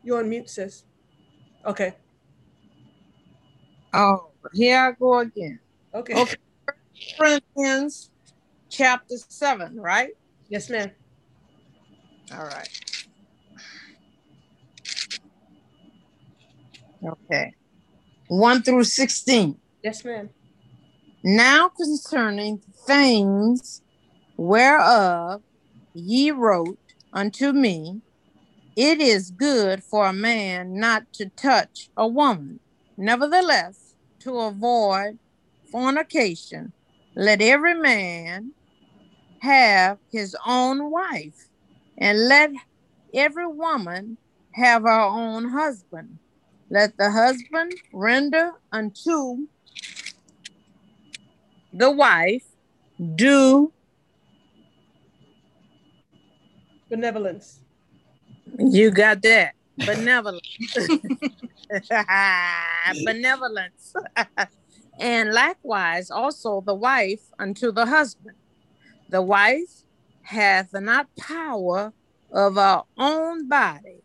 You're 0.03 0.19
on 0.19 0.29
mute, 0.29 0.51
sis. 0.51 0.85
Okay. 1.65 1.95
Oh, 3.95 4.33
here 4.53 4.79
I 4.79 4.93
go 4.93 5.21
again. 5.21 5.59
Okay. 5.95 6.13
Okay. 6.13 6.37
Corinthians 7.17 8.11
chapter 8.69 9.17
7, 9.17 9.81
right? 9.81 10.11
Yes, 10.51 10.69
ma'am. 10.69 10.91
All 12.35 12.45
right. 12.45 12.69
Okay. 17.03 17.55
1 18.27 18.63
through 18.63 18.85
16. 18.85 19.59
Yes, 19.83 20.05
ma'am. 20.05 20.29
Now 21.25 21.71
concerning 21.71 22.59
things 22.87 23.81
whereof 24.37 25.41
ye 25.99 26.31
wrote 26.31 26.79
unto 27.13 27.53
me, 27.53 28.01
it 28.77 29.01
is 29.01 29.31
good 29.31 29.83
for 29.83 30.07
a 30.07 30.13
man 30.13 30.79
not 30.79 31.13
to 31.15 31.29
touch 31.31 31.91
a 31.97 32.07
woman. 32.07 32.61
Nevertheless, 32.97 33.95
to 34.21 34.39
avoid 34.39 35.19
fornication, 35.71 36.73
let 37.15 37.41
every 37.41 37.75
man 37.75 38.53
have 39.41 39.99
his 40.11 40.37
own 40.47 40.91
wife, 40.91 41.49
and 41.97 42.29
let 42.29 42.53
every 43.15 43.47
woman 43.47 44.17
have 44.53 44.83
her 44.83 45.01
own 45.01 45.51
husband. 45.51 46.19
Let 46.71 46.97
the 46.97 47.11
husband 47.11 47.75
render 47.93 48.53
unto 48.73 49.47
the 51.73 51.91
wife 51.91 52.45
due 53.15 53.73
Benevolence. 56.89 57.61
You 58.59 58.91
got 58.91 59.23
that. 59.23 59.55
Benevolence. 59.77 60.43
Benevolence. 63.05 63.95
and 64.99 65.33
likewise 65.33 66.11
also 66.11 66.61
the 66.61 66.75
wife 66.75 67.21
unto 67.39 67.71
the 67.71 67.87
husband. 67.87 68.37
The 69.11 69.23
wife 69.23 69.85
hath 70.23 70.73
not 70.73 71.09
power 71.17 71.93
of 72.33 72.57
her 72.57 72.83
own 72.99 73.49
body, 73.49 74.03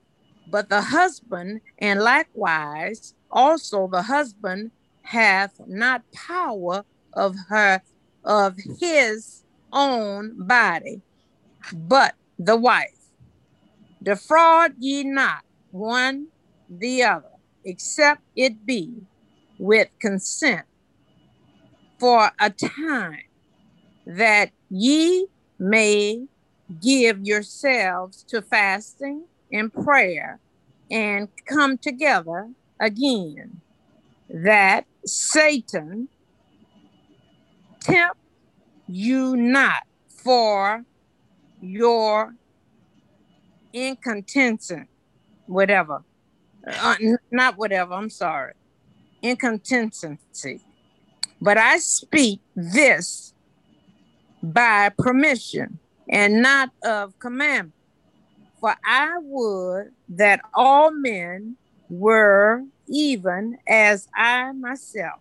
but 0.49 0.69
the 0.69 0.81
husband, 0.81 1.61
and 1.79 2.01
likewise 2.01 3.15
also 3.31 3.87
the 3.87 4.03
husband 4.03 4.71
hath 5.01 5.59
not 5.67 6.03
power 6.13 6.85
of 7.13 7.35
her 7.49 7.81
of 8.23 8.55
his 8.79 9.43
own 9.73 10.47
body, 10.47 11.01
but 11.73 12.15
the 12.39 12.57
wife. 12.57 13.09
Defraud 14.01 14.73
ye 14.79 15.03
not 15.03 15.43
one 15.71 16.27
the 16.69 17.03
other, 17.03 17.31
except 17.63 18.21
it 18.35 18.65
be 18.65 18.91
with 19.57 19.87
consent 19.99 20.65
for 21.99 22.31
a 22.39 22.49
time, 22.49 23.23
that 24.05 24.51
ye 24.69 25.27
may 25.57 26.25
give 26.81 27.25
yourselves 27.25 28.23
to 28.23 28.41
fasting 28.41 29.23
and 29.51 29.71
prayer 29.73 30.39
and 30.91 31.29
come 31.45 31.77
together 31.77 32.49
again, 32.79 33.61
that 34.29 34.85
Satan 35.05 36.09
tempt 37.79 38.17
you 38.87 39.35
not 39.35 39.83
for 40.07 40.83
your 41.63 42.35
incontinent, 43.71 44.89
whatever, 45.47 46.03
uh, 46.67 46.95
not 47.31 47.57
whatever, 47.57 47.93
I'm 47.93 48.09
sorry, 48.09 48.53
incontinency. 49.21 50.61
But 51.41 51.57
I 51.57 51.77
speak 51.79 52.41
this 52.55 53.33
by 54.41 54.89
permission 54.97 55.79
and 56.09 56.41
not 56.41 56.69
of 56.83 57.17
commandment. 57.19 57.73
For 58.59 58.75
I 58.85 59.13
would 59.21 59.91
that 60.09 60.41
all 60.53 60.91
men 60.91 61.57
were 61.89 62.63
even 62.87 63.57
as 63.67 64.07
I 64.15 64.51
myself. 64.51 65.19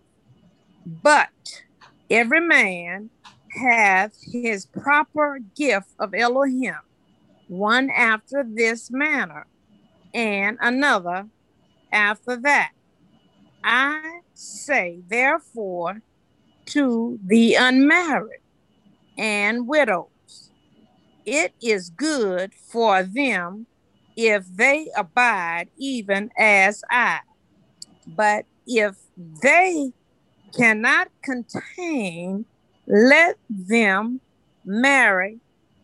But 0.85 1.29
every 2.09 2.41
man 2.41 3.09
hath 3.53 4.13
his 4.21 4.65
proper 4.65 5.39
gift 5.55 5.89
of 5.99 6.13
Elohim, 6.13 6.77
one 7.47 7.89
after 7.89 8.43
this 8.47 8.91
manner, 8.91 9.47
and 10.13 10.57
another 10.61 11.27
after 11.91 12.35
that. 12.37 12.71
I 13.63 14.21
say, 14.33 14.99
therefore, 15.07 16.01
to 16.67 17.19
the 17.25 17.55
unmarried 17.55 18.41
and 19.17 19.67
widows, 19.67 20.51
it 21.25 21.53
is 21.61 21.89
good 21.89 22.53
for 22.53 23.03
them 23.03 23.67
if 24.15 24.45
they 24.53 24.89
abide 24.97 25.69
even 25.77 26.29
as 26.37 26.83
I. 26.89 27.19
But 28.05 28.45
if 28.67 28.95
they 29.41 29.93
cannot 30.55 31.09
contain, 31.21 32.45
let 32.87 33.37
them 33.49 34.21
marry, 34.65 35.39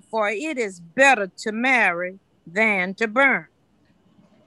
for 0.09 0.29
it 0.29 0.57
is 0.57 0.79
better 0.79 1.31
to 1.37 1.51
marry 1.51 2.19
than 2.45 2.93
to 2.95 3.07
burn. 3.07 3.47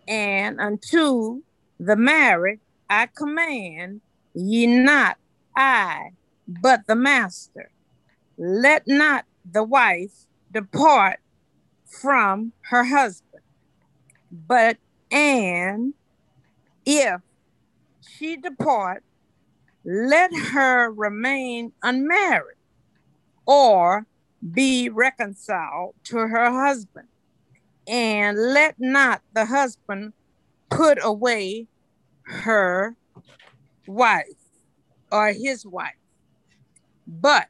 And 0.09 0.61
unto 0.61 1.42
the 1.78 1.96
married 1.96 2.61
I 2.90 3.07
command 3.07 4.00
ye 4.34 4.66
not 4.66 5.16
I, 5.57 6.11
but 6.46 6.86
the 6.86 6.96
master. 6.96 7.70
Let 8.36 8.86
not 8.86 9.24
the 9.50 9.62
wife 9.62 10.26
depart 10.50 11.20
from 11.86 12.53
her 12.62 12.84
husband, 12.84 13.42
but 14.30 14.78
and 15.11 15.94
if 16.84 17.20
she 18.00 18.36
depart, 18.36 19.05
let 19.85 20.30
her 20.53 20.91
remain 20.91 21.72
unmarried 21.83 22.57
or 23.47 24.07
be 24.51 24.89
reconciled 24.89 25.95
to 26.05 26.18
her 26.18 26.51
husband, 26.51 27.09
and 27.87 28.37
let 28.37 28.74
not 28.78 29.22
the 29.35 29.47
husband 29.47 30.12
put 30.70 30.99
away 31.03 31.66
her 32.24 32.97
wife 33.87 34.24
or 35.11 35.33
his 35.33 35.66
wife. 35.66 35.95
But 37.07 37.49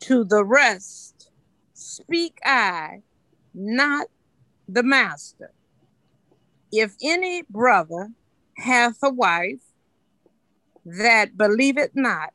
to 0.00 0.24
the 0.24 0.44
rest 0.44 1.30
speak 1.74 2.38
I, 2.44 3.02
not 3.54 4.06
the 4.68 4.82
master. 4.82 5.52
If 6.72 6.94
any 7.02 7.42
brother 7.42 8.10
hath 8.58 8.98
a 9.02 9.10
wife 9.10 9.65
that 10.86 11.36
believeth 11.36 11.90
not, 11.94 12.32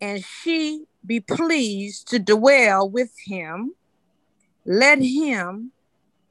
and 0.00 0.24
she 0.24 0.84
be 1.06 1.20
pleased 1.20 2.08
to 2.08 2.18
dwell 2.18 2.88
with 2.88 3.12
him, 3.24 3.74
let 4.66 5.00
him 5.00 5.70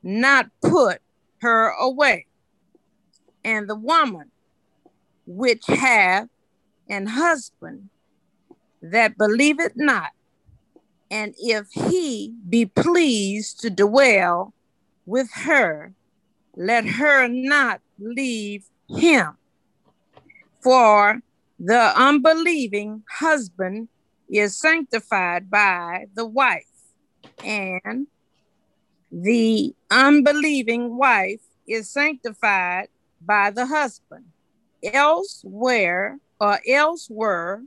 not 0.03 0.49
put 0.61 1.01
her 1.39 1.69
away. 1.69 2.25
And 3.43 3.69
the 3.69 3.75
woman 3.75 4.31
which 5.25 5.65
hath 5.67 6.27
an 6.89 7.07
husband 7.07 7.89
that 8.81 9.17
believeth 9.17 9.73
not, 9.77 10.11
and 11.09 11.33
if 11.37 11.67
he 11.71 12.33
be 12.49 12.65
pleased 12.65 13.61
to 13.61 13.69
dwell 13.69 14.53
with 15.05 15.31
her, 15.31 15.93
let 16.57 16.85
her 16.85 17.29
not 17.29 17.79
leave 17.97 18.65
him. 18.89 19.37
For 20.61 21.19
the 21.59 21.93
unbelieving 21.95 23.03
husband 23.09 23.89
is 24.29 24.59
sanctified 24.59 25.49
by 25.49 26.05
the 26.13 26.25
wife, 26.25 26.63
and 27.43 28.07
the 29.11 29.73
unbelieving 29.89 30.97
wife 30.97 31.41
is 31.67 31.89
sanctified 31.89 32.89
by 33.21 33.51
the 33.51 33.65
husband. 33.65 34.25
Elsewhere 34.83 36.19
or 36.39 36.59
elsewhere, 36.67 37.63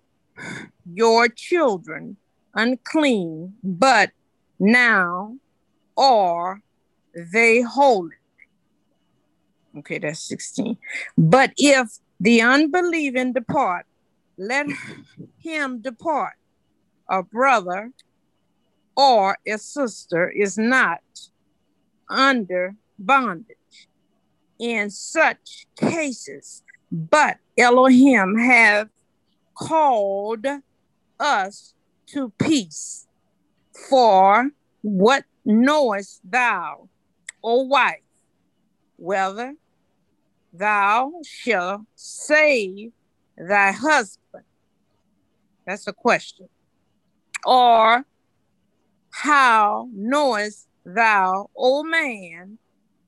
your 0.93 1.29
children 1.29 2.17
unclean, 2.55 3.55
but 3.63 4.11
now 4.59 5.37
are 5.97 6.63
they 7.33 7.63
holy. 7.63 8.15
Okay, 9.79 9.99
that's 9.99 10.21
16. 10.21 10.77
But 11.17 11.53
if 11.57 11.89
the 12.21 12.43
unbelieving 12.43 13.33
depart, 13.33 13.87
let 14.37 14.67
him 15.39 15.81
depart. 15.81 16.35
A 17.09 17.23
brother 17.23 17.91
or 18.97 19.37
a 19.47 19.59
sister 19.59 20.31
is 20.31 20.57
not 20.57 21.01
under 22.09 22.77
bondage 22.99 23.89
in 24.59 24.91
such 24.91 25.67
cases, 25.77 26.63
but 26.93 27.39
Elohim 27.57 28.39
have 28.39 28.91
called 29.55 30.47
us 31.19 31.75
to 32.07 32.31
peace. 32.39 33.07
For 33.89 34.51
what 34.83 35.25
knowest 35.45 36.21
thou, 36.23 36.89
O 37.43 37.63
wife, 37.63 38.03
whether 38.97 39.55
thou 40.53 41.13
shalt 41.25 41.83
save 41.95 42.93
thy 43.37 43.73
husband? 43.73 44.45
That's 45.67 45.87
a 45.87 45.93
question. 45.93 46.49
Or 47.45 48.05
how 49.11 49.89
knowest 49.93 50.69
thou, 50.85 51.51
O 51.57 51.83
man, 51.85 52.59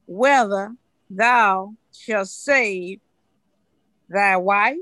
whether 0.06 0.74
thou 1.10 1.74
shalt 1.92 2.28
save 2.28 3.00
thy 4.08 4.36
wife? 4.36 4.76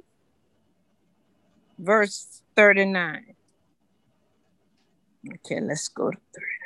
Verse 1.79 2.43
39. 2.57 3.35
Okay, 5.35 5.61
let's 5.61 5.89
go 5.89 6.11
to 6.11 6.17
39. 6.17 6.60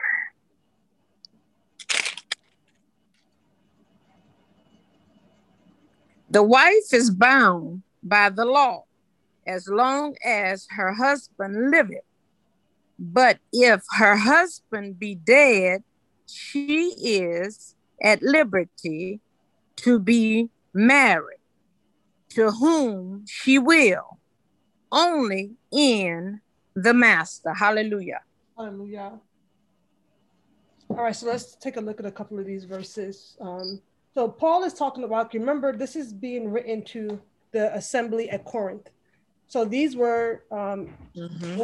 The 6.34 6.42
wife 6.42 6.92
is 6.92 7.10
bound 7.10 7.84
by 8.02 8.28
the 8.28 8.44
law 8.44 8.86
as 9.46 9.68
long 9.68 10.16
as 10.24 10.66
her 10.70 10.92
husband 10.92 11.70
liveth. 11.70 12.02
But 12.98 13.38
if 13.52 13.84
her 13.98 14.16
husband 14.16 14.98
be 14.98 15.14
dead, 15.14 15.84
she 16.26 16.92
is 16.98 17.76
at 18.02 18.20
liberty 18.20 19.20
to 19.76 20.00
be 20.00 20.50
married 20.72 21.38
to 22.30 22.50
whom 22.50 23.24
she 23.28 23.60
will, 23.60 24.18
only 24.90 25.52
in 25.70 26.40
the 26.74 26.94
master. 26.94 27.54
Hallelujah. 27.54 28.22
Hallelujah. 28.58 29.20
All 30.90 30.96
right, 30.96 31.14
so 31.14 31.28
let's 31.28 31.54
take 31.54 31.76
a 31.76 31.80
look 31.80 32.00
at 32.00 32.06
a 32.06 32.10
couple 32.10 32.40
of 32.40 32.44
these 32.44 32.64
verses. 32.64 33.36
Um, 33.40 33.80
so 34.14 34.28
Paul 34.28 34.62
is 34.62 34.74
talking 34.74 35.04
about, 35.04 35.34
remember, 35.34 35.76
this 35.76 35.96
is 35.96 36.12
being 36.12 36.50
written 36.50 36.84
to 36.86 37.20
the 37.52 37.74
assembly 37.74 38.30
at 38.30 38.44
Corinth. 38.44 38.90
So 39.48 39.64
these 39.64 39.96
were 39.96 40.44
um, 40.50 40.88
Mhm. 41.16 41.56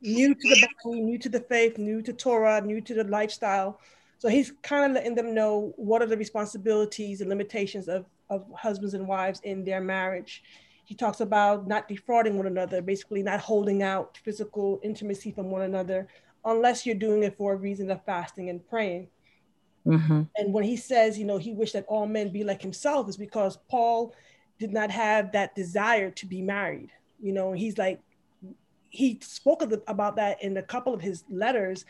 new 0.00 0.34
to 0.34 0.48
the 0.48 0.56
Bible, 0.56 0.94
new 1.02 1.18
to 1.18 1.28
the 1.28 1.40
faith, 1.40 1.78
new 1.78 2.02
to 2.02 2.12
Torah, 2.12 2.60
new 2.60 2.80
to 2.80 2.94
the 2.94 3.04
lifestyle. 3.04 3.80
So 4.18 4.28
he's 4.28 4.52
kind 4.62 4.84
of 4.84 4.92
letting 4.92 5.14
them 5.14 5.34
know 5.34 5.72
what 5.76 6.02
are 6.02 6.06
the 6.06 6.16
responsibilities 6.16 7.20
and 7.20 7.30
limitations 7.30 7.88
of, 7.88 8.06
of 8.28 8.44
husbands 8.54 8.94
and 8.94 9.06
wives 9.06 9.40
in 9.44 9.64
their 9.64 9.80
marriage. 9.80 10.42
He 10.84 10.94
talks 10.94 11.20
about 11.20 11.68
not 11.68 11.88
defrauding 11.88 12.36
one 12.36 12.46
another, 12.46 12.82
basically 12.82 13.22
not 13.22 13.40
holding 13.40 13.82
out 13.82 14.18
physical 14.24 14.80
intimacy 14.82 15.30
from 15.30 15.50
one 15.50 15.62
another, 15.62 16.08
unless 16.44 16.84
you're 16.84 16.96
doing 16.96 17.22
it 17.22 17.36
for 17.36 17.52
a 17.52 17.56
reason 17.56 17.90
of 17.90 18.04
fasting 18.04 18.50
and 18.50 18.66
praying. 18.68 19.08
Mhm. 19.86 20.28
And 20.36 20.52
when 20.52 20.64
he 20.64 20.76
says, 20.76 21.18
you 21.18 21.24
know, 21.24 21.38
he 21.38 21.52
wished 21.52 21.72
that 21.72 21.86
all 21.86 22.06
men 22.06 22.30
be 22.30 22.44
like 22.44 22.60
himself, 22.62 23.08
is 23.08 23.16
because 23.16 23.58
Paul 23.68 24.14
did 24.58 24.72
not 24.72 24.90
have 24.90 25.32
that 25.32 25.54
desire 25.54 26.10
to 26.10 26.26
be 26.26 26.42
married. 26.42 26.90
You 27.20 27.32
know, 27.32 27.52
he's 27.52 27.78
like, 27.78 28.00
he 28.90 29.18
spoke 29.22 29.60
the, 29.60 29.82
about 29.86 30.16
that 30.16 30.42
in 30.42 30.56
a 30.56 30.62
couple 30.62 30.92
of 30.92 31.00
his 31.00 31.24
letters, 31.30 31.84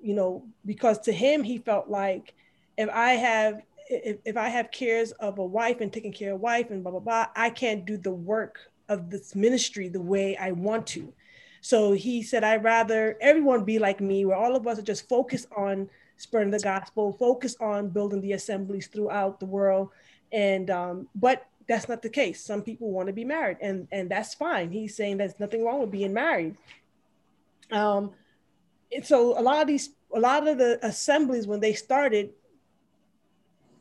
you 0.00 0.14
know, 0.14 0.44
because 0.66 0.98
to 1.00 1.12
him, 1.12 1.42
he 1.42 1.58
felt 1.58 1.88
like 1.88 2.34
if 2.76 2.88
I 2.90 3.12
have, 3.12 3.62
if, 3.88 4.18
if 4.24 4.36
I 4.36 4.48
have 4.48 4.70
cares 4.70 5.12
of 5.12 5.38
a 5.38 5.44
wife 5.44 5.80
and 5.80 5.92
taking 5.92 6.12
care 6.12 6.34
of 6.34 6.40
wife 6.40 6.70
and 6.70 6.82
blah, 6.82 6.92
blah, 6.92 7.00
blah, 7.00 7.26
I 7.34 7.50
can't 7.50 7.84
do 7.84 7.96
the 7.96 8.12
work 8.12 8.70
of 8.88 9.10
this 9.10 9.34
ministry 9.34 9.88
the 9.88 10.00
way 10.00 10.36
I 10.36 10.52
want 10.52 10.86
to. 10.88 11.12
So 11.60 11.92
he 11.92 12.22
said, 12.22 12.44
I'd 12.44 12.64
rather 12.64 13.16
everyone 13.20 13.64
be 13.64 13.78
like 13.78 14.00
me, 14.00 14.24
where 14.24 14.36
all 14.36 14.56
of 14.56 14.66
us 14.66 14.78
are 14.78 14.82
just 14.82 15.08
focused 15.08 15.46
on 15.56 15.88
spreading 16.16 16.50
the 16.50 16.58
gospel, 16.58 17.12
focus 17.12 17.56
on 17.60 17.88
building 17.88 18.20
the 18.20 18.32
assemblies 18.32 18.86
throughout 18.86 19.40
the 19.40 19.46
world. 19.46 19.90
And 20.32 20.70
um, 20.70 21.08
but 21.14 21.46
that's 21.68 21.88
not 21.88 22.02
the 22.02 22.10
case. 22.10 22.42
Some 22.42 22.62
people 22.62 22.90
want 22.90 23.06
to 23.08 23.12
be 23.12 23.24
married, 23.24 23.58
and 23.60 23.86
and 23.92 24.10
that's 24.10 24.34
fine. 24.34 24.70
He's 24.70 24.96
saying 24.96 25.18
there's 25.18 25.38
nothing 25.38 25.64
wrong 25.64 25.80
with 25.80 25.90
being 25.90 26.12
married. 26.12 26.56
Um, 27.70 28.12
and 28.94 29.04
so 29.04 29.38
a 29.38 29.42
lot 29.42 29.62
of 29.62 29.66
these, 29.66 29.90
a 30.14 30.20
lot 30.20 30.46
of 30.46 30.58
the 30.58 30.78
assemblies 30.84 31.46
when 31.46 31.60
they 31.60 31.72
started, 31.72 32.30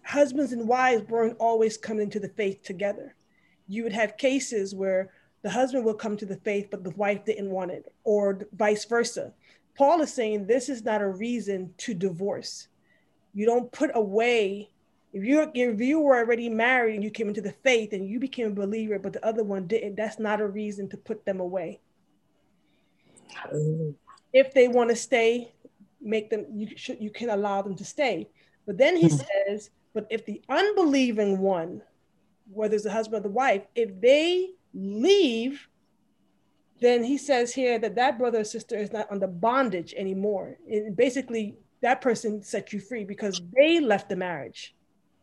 husbands 0.04 0.54
and 0.54 0.68
wives 0.68 1.08
weren't 1.10 1.38
always 1.40 1.78
coming 1.78 2.10
to 2.12 2.20
the 2.20 2.30
faith 2.30 2.64
together. 2.64 3.16
you 3.68 3.84
would 3.84 3.94
have 3.94 4.18
cases 4.18 4.76
where 4.76 5.12
the 5.44 5.50
husband 5.50 5.86
will 5.86 5.94
come 5.94 6.18
to 6.18 6.26
the 6.26 6.36
faith, 6.38 6.68
but 6.70 6.84
the 6.84 6.92
wife 6.92 7.26
didn't 7.26 7.50
want 7.50 7.72
it, 7.72 7.92
or 8.04 8.40
vice 8.54 8.86
versa. 8.86 9.34
Paul 9.78 10.02
is 10.02 10.14
saying 10.14 10.46
this 10.46 10.70
is 10.70 10.84
not 10.84 11.02
a 11.02 11.08
reason 11.08 11.74
to 11.80 11.94
divorce. 11.94 12.68
You 13.34 13.46
don't 13.46 13.72
put 13.72 13.92
away 13.94 14.70
if 15.14 15.26
you 15.26 15.52
if 15.54 15.82
you 15.82 16.00
were 16.00 16.18
already 16.18 16.50
married 16.50 16.96
and 16.96 17.04
you 17.04 17.12
came 17.12 17.28
into 17.28 17.42
the 17.42 17.52
faith 17.52 17.92
and 17.92 18.08
you 18.08 18.20
became 18.20 18.48
a 18.48 18.56
believer, 18.56 18.98
but 18.98 19.14
the 19.14 19.26
other 19.26 19.44
one 19.44 19.68
didn't. 19.68 19.96
That's 19.96 20.20
not 20.20 20.40
a 20.40 20.48
reason 20.48 20.88
to 20.90 20.98
put 20.98 21.26
them 21.26 21.40
away. 21.40 21.82
If 24.34 24.54
they 24.54 24.68
want 24.70 24.90
to 24.90 24.96
stay, 24.96 25.52
make 26.02 26.30
them. 26.30 26.46
You 26.54 26.70
should. 26.78 27.02
You 27.02 27.10
can 27.10 27.30
allow 27.30 27.62
them 27.62 27.76
to 27.76 27.86
stay. 27.86 28.30
But 28.66 28.78
then 28.78 28.96
he 28.96 29.08
mm-hmm. 29.08 29.50
says, 29.50 29.72
but 29.94 30.08
if 30.10 30.26
the 30.26 30.42
unbelieving 30.48 31.40
one, 31.40 31.82
whether 32.50 32.76
it's 32.76 32.84
the 32.84 32.92
husband 32.92 33.26
or 33.26 33.28
the 33.28 33.34
wife, 33.34 33.64
if 33.76 34.00
they 34.00 34.52
leave, 34.74 35.68
then 36.82 37.04
he 37.04 37.18
says 37.18 37.54
here 37.54 37.78
that 37.78 37.96
that 37.96 38.18
brother 38.18 38.40
or 38.40 38.44
sister 38.44 38.76
is 38.76 38.92
not 38.92 39.10
under 39.12 39.28
bondage 39.28 39.94
anymore. 39.96 40.58
It 40.68 40.96
basically, 40.96 41.56
that 41.82 42.02
person 42.02 42.42
set 42.42 42.74
you 42.74 42.80
free 42.80 43.04
because 43.04 43.40
they 43.56 43.80
left 43.80 44.10
the 44.10 44.16
marriage. 44.16 44.76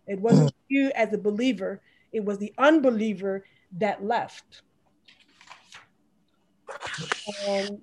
It 0.07 0.21
wasn't 0.21 0.55
you 0.69 0.93
as 0.95 1.13
a 1.13 1.19
believer, 1.19 1.83
it 2.13 2.25
was 2.25 2.39
the 2.39 2.55
unbeliever 2.57 3.45
that 3.79 4.03
left. 4.03 4.63
And 7.47 7.81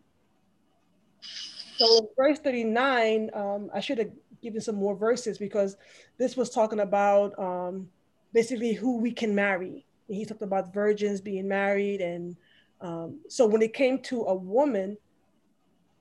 so 1.77 1.97
in 1.97 2.07
verse 2.17 2.39
39, 2.39 3.29
um, 3.33 3.69
I 3.73 3.81
should 3.81 3.97
have 3.97 4.11
given 4.41 4.61
some 4.61 4.75
more 4.75 4.95
verses 4.95 5.37
because 5.37 5.75
this 6.17 6.37
was 6.37 6.49
talking 6.49 6.79
about 6.79 7.37
um, 7.37 7.89
basically 8.33 8.73
who 8.73 8.97
we 8.97 9.11
can 9.11 9.35
marry. 9.35 9.85
And 10.07 10.15
he 10.15 10.25
talked 10.25 10.41
about 10.41 10.73
virgins 10.73 11.19
being 11.19 11.47
married. 11.47 11.99
And 11.99 12.37
um, 12.81 13.19
so 13.29 13.45
when 13.45 13.61
it 13.61 13.73
came 13.73 13.99
to 14.03 14.23
a 14.23 14.35
woman, 14.35 14.97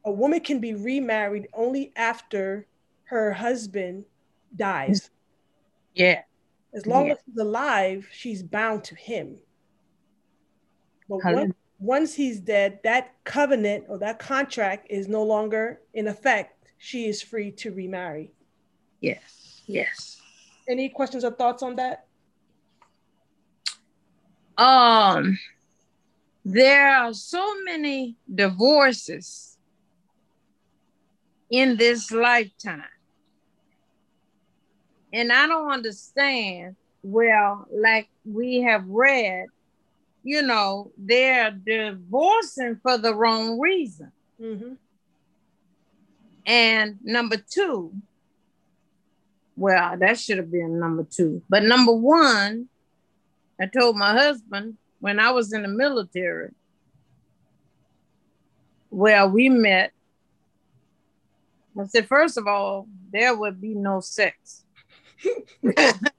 a 0.05 0.11
woman 0.11 0.41
can 0.41 0.61
be 0.61 0.75
remarried 0.75 1.49
only 1.55 1.93
after 1.97 2.67
her 3.05 3.33
husband 3.33 4.05
dies. 4.57 5.11
Yeah. 5.95 6.23
As 6.75 6.87
long 6.87 7.07
yeah. 7.07 7.13
as 7.13 7.19
he's 7.25 7.39
alive, 7.39 8.09
she's 8.13 8.43
bound 8.43 8.85
to 8.85 8.95
him. 8.97 9.37
But 11.09 11.21
once, 11.25 11.55
once 11.79 12.15
he's 12.15 12.41
dead, 12.41 12.81
that 12.83 13.15
covenant 13.25 13.85
or 13.89 13.99
that 13.99 14.19
contract 14.19 14.89
is 14.91 15.07
no 15.07 15.23
longer 15.23 15.81
in 15.95 16.09
effect. 16.09 16.69
She 16.79 17.07
is 17.07 17.23
free 17.23 17.51
to 17.53 17.71
remarry. 17.71 18.33
Yes. 19.01 19.63
Yes. 19.67 20.21
Any 20.69 20.89
questions 20.89 21.25
or 21.25 21.31
thoughts 21.31 21.63
on 21.63 21.77
that? 21.77 22.07
Um, 24.57 25.39
there 26.45 26.89
are 26.89 27.15
so 27.15 27.55
many 27.65 28.17
divorces 28.33 29.57
in 31.51 31.77
this 31.77 32.11
lifetime. 32.11 32.83
And 35.13 35.33
I 35.33 35.47
don't 35.47 35.71
understand, 35.71 36.77
well, 37.03 37.67
like 37.73 38.09
we 38.25 38.63
have 38.63 38.87
read, 38.87 39.47
you 40.23 40.43
know, 40.43 40.91
they're 40.99 41.51
divorcing 41.53 42.81
for 42.83 42.99
the 42.99 43.15
wrong 43.15 43.59
reason. 43.61 44.11
Mm-hmm. 44.41 44.75
And 46.47 46.99
number 47.03 47.37
two, 47.37 47.93
well, 49.57 49.97
that 49.97 50.19
should 50.19 50.39
have 50.39 50.51
been 50.51 50.79
number 50.79 51.07
two. 51.09 51.43
But 51.49 51.63
number 51.63 51.93
one, 51.93 52.69
I 53.61 53.67
told 53.67 53.97
my 53.97 54.13
husband 54.13 54.77
when 55.05 55.21
I 55.21 55.33
was 55.33 55.53
in 55.53 55.61
the 55.61 55.69
military, 55.69 56.49
where 58.89 59.29
we 59.29 59.51
met. 59.51 59.93
I 61.79 61.85
said, 61.85 62.09
first 62.09 62.39
of 62.39 62.47
all, 62.47 62.89
there 63.13 63.37
would 63.37 63.61
be 63.61 63.75
no 63.75 64.01
sex. 64.01 64.65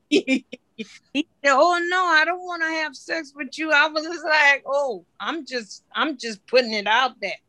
he 0.07 0.45
said, 0.77 1.23
"Oh 1.45 1.83
no, 1.89 2.05
I 2.05 2.25
don't 2.25 2.45
want 2.45 2.61
to 2.61 2.67
have 2.67 2.95
sex 2.95 3.33
with 3.35 3.57
you." 3.57 3.71
I 3.71 3.87
was 3.87 4.03
just 4.03 4.23
like, 4.23 4.61
"Oh, 4.67 5.03
I'm 5.19 5.47
just, 5.47 5.83
I'm 5.91 6.15
just 6.15 6.45
putting 6.45 6.73
it 6.73 6.85
out 6.85 7.19
there," 7.19 7.41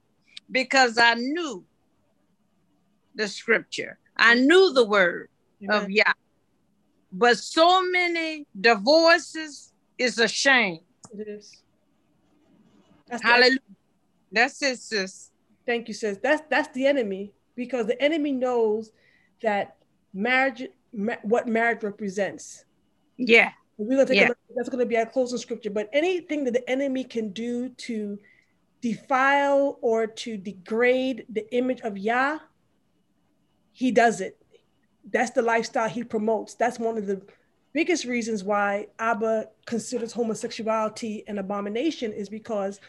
because 0.50 0.96
I 0.96 1.14
knew 1.16 1.66
the 3.14 3.28
scripture. 3.28 3.98
I 4.16 4.36
knew 4.36 4.72
the 4.72 4.86
word 4.86 5.28
Amen. 5.62 5.82
of 5.82 5.90
Yah. 5.90 6.14
But 7.12 7.36
so 7.36 7.82
many 7.90 8.46
divorces 8.58 9.74
is 9.98 10.18
a 10.18 10.28
shame. 10.28 10.85
It 11.12 11.28
is. 11.28 11.62
That's 13.08 13.22
Hallelujah. 13.22 13.58
That's 14.32 14.62
it, 14.62 14.78
sis. 14.78 15.30
Thank 15.64 15.88
you, 15.88 15.94
sis. 15.94 16.18
That's 16.22 16.42
that's 16.50 16.68
the 16.74 16.86
enemy 16.86 17.32
because 17.54 17.86
the 17.86 18.00
enemy 18.02 18.32
knows 18.32 18.92
that 19.42 19.76
marriage, 20.12 20.64
ma- 20.92 21.16
what 21.22 21.46
marriage 21.46 21.82
represents. 21.82 22.64
Yeah. 23.16 23.52
We're 23.78 23.96
gonna 23.96 24.06
take 24.06 24.16
yeah. 24.20 24.30
that's 24.54 24.68
gonna 24.68 24.86
be 24.86 24.96
our 24.96 25.06
closing 25.06 25.38
scripture. 25.38 25.70
But 25.70 25.88
anything 25.92 26.44
that 26.44 26.52
the 26.52 26.68
enemy 26.68 27.04
can 27.04 27.30
do 27.30 27.68
to 27.68 28.18
defile 28.80 29.78
or 29.82 30.06
to 30.06 30.36
degrade 30.36 31.26
the 31.28 31.52
image 31.54 31.80
of 31.80 31.98
Yah, 31.98 32.38
he 33.72 33.90
does 33.90 34.20
it. 34.20 34.38
That's 35.10 35.30
the 35.30 35.42
lifestyle 35.42 35.88
he 35.88 36.04
promotes. 36.04 36.54
That's 36.54 36.78
one 36.78 36.96
of 36.96 37.06
the 37.06 37.22
biggest 37.76 38.06
reasons 38.06 38.42
why 38.42 38.86
Abba 38.98 39.50
considers 39.66 40.10
homosexuality 40.10 41.22
an 41.26 41.36
abomination 41.36 42.10
is 42.10 42.30
because 42.30 42.80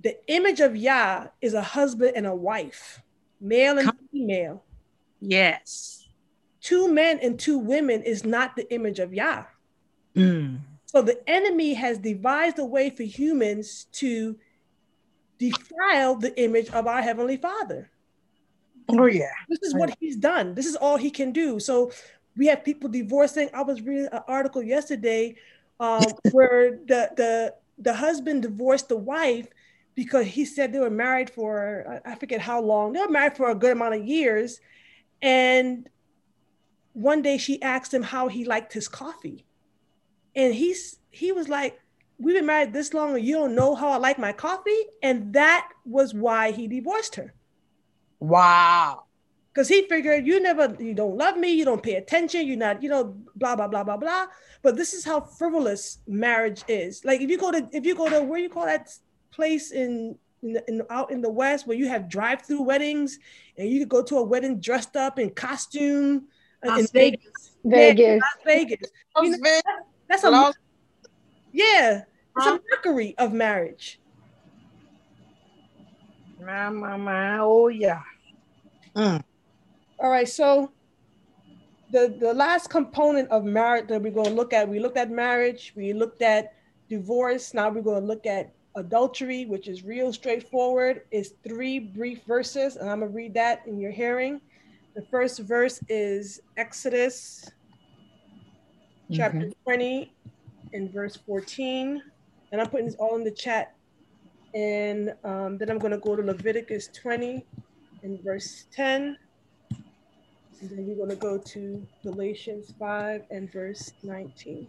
the 0.00 0.16
image 0.32 0.60
of 0.60 0.74
Yah 0.74 1.26
is 1.42 1.52
a 1.52 1.60
husband 1.60 2.12
and 2.16 2.26
a 2.26 2.34
wife, 2.34 3.02
male 3.42 3.76
and 3.78 3.92
female. 4.10 4.64
Yes. 5.20 6.08
Two 6.62 6.90
men 6.90 7.18
and 7.20 7.38
two 7.38 7.58
women 7.58 8.02
is 8.02 8.24
not 8.24 8.56
the 8.56 8.72
image 8.72 9.00
of 9.00 9.12
Yah. 9.12 9.44
Mm. 10.16 10.60
So 10.86 11.02
the 11.02 11.20
enemy 11.28 11.74
has 11.74 11.98
devised 11.98 12.58
a 12.58 12.64
way 12.64 12.88
for 12.88 13.02
humans 13.02 13.86
to 13.92 14.34
defile 15.38 16.14
the 16.14 16.34
image 16.42 16.70
of 16.70 16.86
our 16.86 17.02
Heavenly 17.02 17.36
Father. 17.36 17.90
Oh, 18.88 19.04
yeah. 19.04 19.28
This 19.50 19.60
is 19.62 19.74
what 19.74 19.94
he's 20.00 20.16
done. 20.16 20.54
This 20.54 20.64
is 20.64 20.74
all 20.74 20.96
he 20.96 21.10
can 21.10 21.32
do. 21.32 21.60
So 21.60 21.92
we 22.36 22.46
have 22.46 22.64
people 22.64 22.88
divorcing. 22.88 23.50
I 23.52 23.62
was 23.62 23.82
reading 23.82 24.08
an 24.12 24.22
article 24.26 24.62
yesterday 24.62 25.36
um, 25.78 26.04
where 26.32 26.78
the 26.86 27.10
the 27.16 27.54
the 27.78 27.94
husband 27.94 28.42
divorced 28.42 28.88
the 28.88 28.96
wife 28.96 29.48
because 29.94 30.26
he 30.26 30.44
said 30.44 30.72
they 30.72 30.78
were 30.78 30.90
married 30.90 31.30
for 31.30 32.00
I 32.04 32.14
forget 32.14 32.40
how 32.40 32.60
long. 32.60 32.92
They 32.92 33.00
were 33.00 33.08
married 33.08 33.36
for 33.36 33.50
a 33.50 33.54
good 33.54 33.72
amount 33.72 33.94
of 33.94 34.04
years, 34.04 34.60
and 35.20 35.88
one 36.92 37.22
day 37.22 37.38
she 37.38 37.60
asked 37.62 37.92
him 37.92 38.02
how 38.02 38.28
he 38.28 38.44
liked 38.44 38.72
his 38.72 38.88
coffee, 38.88 39.44
and 40.34 40.54
he's 40.54 40.98
he 41.10 41.32
was 41.32 41.48
like, 41.48 41.80
"We've 42.18 42.36
been 42.36 42.46
married 42.46 42.72
this 42.72 42.94
long, 42.94 43.16
and 43.16 43.24
you 43.24 43.34
don't 43.34 43.54
know 43.54 43.74
how 43.74 43.88
I 43.88 43.96
like 43.96 44.18
my 44.18 44.32
coffee," 44.32 44.84
and 45.02 45.32
that 45.32 45.68
was 45.84 46.14
why 46.14 46.52
he 46.52 46.68
divorced 46.68 47.16
her. 47.16 47.34
Wow 48.20 49.04
because 49.52 49.68
he 49.68 49.82
figured 49.88 50.26
you 50.26 50.40
never 50.40 50.76
you 50.78 50.94
don't 50.94 51.16
love 51.16 51.36
me 51.36 51.52
you 51.52 51.64
don't 51.64 51.82
pay 51.82 51.94
attention 51.94 52.46
you're 52.46 52.56
not 52.56 52.82
you 52.82 52.88
know 52.88 53.16
blah 53.36 53.56
blah 53.56 53.68
blah 53.68 53.84
blah 53.84 53.96
blah. 53.96 54.26
But 54.62 54.76
this 54.76 54.94
is 54.94 55.04
how 55.04 55.20
frivolous 55.20 55.98
marriage 56.06 56.62
is. 56.68 57.04
Like 57.04 57.20
if 57.20 57.30
you 57.30 57.38
go 57.38 57.50
to 57.50 57.68
if 57.72 57.84
you 57.84 57.94
go 57.94 58.08
to 58.08 58.22
where 58.22 58.38
you 58.38 58.48
call 58.48 58.66
that 58.66 58.90
place 59.30 59.72
in 59.72 60.16
in, 60.42 60.60
in 60.68 60.82
out 60.90 61.10
in 61.10 61.20
the 61.20 61.30
west 61.30 61.66
where 61.66 61.76
you 61.76 61.88
have 61.88 62.08
drive-through 62.08 62.62
weddings 62.62 63.18
and 63.56 63.68
you 63.68 63.80
could 63.80 63.88
go 63.88 64.02
to 64.02 64.18
a 64.18 64.22
wedding 64.22 64.60
dressed 64.60 64.96
up 64.96 65.18
in 65.18 65.30
costume? 65.30 66.28
Las 66.64 66.80
in 66.80 66.86
Vegas 66.92 67.52
Vegas. 67.64 68.00
Yeah, 68.00 68.14
Las 68.14 68.44
Vegas. 68.44 68.90
You 69.22 69.30
know, 69.30 69.60
that's 70.08 70.24
a 70.24 70.52
yeah 71.52 72.02
it's 72.36 72.46
a 72.46 72.60
mockery 72.70 73.14
of 73.18 73.32
marriage. 73.32 74.00
My 76.40 76.70
my 76.70 76.96
my 76.96 77.38
oh 77.38 77.68
yeah. 77.68 78.02
Mm. 78.94 79.22
All 80.00 80.10
right, 80.10 80.28
so 80.28 80.72
the, 81.92 82.16
the 82.18 82.32
last 82.32 82.70
component 82.70 83.28
of 83.28 83.44
marriage 83.44 83.88
that 83.88 84.00
we're 84.00 84.12
going 84.12 84.28
to 84.28 84.34
look 84.34 84.54
at, 84.54 84.66
we 84.66 84.80
looked 84.80 84.96
at 84.96 85.10
marriage, 85.10 85.74
we 85.76 85.92
looked 85.92 86.22
at 86.22 86.54
divorce. 86.88 87.52
Now 87.52 87.68
we're 87.68 87.82
going 87.82 88.00
to 88.00 88.06
look 88.06 88.24
at 88.24 88.50
adultery, 88.76 89.44
which 89.44 89.68
is 89.68 89.84
real 89.84 90.10
straightforward. 90.12 91.02
Is 91.10 91.34
three 91.46 91.78
brief 91.78 92.22
verses, 92.26 92.76
and 92.76 92.88
I'm 92.88 93.00
going 93.00 93.12
to 93.12 93.16
read 93.16 93.34
that 93.34 93.66
in 93.66 93.78
your 93.78 93.90
hearing. 93.90 94.40
The 94.94 95.02
first 95.02 95.40
verse 95.40 95.80
is 95.88 96.40
Exodus 96.56 97.50
chapter 99.12 99.38
mm-hmm. 99.38 99.62
20 99.64 100.14
and 100.72 100.90
verse 100.90 101.16
14. 101.26 102.02
And 102.52 102.60
I'm 102.60 102.68
putting 102.68 102.86
this 102.86 102.96
all 102.96 103.16
in 103.16 103.24
the 103.24 103.30
chat. 103.30 103.74
And 104.54 105.12
um, 105.24 105.58
then 105.58 105.70
I'm 105.70 105.78
going 105.78 105.92
to 105.92 105.98
go 105.98 106.16
to 106.16 106.22
Leviticus 106.22 106.88
20 106.88 107.44
and 108.02 108.22
verse 108.22 108.66
10. 108.72 109.16
And 110.60 110.70
then 110.70 110.86
you're 110.86 110.96
going 110.96 111.08
to 111.08 111.16
go 111.16 111.38
to 111.38 111.86
Galatians 112.02 112.74
5 112.78 113.22
and 113.30 113.50
verse 113.50 113.92
19. 114.02 114.66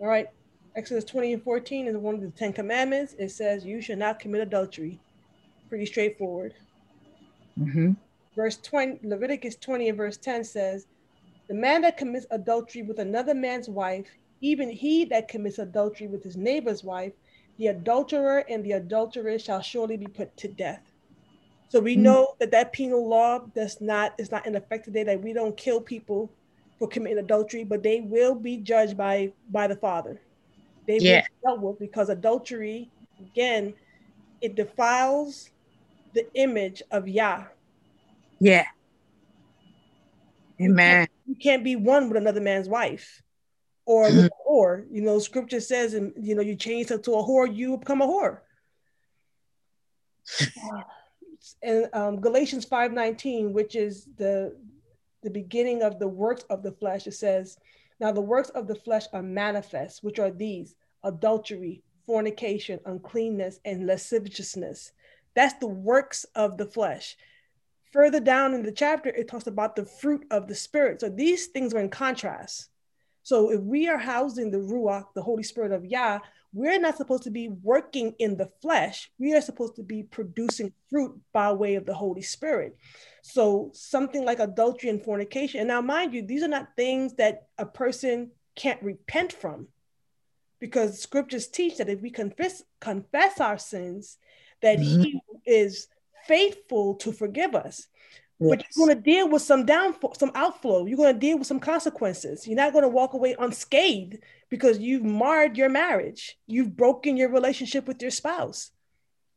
All 0.00 0.06
right. 0.06 0.28
Exodus 0.76 1.04
20 1.04 1.34
and 1.34 1.42
14 1.42 1.86
is 1.86 1.96
one 1.96 2.14
of 2.14 2.20
the 2.20 2.30
Ten 2.30 2.52
Commandments. 2.52 3.14
It 3.18 3.30
says, 3.30 3.64
You 3.64 3.80
should 3.80 3.98
not 3.98 4.18
commit 4.18 4.40
adultery. 4.40 4.98
Pretty 5.68 5.86
straightforward. 5.86 6.54
Mm-hmm. 7.60 7.92
Verse 8.34 8.56
20, 8.56 9.06
Leviticus 9.06 9.56
20 9.56 9.90
and 9.90 9.98
verse 9.98 10.16
10 10.16 10.44
says, 10.44 10.86
The 11.48 11.54
man 11.54 11.82
that 11.82 11.96
commits 11.96 12.26
adultery 12.30 12.82
with 12.82 12.98
another 12.98 13.34
man's 13.34 13.68
wife, 13.68 14.06
even 14.40 14.68
he 14.68 15.04
that 15.06 15.28
commits 15.28 15.58
adultery 15.58 16.08
with 16.08 16.24
his 16.24 16.36
neighbor's 16.36 16.82
wife, 16.82 17.12
the 17.58 17.68
adulterer 17.68 18.44
and 18.48 18.64
the 18.64 18.72
adulteress 18.72 19.44
shall 19.44 19.60
surely 19.60 19.96
be 19.96 20.06
put 20.06 20.36
to 20.38 20.48
death. 20.48 20.82
So 21.68 21.80
we 21.80 21.96
Mm. 21.96 22.02
know 22.02 22.34
that 22.38 22.50
that 22.52 22.72
penal 22.72 23.08
law 23.08 23.40
does 23.54 23.80
not 23.80 24.14
is 24.18 24.30
not 24.30 24.46
in 24.46 24.54
effect 24.54 24.84
today. 24.84 25.02
That 25.02 25.22
we 25.22 25.32
don't 25.32 25.56
kill 25.56 25.80
people 25.80 26.30
for 26.78 26.88
committing 26.88 27.18
adultery, 27.18 27.64
but 27.64 27.82
they 27.82 28.00
will 28.00 28.34
be 28.34 28.58
judged 28.58 28.96
by 28.96 29.32
by 29.50 29.66
the 29.66 29.76
Father. 29.76 30.20
They 30.86 30.98
Yeah. 31.00 31.16
will 31.16 31.22
be 31.22 31.28
dealt 31.44 31.60
with 31.60 31.78
because 31.78 32.08
adultery, 32.10 32.90
again, 33.18 33.74
it 34.40 34.54
defiles 34.54 35.48
the 36.12 36.26
image 36.34 36.82
of 36.90 37.08
Yah. 37.08 37.44
Yeah. 38.38 38.66
Amen. 40.60 41.08
You 41.26 41.34
can't 41.34 41.64
be 41.64 41.74
one 41.74 42.08
with 42.08 42.16
another 42.16 42.40
man's 42.40 42.68
wife, 42.68 43.22
or 43.86 44.10
with 44.12 44.26
a 44.26 44.48
whore. 44.48 44.84
You 44.92 45.02
know, 45.02 45.18
Scripture 45.18 45.60
says, 45.60 45.94
and 45.94 46.12
you 46.20 46.34
know, 46.34 46.42
you 46.42 46.54
change 46.54 46.90
her 46.90 46.98
to 46.98 47.12
a 47.14 47.24
whore, 47.24 47.52
you 47.52 47.78
become 47.78 48.02
a 48.02 48.06
whore. 48.06 48.40
and 51.62 51.88
um, 51.92 52.20
Galatians 52.20 52.66
5:19, 52.66 53.52
which 53.52 53.74
is 53.76 54.08
the 54.16 54.54
the 55.24 55.30
beginning 55.30 55.82
of 55.82 55.98
the 55.98 56.06
works 56.06 56.44
of 56.50 56.62
the 56.62 56.72
flesh, 56.72 57.06
it 57.06 57.14
says, 57.14 57.56
Now 57.98 58.12
the 58.12 58.20
works 58.20 58.50
of 58.50 58.68
the 58.68 58.74
flesh 58.74 59.06
are 59.12 59.22
manifest, 59.22 60.04
which 60.04 60.18
are 60.18 60.30
these 60.30 60.76
adultery, 61.02 61.82
fornication, 62.06 62.78
uncleanness, 62.84 63.58
and 63.64 63.86
lasciviousness. 63.86 64.92
That's 65.34 65.54
the 65.54 65.66
works 65.66 66.24
of 66.36 66.58
the 66.58 66.66
flesh. 66.66 67.16
Further 67.90 68.20
down 68.20 68.54
in 68.54 68.62
the 68.62 68.72
chapter, 68.72 69.08
it 69.08 69.26
talks 69.26 69.46
about 69.46 69.76
the 69.76 69.86
fruit 69.86 70.26
of 70.30 70.46
the 70.46 70.54
spirit. 70.54 71.00
So 71.00 71.08
these 71.08 71.46
things 71.46 71.72
are 71.72 71.80
in 71.80 71.88
contrast. 71.88 72.68
So 73.22 73.50
if 73.50 73.60
we 73.60 73.88
are 73.88 73.98
housing 73.98 74.50
the 74.50 74.58
Ruach, 74.58 75.06
the 75.14 75.22
Holy 75.22 75.42
Spirit 75.42 75.72
of 75.72 75.86
Yah, 75.86 76.18
we're 76.54 76.78
not 76.78 76.96
supposed 76.96 77.24
to 77.24 77.30
be 77.30 77.48
working 77.48 78.14
in 78.18 78.36
the 78.36 78.48
flesh. 78.62 79.10
We 79.18 79.34
are 79.34 79.40
supposed 79.40 79.76
to 79.76 79.82
be 79.82 80.04
producing 80.04 80.72
fruit 80.88 81.20
by 81.32 81.52
way 81.52 81.74
of 81.74 81.84
the 81.84 81.94
Holy 81.94 82.22
Spirit. 82.22 82.78
So 83.22 83.72
something 83.74 84.24
like 84.24 84.38
adultery 84.38 84.88
and 84.88 85.02
fornication. 85.02 85.60
And 85.60 85.68
now, 85.68 85.80
mind 85.80 86.14
you, 86.14 86.22
these 86.22 86.44
are 86.44 86.48
not 86.48 86.76
things 86.76 87.14
that 87.14 87.48
a 87.58 87.66
person 87.66 88.30
can't 88.54 88.82
repent 88.82 89.32
from, 89.32 89.66
because 90.60 91.00
scriptures 91.00 91.48
teach 91.48 91.78
that 91.78 91.88
if 91.88 92.00
we 92.00 92.10
confess 92.10 92.62
confess 92.80 93.40
our 93.40 93.58
sins, 93.58 94.16
that 94.62 94.78
mm-hmm. 94.78 95.02
He 95.02 95.20
is 95.44 95.88
faithful 96.26 96.94
to 96.94 97.12
forgive 97.12 97.54
us. 97.54 97.88
But 98.40 98.64
you're 98.64 98.86
going 98.86 98.96
to 98.96 99.02
deal 99.02 99.28
with 99.28 99.42
some 99.42 99.64
downfall, 99.64 100.14
some 100.14 100.32
outflow. 100.34 100.86
You're 100.86 100.98
going 100.98 101.14
to 101.14 101.18
deal 101.18 101.38
with 101.38 101.46
some 101.46 101.60
consequences. 101.60 102.46
You're 102.46 102.56
not 102.56 102.72
going 102.72 102.82
to 102.82 102.88
walk 102.88 103.14
away 103.14 103.36
unscathed 103.38 104.18
because 104.54 104.78
you've 104.78 105.02
marred 105.02 105.56
your 105.56 105.68
marriage. 105.68 106.38
You've 106.46 106.76
broken 106.76 107.16
your 107.16 107.28
relationship 107.28 107.88
with 107.88 108.00
your 108.00 108.12
spouse. 108.12 108.70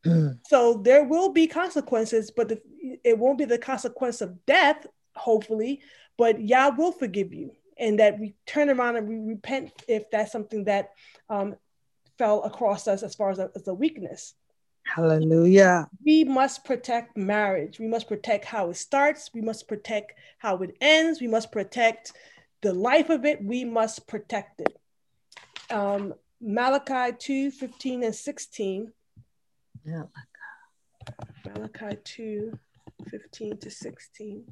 Mm. 0.06 0.38
So 0.46 0.74
there 0.84 1.02
will 1.02 1.30
be 1.30 1.48
consequences, 1.48 2.30
but 2.30 2.48
the, 2.48 2.60
it 3.02 3.18
won't 3.18 3.36
be 3.36 3.44
the 3.44 3.58
consequence 3.58 4.20
of 4.20 4.46
death, 4.46 4.86
hopefully. 5.16 5.80
But 6.16 6.40
Yah 6.40 6.70
will 6.76 6.92
forgive 6.92 7.34
you, 7.34 7.50
and 7.76 7.98
that 7.98 8.20
we 8.20 8.36
turn 8.46 8.70
around 8.70 8.94
and 8.94 9.08
we 9.08 9.16
repent 9.16 9.72
if 9.88 10.08
that's 10.12 10.30
something 10.30 10.64
that 10.64 10.90
um, 11.28 11.56
fell 12.16 12.44
across 12.44 12.86
us 12.86 13.02
as 13.02 13.16
far 13.16 13.30
as 13.30 13.40
a, 13.40 13.50
as 13.56 13.66
a 13.66 13.74
weakness 13.74 14.34
Hallelujah. 14.84 15.88
we 16.04 16.24
must 16.24 16.64
protect 16.64 17.16
marriage. 17.16 17.78
We 17.78 17.88
must 17.88 18.08
protect 18.08 18.44
how 18.44 18.70
it 18.70 18.76
starts. 18.76 19.30
We 19.34 19.42
must 19.42 19.68
protect 19.68 20.14
how 20.38 20.56
it 20.58 20.76
ends. 20.80 21.20
We 21.20 21.26
must 21.26 21.52
protect 21.52 22.12
the 22.62 22.72
life 22.72 23.10
of 23.10 23.24
it. 23.24 23.44
We 23.44 23.64
must 23.64 24.06
protect 24.06 24.60
it. 24.60 24.77
Um, 25.70 26.14
Malachi 26.40 27.16
2 27.18 27.50
15 27.50 28.04
and 28.04 28.14
16. 28.14 28.92
Yeah. 29.84 30.02
Malachi 31.46 31.96
2 32.04 32.58
15 33.10 33.58
to 33.58 33.70
16. 33.70 34.44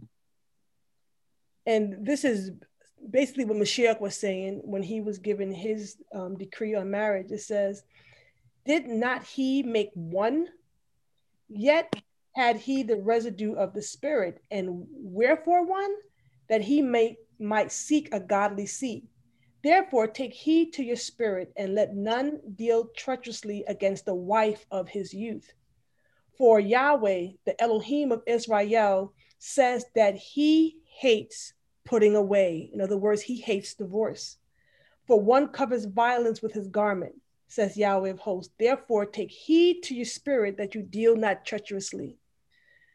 And 1.67 2.07
this 2.07 2.25
is 2.25 2.53
basically 3.11 3.45
what 3.45 3.59
Mashiach 3.59 4.01
was 4.01 4.17
saying 4.17 4.61
when 4.65 4.83
he 4.83 5.01
was 5.01 5.19
given 5.19 5.53
his 5.53 5.97
um, 6.15 6.37
decree 6.37 6.75
on 6.75 6.91
marriage. 6.91 7.31
It 7.31 7.41
says, 7.41 7.83
Did 8.65 8.87
not 8.87 9.25
he 9.25 9.63
make 9.63 9.91
one? 9.95 10.49
Yet 11.49 11.93
had 12.35 12.57
he 12.57 12.83
the 12.83 12.97
residue 12.97 13.55
of 13.55 13.73
the 13.73 13.83
spirit, 13.83 14.43
and 14.51 14.87
wherefore 14.91 15.65
one? 15.65 15.91
That 16.49 16.63
he 16.63 16.81
may 16.81 17.17
might 17.39 17.73
seek 17.73 18.09
a 18.13 18.21
godly 18.21 18.67
seed. 18.67 19.07
Therefore, 19.67 20.07
take 20.07 20.33
heed 20.33 20.75
to 20.75 20.85
your 20.85 20.95
spirit, 20.95 21.53
and 21.57 21.75
let 21.75 21.93
none 21.93 22.39
deal 22.55 22.87
treacherously 22.97 23.65
against 23.67 24.05
the 24.05 24.15
wife 24.15 24.65
of 24.71 24.89
his 24.89 25.13
youth. 25.13 25.53
For 26.39 26.61
Yahweh, 26.61 27.31
the 27.45 27.61
Elohim 27.61 28.13
of 28.13 28.23
Israel, 28.29 29.13
says 29.41 29.85
that 29.97 30.15
he 30.15 30.77
hates 30.85 31.53
putting 31.85 32.15
away. 32.15 32.71
In 32.73 32.81
other 32.81 32.97
words, 32.97 33.23
he 33.23 33.41
hates 33.41 33.75
divorce. 33.75 34.37
For 35.09 35.21
one 35.21 35.49
covers 35.49 35.87
violence 35.87 36.41
with 36.41 36.53
his 36.53 36.69
garment, 36.69 37.17
says 37.49 37.77
Yahweh 37.77 38.11
of 38.11 38.21
hosts. 38.21 38.55
Therefore, 38.61 39.05
take 39.05 39.33
heed 39.33 39.83
to 39.83 39.97
your 39.97 40.05
spirit 40.05 40.59
that 40.59 40.77
you 40.77 40.83
deal 40.83 41.17
not 41.17 41.45
treacherously. 41.45 42.19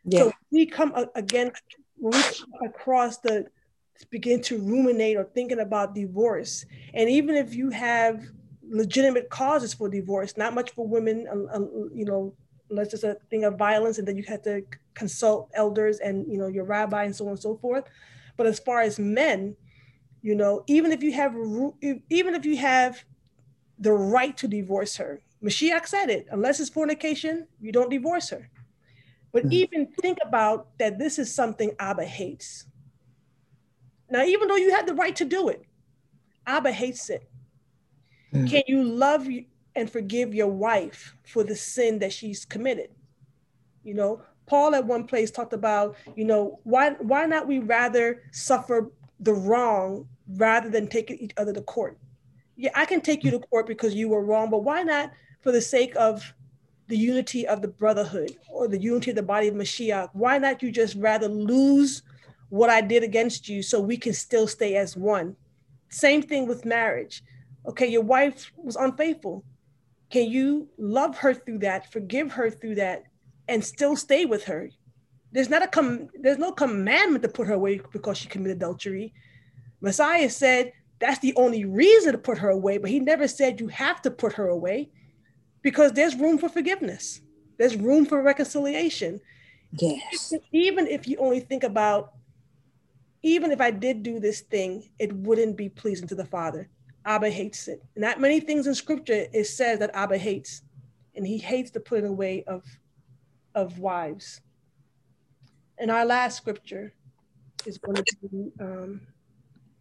Yeah. 0.06 0.20
So 0.20 0.34
we 0.54 0.68
come 0.68 0.96
again, 1.16 1.52
when 1.98 2.14
we 2.14 2.24
come 2.24 2.70
across 2.70 3.18
the 3.18 3.48
begin 4.10 4.42
to 4.44 4.58
ruminate 4.60 5.18
or 5.18 5.24
thinking 5.24 5.60
about 5.60 5.94
divorce, 5.96 6.66
and 6.94 7.10
even 7.10 7.36
if 7.36 7.54
you 7.54 7.70
have 7.70 8.24
legitimate 8.68 9.30
causes 9.30 9.74
for 9.74 9.90
divorce, 9.90 10.38
not 10.38 10.54
much 10.54 10.72
for 10.72 10.88
women, 10.88 11.28
uh, 11.30 11.58
uh, 11.58 11.60
you 11.94 12.06
know, 12.06 12.34
unless 12.70 12.94
it's 12.94 13.04
a 13.04 13.16
thing 13.30 13.44
of 13.44 13.58
violence, 13.58 13.98
and 13.98 14.08
then 14.08 14.18
you 14.18 14.24
have 14.24 14.42
to 14.44 14.64
consult 14.94 15.50
elders 15.54 16.00
and 16.00 16.26
you 16.32 16.38
know 16.38 16.48
your 16.48 16.66
rabbi 16.66 17.04
and 17.04 17.16
so 17.16 17.26
on 17.26 17.32
and 17.32 17.40
so 17.40 17.58
forth. 17.58 17.86
But 18.38 18.48
as 18.48 18.60
far 18.60 18.82
as 18.82 19.00
men, 19.00 19.56
you 20.22 20.36
know, 20.36 20.64
even 20.68 20.92
if 20.92 21.04
you 21.04 21.14
have 21.14 21.36
even 22.10 22.36
if 22.36 22.46
you 22.46 22.58
have 22.58 23.04
the 23.80 23.94
right 23.94 24.36
to 24.38 24.48
divorce 24.48 24.98
her, 24.98 25.22
Mashiach 25.44 25.88
said 25.88 26.10
it. 26.10 26.28
Unless 26.32 26.60
it's 26.60 26.70
fornication, 26.70 27.48
you 27.60 27.72
don't 27.72 27.90
divorce 27.90 28.30
her. 28.30 28.50
But 29.34 29.46
Mhm. 29.46 29.52
even 29.52 29.88
think 30.02 30.18
about 30.26 30.78
that 30.80 31.00
this 31.00 31.20
is 31.20 31.34
something 31.34 31.74
Abba 31.80 32.06
hates. 32.06 32.66
Now, 34.12 34.24
even 34.24 34.50
though 34.50 34.58
you 34.58 34.72
had 34.72 34.86
the 34.86 34.94
right 34.94 35.16
to 35.16 35.26
do 35.26 35.48
it, 35.48 35.64
Abba 36.46 36.74
hates 36.74 37.10
it. 37.10 37.30
Mm. 38.34 38.50
Can 38.50 38.64
you 38.68 38.84
love 38.84 39.28
and 39.74 39.90
forgive 39.90 40.36
your 40.36 40.50
wife 40.50 41.16
for 41.24 41.44
the 41.44 41.56
sin 41.56 42.00
that 42.00 42.12
she's 42.12 42.44
committed? 42.44 42.90
You 43.84 43.94
know, 43.94 44.22
Paul 44.48 44.76
at 44.76 44.86
one 44.86 45.06
place 45.06 45.32
talked 45.32 45.54
about, 45.54 45.96
you 46.16 46.26
know, 46.26 46.60
why 46.64 46.92
why 47.00 47.26
not 47.26 47.48
we 47.48 47.60
rather 47.60 48.24
suffer 48.32 48.92
the 49.22 49.34
wrong 49.34 50.08
rather 50.28 50.70
than 50.70 50.88
taking 50.88 51.18
each 51.20 51.34
other 51.38 51.54
to 51.54 51.62
court? 51.62 51.98
Yeah, 52.58 52.72
I 52.76 52.86
can 52.86 53.00
take 53.00 53.24
you 53.24 53.32
to 53.32 53.40
court 53.40 53.66
because 53.66 53.96
you 53.96 54.10
were 54.10 54.24
wrong, 54.24 54.50
but 54.50 54.64
why 54.64 54.84
not 54.84 55.12
for 55.40 55.54
the 55.54 55.62
sake 55.62 55.96
of 55.96 56.34
the 56.88 56.98
unity 56.98 57.48
of 57.48 57.62
the 57.62 57.70
brotherhood 57.70 58.36
or 58.50 58.68
the 58.68 58.78
unity 58.78 59.12
of 59.12 59.16
the 59.16 59.24
body 59.24 59.48
of 59.48 59.56
Mashiach? 59.56 60.10
Why 60.12 60.38
not 60.38 60.62
you 60.62 60.70
just 60.70 60.96
rather 60.96 61.30
lose 61.30 62.04
what 62.52 62.70
I 62.70 62.82
did 62.82 63.02
against 63.02 63.48
you 63.48 63.64
so 63.64 63.80
we 63.80 63.96
can 63.96 64.12
still 64.12 64.46
stay 64.46 64.76
as 64.76 64.98
one? 64.98 65.38
Same 65.90 66.22
thing 66.22 66.48
with 66.48 66.66
marriage. 66.66 67.24
Okay, 67.66 67.88
your 67.88 68.04
wife 68.04 68.52
was 68.58 68.76
unfaithful. 68.76 69.46
Can 70.10 70.30
you 70.30 70.68
love 70.78 71.18
her 71.20 71.34
through 71.34 71.60
that, 71.60 71.90
forgive 71.94 72.34
her 72.34 72.50
through 72.50 72.76
that, 72.76 73.04
and 73.48 73.64
still 73.64 73.96
stay 73.96 74.26
with 74.26 74.44
her? 74.44 74.70
There's 75.32 75.50
not 75.50 75.64
a 75.64 75.68
com- 75.68 76.10
there's 76.14 76.38
no 76.38 76.52
commandment 76.52 77.24
to 77.24 77.30
put 77.30 77.48
her 77.48 77.54
away 77.54 77.80
because 77.94 78.18
she 78.18 78.28
committed 78.28 78.58
adultery. 78.58 79.14
Messiah 79.80 80.30
said 80.30 80.74
that's 81.00 81.20
the 81.20 81.34
only 81.38 81.64
reason 81.64 82.12
to 82.12 82.18
put 82.18 82.40
her 82.40 82.50
away, 82.50 82.80
but 82.80 82.90
he 82.90 83.00
never 83.00 83.30
said 83.30 83.62
you 83.62 83.70
have 83.70 84.02
to 84.02 84.12
put 84.12 84.34
her 84.34 84.50
away 84.50 84.90
because 85.62 85.94
there's 85.94 86.16
room 86.16 86.38
for 86.38 86.50
forgiveness. 86.50 87.22
There's 87.58 87.78
room 87.78 88.06
for 88.06 88.22
reconciliation. 88.22 89.22
Yes. 89.72 90.34
Even 90.52 90.86
if 90.88 91.08
you 91.08 91.16
only 91.18 91.40
think 91.40 91.64
about, 91.64 92.12
even 93.24 93.52
if 93.52 93.62
I 93.62 93.72
did 93.72 94.04
do 94.04 94.20
this 94.20 94.42
thing, 94.42 94.90
it 95.00 95.14
wouldn't 95.14 95.58
be 95.58 95.70
pleasing 95.70 96.08
to 96.08 96.16
the 96.16 96.26
Father. 96.26 96.70
Abba 97.06 97.30
hates 97.30 97.68
it. 97.68 97.82
Not 97.96 98.20
many 98.20 98.40
things 98.40 98.68
in 98.68 98.76
scripture 98.76 99.28
it 99.34 99.46
says 99.46 99.80
that 99.80 99.92
Abba 99.94 100.18
hates, 100.18 100.64
and 101.16 101.26
he 101.26 101.38
hates 101.38 101.72
the 101.72 101.80
putting 101.80 102.08
away 102.08 102.44
of, 102.46 102.64
of 103.56 103.80
wives. 103.80 104.42
And 105.78 105.90
our 105.90 106.06
last 106.06 106.38
scripture 106.38 106.94
is 107.66 107.78
going 107.78 107.96
to 107.96 108.16
be 108.32 108.52
um, 108.60 109.02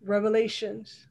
Revelations 0.02 1.06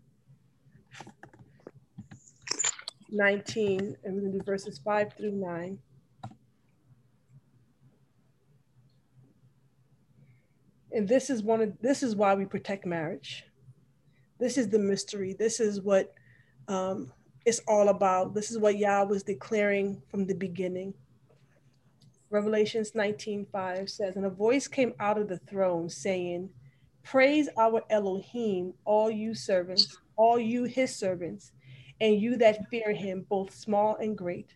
19, 3.11 3.97
and 4.03 4.13
we're 4.13 4.21
going 4.21 4.33
to 4.33 4.39
do 4.39 4.43
verses 4.43 4.79
5 4.83 5.13
through 5.13 5.31
9. 5.31 5.79
And 10.91 11.07
this 11.07 11.29
is 11.29 11.43
one 11.43 11.61
of 11.61 11.73
this 11.81 12.03
is 12.03 12.15
why 12.15 12.33
we 12.35 12.45
protect 12.45 12.85
marriage. 12.85 13.43
This 14.39 14.57
is 14.57 14.69
the 14.69 14.79
mystery. 14.79 15.35
This 15.37 15.59
is 15.59 15.81
what 15.81 16.13
um, 16.67 17.11
it's 17.45 17.61
all 17.67 17.89
about. 17.89 18.33
This 18.33 18.51
is 18.51 18.57
what 18.57 18.77
Yah 18.77 19.03
was 19.03 19.23
declaring 19.23 20.01
from 20.09 20.25
the 20.25 20.35
beginning. 20.35 20.93
Revelations 22.31 22.91
19:5 22.91 23.89
says, 23.89 24.15
And 24.15 24.25
a 24.25 24.29
voice 24.29 24.67
came 24.67 24.93
out 24.99 25.17
of 25.17 25.27
the 25.27 25.39
throne 25.39 25.89
saying, 25.89 26.49
Praise 27.03 27.49
our 27.57 27.81
Elohim, 27.89 28.73
all 28.85 29.09
you 29.09 29.33
servants, 29.33 29.97
all 30.15 30.37
you 30.39 30.65
his 30.65 30.95
servants, 30.95 31.51
and 31.99 32.21
you 32.21 32.37
that 32.37 32.69
fear 32.69 32.93
him, 32.93 33.25
both 33.29 33.53
small 33.53 33.95
and 33.95 34.17
great. 34.17 34.53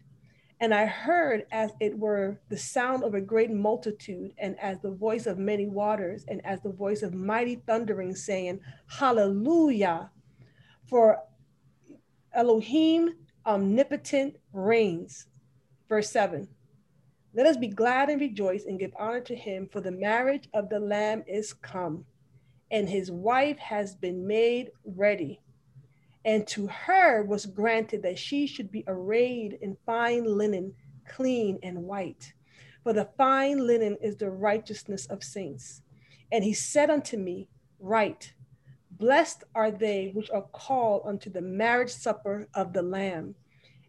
And 0.63 0.73
I 0.73 0.85
heard 0.85 1.45
as 1.51 1.73
it 1.81 1.99
were 1.99 2.39
the 2.47 2.57
sound 2.57 3.03
of 3.03 3.15
a 3.15 3.19
great 3.19 3.51
multitude, 3.51 4.31
and 4.37 4.57
as 4.61 4.79
the 4.79 4.91
voice 4.91 5.25
of 5.25 5.37
many 5.37 5.67
waters, 5.67 6.23
and 6.29 6.39
as 6.45 6.61
the 6.61 6.71
voice 6.71 7.03
of 7.03 7.13
mighty 7.13 7.55
thundering, 7.55 8.15
saying, 8.15 8.61
Hallelujah! 8.87 10.09
For 10.85 11.17
Elohim 12.33 13.09
omnipotent 13.45 14.37
reigns. 14.53 15.27
Verse 15.89 16.09
7 16.09 16.47
Let 17.33 17.45
us 17.45 17.57
be 17.57 17.67
glad 17.67 18.09
and 18.09 18.21
rejoice 18.21 18.63
and 18.63 18.79
give 18.79 18.93
honor 18.97 19.19
to 19.19 19.35
him, 19.35 19.67
for 19.69 19.81
the 19.81 19.91
marriage 19.91 20.47
of 20.53 20.69
the 20.69 20.79
Lamb 20.79 21.25
is 21.27 21.51
come, 21.51 22.05
and 22.71 22.87
his 22.87 23.11
wife 23.11 23.57
has 23.57 23.95
been 23.95 24.25
made 24.25 24.71
ready. 24.85 25.41
And 26.25 26.47
to 26.47 26.67
her 26.67 27.23
was 27.23 27.45
granted 27.45 28.01
that 28.03 28.17
she 28.17 28.47
should 28.47 28.71
be 28.71 28.83
arrayed 28.87 29.57
in 29.61 29.77
fine 29.85 30.25
linen, 30.25 30.73
clean 31.07 31.59
and 31.63 31.83
white. 31.83 32.33
For 32.83 32.93
the 32.93 33.09
fine 33.17 33.65
linen 33.65 33.97
is 34.01 34.17
the 34.17 34.29
righteousness 34.29 35.05
of 35.07 35.23
saints. 35.23 35.81
And 36.31 36.43
he 36.43 36.53
said 36.53 36.89
unto 36.89 37.17
me, 37.17 37.49
Write, 37.79 38.33
blessed 38.91 39.43
are 39.55 39.71
they 39.71 40.11
which 40.13 40.29
are 40.31 40.45
called 40.53 41.03
unto 41.05 41.29
the 41.29 41.41
marriage 41.41 41.91
supper 41.91 42.47
of 42.53 42.73
the 42.73 42.81
Lamb. 42.81 43.35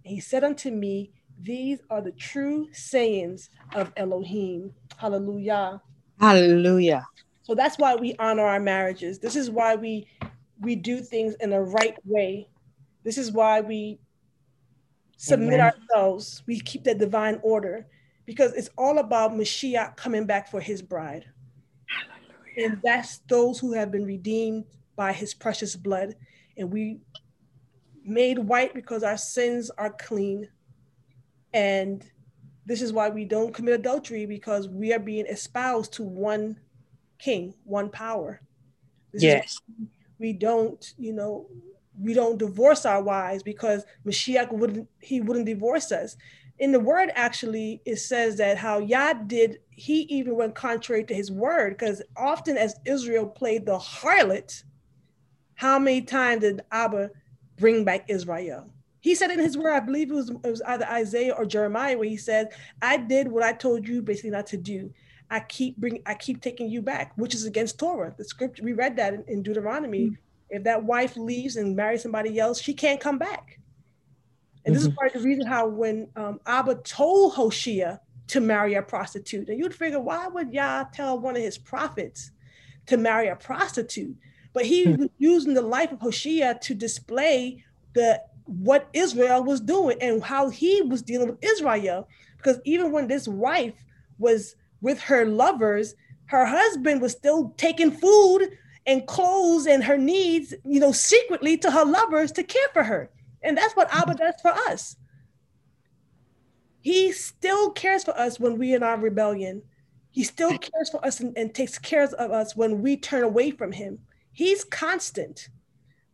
And 0.04 0.14
he 0.14 0.20
said 0.20 0.44
unto 0.44 0.70
me, 0.70 1.12
These 1.40 1.80
are 1.90 2.02
the 2.02 2.12
true 2.12 2.68
sayings 2.72 3.50
of 3.74 3.92
Elohim. 3.96 4.72
Hallelujah. 4.96 5.80
Hallelujah. 6.20 7.06
So 7.42 7.54
that's 7.54 7.78
why 7.78 7.94
we 7.94 8.14
honor 8.18 8.44
our 8.44 8.60
marriages. 8.60 9.18
This 9.18 9.36
is 9.36 9.50
why 9.50 9.76
we 9.76 10.06
we 10.64 10.74
do 10.76 11.00
things 11.00 11.34
in 11.40 11.50
the 11.50 11.60
right 11.60 11.96
way. 12.04 12.48
This 13.04 13.18
is 13.18 13.30
why 13.32 13.60
we 13.60 13.98
submit 15.16 15.60
Amen. 15.60 15.72
ourselves. 15.72 16.42
We 16.46 16.60
keep 16.60 16.84
that 16.84 16.98
divine 16.98 17.38
order 17.42 17.86
because 18.26 18.52
it's 18.54 18.70
all 18.76 18.98
about 18.98 19.32
Mashiach 19.32 19.96
coming 19.96 20.26
back 20.26 20.50
for 20.50 20.60
his 20.60 20.82
bride. 20.82 21.26
Hallelujah. 21.86 22.72
And 22.72 22.80
that's 22.82 23.18
those 23.28 23.58
who 23.58 23.72
have 23.72 23.90
been 23.90 24.04
redeemed 24.04 24.64
by 24.96 25.12
his 25.12 25.34
precious 25.34 25.76
blood. 25.76 26.14
And 26.56 26.72
we 26.72 27.00
made 28.04 28.38
white 28.38 28.74
because 28.74 29.02
our 29.02 29.16
sins 29.16 29.70
are 29.76 29.90
clean. 29.90 30.48
And 31.52 32.04
this 32.66 32.80
is 32.80 32.92
why 32.92 33.10
we 33.10 33.24
don't 33.24 33.52
commit 33.52 33.74
adultery 33.74 34.26
because 34.26 34.68
we 34.68 34.92
are 34.92 34.98
being 34.98 35.26
espoused 35.26 35.92
to 35.94 36.02
one 36.02 36.58
king, 37.18 37.54
one 37.64 37.90
power. 37.90 38.40
This 39.12 39.20
is 39.20 39.24
Yes. 39.24 39.60
We 40.24 40.32
don't, 40.32 40.94
you 40.96 41.12
know, 41.12 41.46
we 42.00 42.14
don't 42.14 42.38
divorce 42.38 42.86
our 42.86 43.02
wives 43.02 43.42
because 43.42 43.84
Mashiach 44.06 44.50
wouldn't 44.50 44.88
he 45.00 45.20
wouldn't 45.20 45.44
divorce 45.44 45.92
us. 45.92 46.16
In 46.58 46.72
the 46.72 46.80
word, 46.80 47.10
actually, 47.14 47.82
it 47.84 47.96
says 47.96 48.38
that 48.38 48.56
how 48.56 48.78
Yah 48.78 49.12
did, 49.12 49.58
he 49.68 49.98
even 50.18 50.34
went 50.36 50.54
contrary 50.54 51.04
to 51.04 51.14
his 51.14 51.30
word, 51.30 51.76
because 51.76 52.00
often 52.16 52.56
as 52.56 52.80
Israel 52.86 53.26
played 53.26 53.66
the 53.66 53.76
harlot, 53.76 54.62
how 55.56 55.78
many 55.78 56.00
times 56.00 56.40
did 56.40 56.62
Abba 56.70 57.10
bring 57.58 57.84
back 57.84 58.06
Israel? 58.08 58.70
He 59.00 59.14
said 59.14 59.30
in 59.30 59.40
his 59.40 59.58
word, 59.58 59.74
I 59.74 59.80
believe 59.80 60.10
it 60.10 60.14
was, 60.14 60.30
it 60.30 60.50
was 60.56 60.62
either 60.62 60.86
Isaiah 60.86 61.34
or 61.34 61.44
Jeremiah, 61.44 61.98
where 61.98 62.08
he 62.08 62.16
said, 62.16 62.48
I 62.80 62.96
did 62.96 63.28
what 63.28 63.42
I 63.42 63.52
told 63.52 63.86
you 63.86 64.00
basically 64.00 64.30
not 64.30 64.46
to 64.46 64.56
do. 64.56 64.90
I 65.30 65.40
keep 65.40 65.76
bring 65.76 66.02
I 66.06 66.14
keep 66.14 66.40
taking 66.40 66.68
you 66.68 66.82
back, 66.82 67.12
which 67.16 67.34
is 67.34 67.44
against 67.44 67.78
Torah. 67.78 68.14
The 68.16 68.24
scripture 68.24 68.62
we 68.62 68.72
read 68.72 68.96
that 68.96 69.14
in, 69.14 69.24
in 69.26 69.42
Deuteronomy. 69.42 70.06
Mm-hmm. 70.06 70.14
If 70.50 70.64
that 70.64 70.84
wife 70.84 71.16
leaves 71.16 71.56
and 71.56 71.74
marries 71.74 72.02
somebody 72.02 72.38
else, 72.38 72.60
she 72.60 72.74
can't 72.74 73.00
come 73.00 73.18
back. 73.18 73.58
And 74.64 74.74
this 74.74 74.82
is 74.82 74.88
mm-hmm. 74.88 74.96
part 74.96 75.14
of 75.14 75.22
the 75.22 75.28
reason 75.28 75.46
how 75.46 75.66
when 75.66 76.08
um, 76.16 76.40
Abba 76.46 76.76
told 76.76 77.34
Hoshea 77.34 77.98
to 78.28 78.40
marry 78.40 78.74
a 78.74 78.82
prostitute, 78.82 79.48
and 79.48 79.58
you'd 79.58 79.74
figure 79.74 80.00
why 80.00 80.26
would 80.28 80.52
Yah 80.52 80.84
tell 80.92 81.18
one 81.18 81.36
of 81.36 81.42
his 81.42 81.58
prophets 81.58 82.30
to 82.86 82.96
marry 82.96 83.28
a 83.28 83.36
prostitute? 83.36 84.16
But 84.52 84.64
he 84.64 84.86
mm-hmm. 84.86 85.02
was 85.02 85.10
using 85.18 85.54
the 85.54 85.62
life 85.62 85.92
of 85.92 86.00
Hoshea 86.00 86.58
to 86.62 86.74
display 86.74 87.64
the 87.94 88.22
what 88.46 88.88
Israel 88.92 89.42
was 89.42 89.60
doing 89.60 89.96
and 90.00 90.22
how 90.22 90.50
he 90.50 90.82
was 90.82 91.02
dealing 91.02 91.28
with 91.28 91.38
Israel. 91.42 92.08
Because 92.36 92.60
even 92.64 92.92
when 92.92 93.08
this 93.08 93.26
wife 93.26 93.74
was 94.18 94.56
with 94.80 95.00
her 95.00 95.24
lovers, 95.24 95.94
her 96.26 96.44
husband 96.44 97.00
was 97.00 97.12
still 97.12 97.54
taking 97.56 97.90
food 97.90 98.48
and 98.86 99.06
clothes 99.06 99.66
and 99.66 99.82
her 99.84 99.96
needs, 99.96 100.54
you 100.64 100.80
know, 100.80 100.92
secretly 100.92 101.56
to 101.58 101.70
her 101.70 101.84
lovers 101.84 102.32
to 102.32 102.42
care 102.42 102.68
for 102.72 102.84
her. 102.84 103.10
And 103.42 103.56
that's 103.56 103.74
what 103.74 103.94
Abba 103.94 104.14
does 104.14 104.34
for 104.42 104.50
us. 104.50 104.96
He 106.80 107.12
still 107.12 107.70
cares 107.70 108.04
for 108.04 108.18
us 108.18 108.38
when 108.38 108.58
we 108.58 108.72
are 108.72 108.76
in 108.76 108.82
our 108.82 108.98
rebellion. 108.98 109.62
He 110.10 110.22
still 110.22 110.50
cares 110.58 110.90
for 110.90 111.04
us 111.04 111.20
and, 111.20 111.36
and 111.36 111.54
takes 111.54 111.78
care 111.78 112.04
of 112.04 112.30
us 112.30 112.54
when 112.54 112.82
we 112.82 112.96
turn 112.96 113.22
away 113.22 113.50
from 113.50 113.72
him. 113.72 113.98
He's 114.32 114.64
constant. 114.64 115.48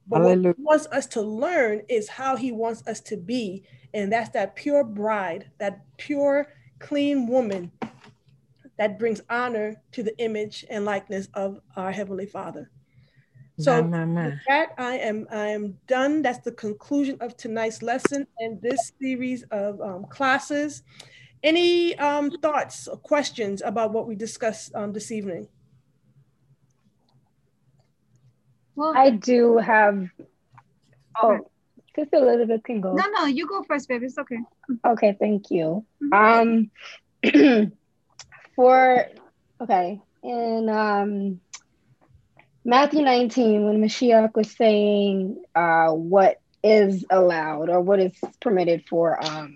But 0.06 0.22
what 0.22 0.38
he 0.38 0.52
wants 0.58 0.86
us 0.86 1.06
to 1.08 1.22
learn 1.22 1.82
is 1.88 2.08
how 2.08 2.36
he 2.36 2.52
wants 2.52 2.86
us 2.86 3.00
to 3.02 3.16
be. 3.16 3.64
And 3.94 4.12
that's 4.12 4.30
that 4.30 4.56
pure 4.56 4.84
bride, 4.84 5.50
that 5.58 5.80
pure, 5.96 6.52
clean 6.78 7.26
woman 7.26 7.70
that 8.80 8.98
brings 8.98 9.20
honor 9.28 9.76
to 9.92 10.02
the 10.02 10.18
image 10.18 10.64
and 10.70 10.86
likeness 10.86 11.28
of 11.34 11.60
our 11.76 11.92
Heavenly 11.92 12.24
Father. 12.24 12.70
So 13.58 13.82
My, 13.82 13.88
my, 13.88 14.04
my. 14.06 14.24
with 14.24 14.38
that 14.48 14.70
I 14.78 14.94
am 14.96 15.26
I 15.30 15.48
am 15.48 15.76
done. 15.86 16.22
That's 16.22 16.38
the 16.38 16.52
conclusion 16.52 17.18
of 17.20 17.36
tonight's 17.36 17.82
lesson 17.82 18.26
and 18.38 18.58
this 18.62 18.92
series 18.98 19.42
of 19.50 19.82
um, 19.82 20.06
classes. 20.06 20.82
Any 21.42 21.94
um, 21.98 22.30
thoughts 22.30 22.88
or 22.88 22.96
questions 22.96 23.60
about 23.62 23.92
what 23.92 24.08
we 24.08 24.14
discussed 24.14 24.74
um, 24.74 24.94
this 24.94 25.12
evening? 25.12 25.48
Well, 28.76 28.94
I 28.96 29.10
do 29.10 29.58
have. 29.58 30.08
Oh, 31.22 31.36
just 31.94 32.10
Sister 32.12 32.16
Elizabeth 32.16 32.62
can 32.64 32.80
go. 32.80 32.94
no, 32.94 33.04
no, 33.14 33.26
you 33.26 33.46
go 33.46 33.62
first, 33.64 33.90
baby. 33.90 34.06
It's 34.06 34.16
okay. 34.16 34.38
Okay, 34.86 35.16
thank 35.20 35.50
you. 35.50 35.84
Um, 36.12 36.70
for 38.60 39.06
okay, 39.62 40.00
in 40.22 40.68
um 40.68 41.40
Matthew 42.64 43.02
19, 43.02 43.64
when 43.66 43.80
Mashiach 43.82 44.34
was 44.34 44.54
saying 44.56 45.42
uh 45.54 45.88
what 45.90 46.36
is 46.62 47.04
allowed 47.10 47.68
or 47.70 47.80
what 47.80 48.00
is 48.00 48.12
permitted 48.40 48.82
for 48.88 49.22
um 49.24 49.54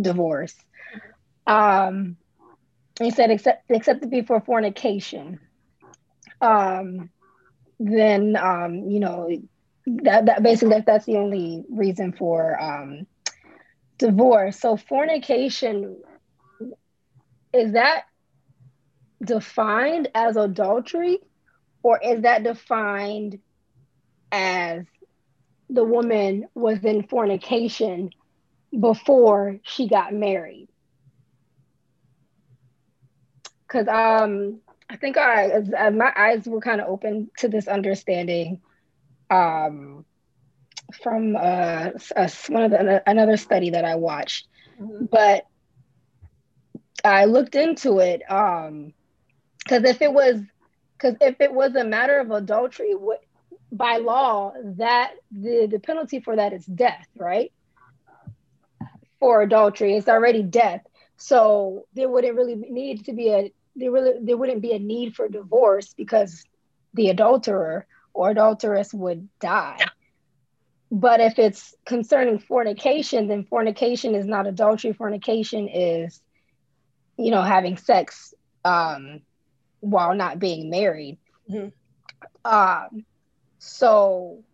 divorce, 0.00 0.54
um, 1.46 2.16
he 3.00 3.10
said 3.10 3.30
except 3.30 3.64
except 3.70 4.02
to 4.02 4.08
be 4.08 4.22
for 4.22 4.40
fornication. 4.40 5.40
Um, 6.40 7.10
then 7.78 8.36
um, 8.36 8.84
you 8.88 9.00
know 9.00 9.28
that 10.04 10.26
that 10.26 10.42
basically 10.42 10.74
that, 10.76 10.86
that's 10.86 11.06
the 11.06 11.16
only 11.16 11.64
reason 11.70 12.12
for 12.12 12.60
um 12.60 13.06
divorce. 13.98 14.60
So 14.60 14.76
fornication 14.76 16.02
is 17.52 17.72
that 17.72 18.04
defined 19.22 20.08
as 20.14 20.36
adultery 20.36 21.18
or 21.82 22.00
is 22.02 22.22
that 22.22 22.42
defined 22.44 23.38
as 24.32 24.84
the 25.70 25.84
woman 25.84 26.48
was 26.54 26.84
in 26.84 27.02
fornication 27.04 28.10
before 28.78 29.58
she 29.62 29.88
got 29.88 30.12
married? 30.12 30.68
Because 33.66 33.88
um, 33.88 34.60
I 34.88 34.96
think 34.96 35.16
I, 35.18 35.90
my 35.90 36.12
eyes 36.16 36.46
were 36.46 36.60
kind 36.60 36.80
of 36.80 36.88
open 36.88 37.30
to 37.38 37.48
this 37.48 37.68
understanding 37.68 38.60
um, 39.30 40.04
from 41.02 41.36
uh, 41.36 41.90
uh, 42.16 42.28
one 42.48 42.64
of 42.64 42.70
the, 42.70 43.02
another 43.06 43.36
study 43.36 43.70
that 43.70 43.84
I 43.84 43.96
watched 43.96 44.46
but 44.78 45.44
I 47.04 47.24
looked 47.24 47.54
into 47.54 47.98
it 47.98 48.22
um 48.30 48.92
because 49.68 49.84
if 49.84 50.02
it 50.02 50.12
was 50.12 50.40
because 50.96 51.16
if 51.20 51.40
it 51.40 51.52
was 51.52 51.74
a 51.76 51.84
matter 51.84 52.18
of 52.20 52.30
adultery 52.30 52.94
what 52.94 53.20
by 53.70 53.98
law 53.98 54.52
that 54.64 55.12
the 55.30 55.68
the 55.70 55.78
penalty 55.78 56.20
for 56.20 56.36
that 56.36 56.52
is 56.52 56.64
death 56.66 57.06
right 57.16 57.52
for 59.20 59.42
adultery. 59.42 59.96
It's 59.96 60.08
already 60.08 60.42
death. 60.42 60.82
So 61.16 61.86
there 61.94 62.08
wouldn't 62.08 62.36
really 62.36 62.56
need 62.56 63.04
to 63.06 63.12
be 63.12 63.30
a 63.30 63.52
there 63.76 63.92
really 63.92 64.12
there 64.22 64.36
wouldn't 64.36 64.62
be 64.62 64.72
a 64.72 64.78
need 64.78 65.14
for 65.14 65.28
divorce 65.28 65.94
because 65.94 66.44
the 66.94 67.10
adulterer 67.10 67.86
or 68.14 68.30
adulteress 68.30 68.92
would 68.94 69.28
die. 69.40 69.90
But 70.90 71.20
if 71.20 71.38
it's 71.38 71.74
concerning 71.84 72.38
fornication, 72.38 73.28
then 73.28 73.44
fornication 73.44 74.14
is 74.14 74.26
not 74.26 74.46
adultery. 74.46 74.92
Fornication 74.92 75.68
is, 75.68 76.20
you 77.18 77.30
know, 77.30 77.42
having 77.42 77.76
sex 77.76 78.34
um, 78.64 79.20
while 79.80 80.14
not 80.14 80.38
being 80.38 80.70
married. 80.70 81.18
Mhm. 81.50 81.72
Um, 82.44 83.04
so 83.58 84.44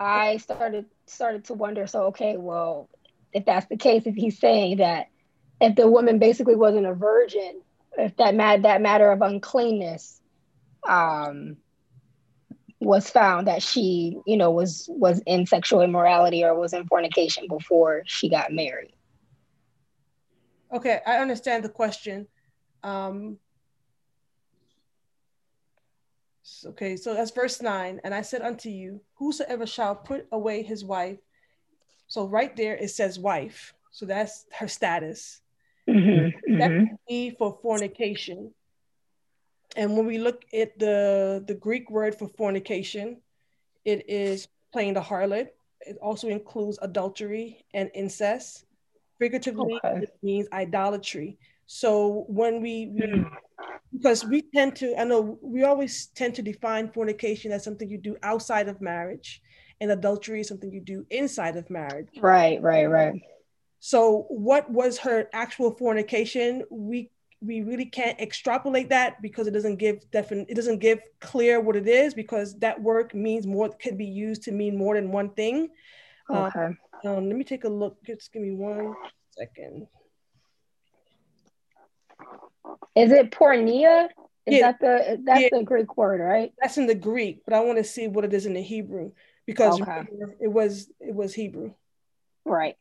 I 0.00 0.38
started 0.38 0.86
started 1.06 1.44
to 1.46 1.54
wonder. 1.54 1.86
So 1.86 2.04
okay, 2.06 2.36
well, 2.36 2.88
if 3.32 3.44
that's 3.44 3.66
the 3.66 3.76
case, 3.76 4.06
if 4.06 4.14
he's 4.14 4.38
saying 4.38 4.78
that 4.78 5.06
if 5.60 5.76
the 5.76 5.88
woman 5.88 6.18
basically 6.18 6.56
wasn't 6.56 6.86
a 6.86 6.94
virgin, 6.94 7.62
if 7.96 8.16
that 8.16 8.34
mad 8.34 8.64
that 8.64 8.82
matter 8.82 9.10
of 9.10 9.22
uncleanness 9.22 10.20
um, 10.88 11.56
was 12.80 13.08
found 13.08 13.46
that 13.46 13.62
she, 13.62 14.18
you 14.26 14.36
know, 14.36 14.50
was 14.50 14.86
was 14.90 15.20
in 15.26 15.46
sexual 15.46 15.80
immorality 15.82 16.42
or 16.44 16.58
was 16.58 16.72
in 16.72 16.86
fornication 16.86 17.46
before 17.48 18.02
she 18.06 18.28
got 18.28 18.52
married. 18.52 18.94
Okay, 20.72 21.00
I 21.06 21.18
understand 21.18 21.64
the 21.64 21.68
question. 21.68 22.26
Um, 22.82 23.38
okay, 26.66 26.96
so 26.96 27.14
that's 27.14 27.30
verse 27.30 27.60
nine. 27.60 28.00
And 28.04 28.14
I 28.14 28.22
said 28.22 28.42
unto 28.42 28.70
you, 28.70 29.00
whosoever 29.14 29.66
shall 29.66 29.94
put 29.94 30.26
away 30.32 30.62
his 30.62 30.84
wife. 30.84 31.18
So 32.08 32.26
right 32.26 32.54
there 32.56 32.76
it 32.76 32.90
says 32.90 33.18
wife. 33.18 33.74
So 33.90 34.06
that's 34.06 34.46
her 34.58 34.68
status. 34.68 35.42
Mhm, 35.88 36.32
That 36.58 36.70
mhm. 36.70 36.88
could 36.88 36.98
be 37.08 37.30
for 37.30 37.58
fornication. 37.62 38.54
And 39.76 39.96
when 39.96 40.06
we 40.06 40.18
look 40.18 40.44
at 40.52 40.78
the, 40.78 41.42
the 41.46 41.54
Greek 41.54 41.90
word 41.90 42.14
for 42.14 42.28
fornication, 42.28 43.20
it 43.84 44.08
is 44.08 44.48
playing 44.72 44.94
the 44.94 45.00
harlot. 45.00 45.48
It 45.80 45.98
also 46.00 46.28
includes 46.28 46.78
adultery 46.82 47.64
and 47.74 47.90
incest. 47.94 48.64
Figuratively, 49.22 49.78
Okay. 49.84 49.98
it 50.02 50.18
means 50.20 50.48
idolatry. 50.52 51.38
So 51.66 52.24
when 52.26 52.60
we, 52.60 52.90
we 52.92 53.02
Mm. 53.02 53.30
because 53.92 54.24
we 54.24 54.42
tend 54.52 54.74
to, 54.76 55.00
I 55.00 55.04
know 55.04 55.38
we 55.40 55.62
always 55.62 56.06
tend 56.06 56.34
to 56.36 56.42
define 56.42 56.90
fornication 56.90 57.52
as 57.52 57.62
something 57.62 57.88
you 57.88 57.98
do 57.98 58.16
outside 58.24 58.66
of 58.66 58.80
marriage, 58.80 59.40
and 59.80 59.92
adultery 59.92 60.40
is 60.40 60.48
something 60.48 60.72
you 60.72 60.80
do 60.80 61.06
inside 61.10 61.56
of 61.56 61.70
marriage. 61.70 62.08
Right, 62.20 62.60
right, 62.60 62.86
right. 62.86 63.14
So 63.78 64.26
what 64.28 64.68
was 64.68 64.98
her 64.98 65.28
actual 65.32 65.70
fornication? 65.76 66.64
We 66.68 67.10
we 67.40 67.60
really 67.60 67.86
can't 67.86 68.18
extrapolate 68.20 68.88
that 68.88 69.22
because 69.22 69.46
it 69.46 69.52
doesn't 69.52 69.76
give 69.76 69.98
definite 70.10 70.46
it 70.48 70.54
doesn't 70.54 70.78
give 70.78 70.98
clear 71.20 71.60
what 71.60 71.76
it 71.76 71.86
is 71.86 72.12
because 72.14 72.58
that 72.58 72.80
word 72.80 73.14
means 73.14 73.46
more 73.46 73.68
could 73.68 73.96
be 73.98 74.06
used 74.26 74.42
to 74.44 74.52
mean 74.52 74.76
more 74.76 74.94
than 74.96 75.12
one 75.12 75.30
thing. 75.34 75.68
Okay. 76.28 76.66
Um, 76.66 76.78
let 77.04 77.22
me 77.22 77.44
take 77.44 77.64
a 77.64 77.68
look. 77.68 78.02
Just 78.04 78.32
give 78.32 78.42
me 78.42 78.52
one 78.52 78.94
second. 79.30 79.86
Is 82.94 83.10
it 83.10 83.30
porneia? 83.30 84.08
Is 84.46 84.54
Yeah. 84.58 84.72
that 84.72 84.80
the 84.80 85.22
that's 85.24 85.40
Yeah. 85.42 85.48
the 85.52 85.64
Greek 85.64 85.96
word, 85.96 86.20
right? 86.20 86.52
That's 86.60 86.78
in 86.78 86.86
the 86.86 86.94
Greek, 86.94 87.42
but 87.44 87.54
I 87.54 87.60
want 87.60 87.78
to 87.78 87.84
see 87.84 88.08
what 88.08 88.24
it 88.24 88.34
is 88.34 88.46
in 88.46 88.54
the 88.54 88.62
Hebrew 88.62 89.12
because 89.46 89.80
Okay. 89.80 90.02
it 90.40 90.48
was 90.48 90.90
it 91.00 91.14
was 91.14 91.34
Hebrew. 91.34 91.74
Right. 92.44 92.76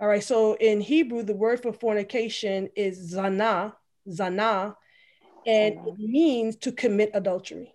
All 0.00 0.08
right. 0.08 0.22
So 0.22 0.54
in 0.54 0.80
Hebrew, 0.80 1.22
the 1.22 1.34
word 1.34 1.60
for 1.60 1.72
fornication 1.72 2.68
is 2.76 3.14
zana, 3.14 3.74
zana, 4.08 4.76
and 5.46 5.74
it 5.86 5.98
means 5.98 6.56
to 6.56 6.72
commit 6.72 7.10
adultery. 7.14 7.74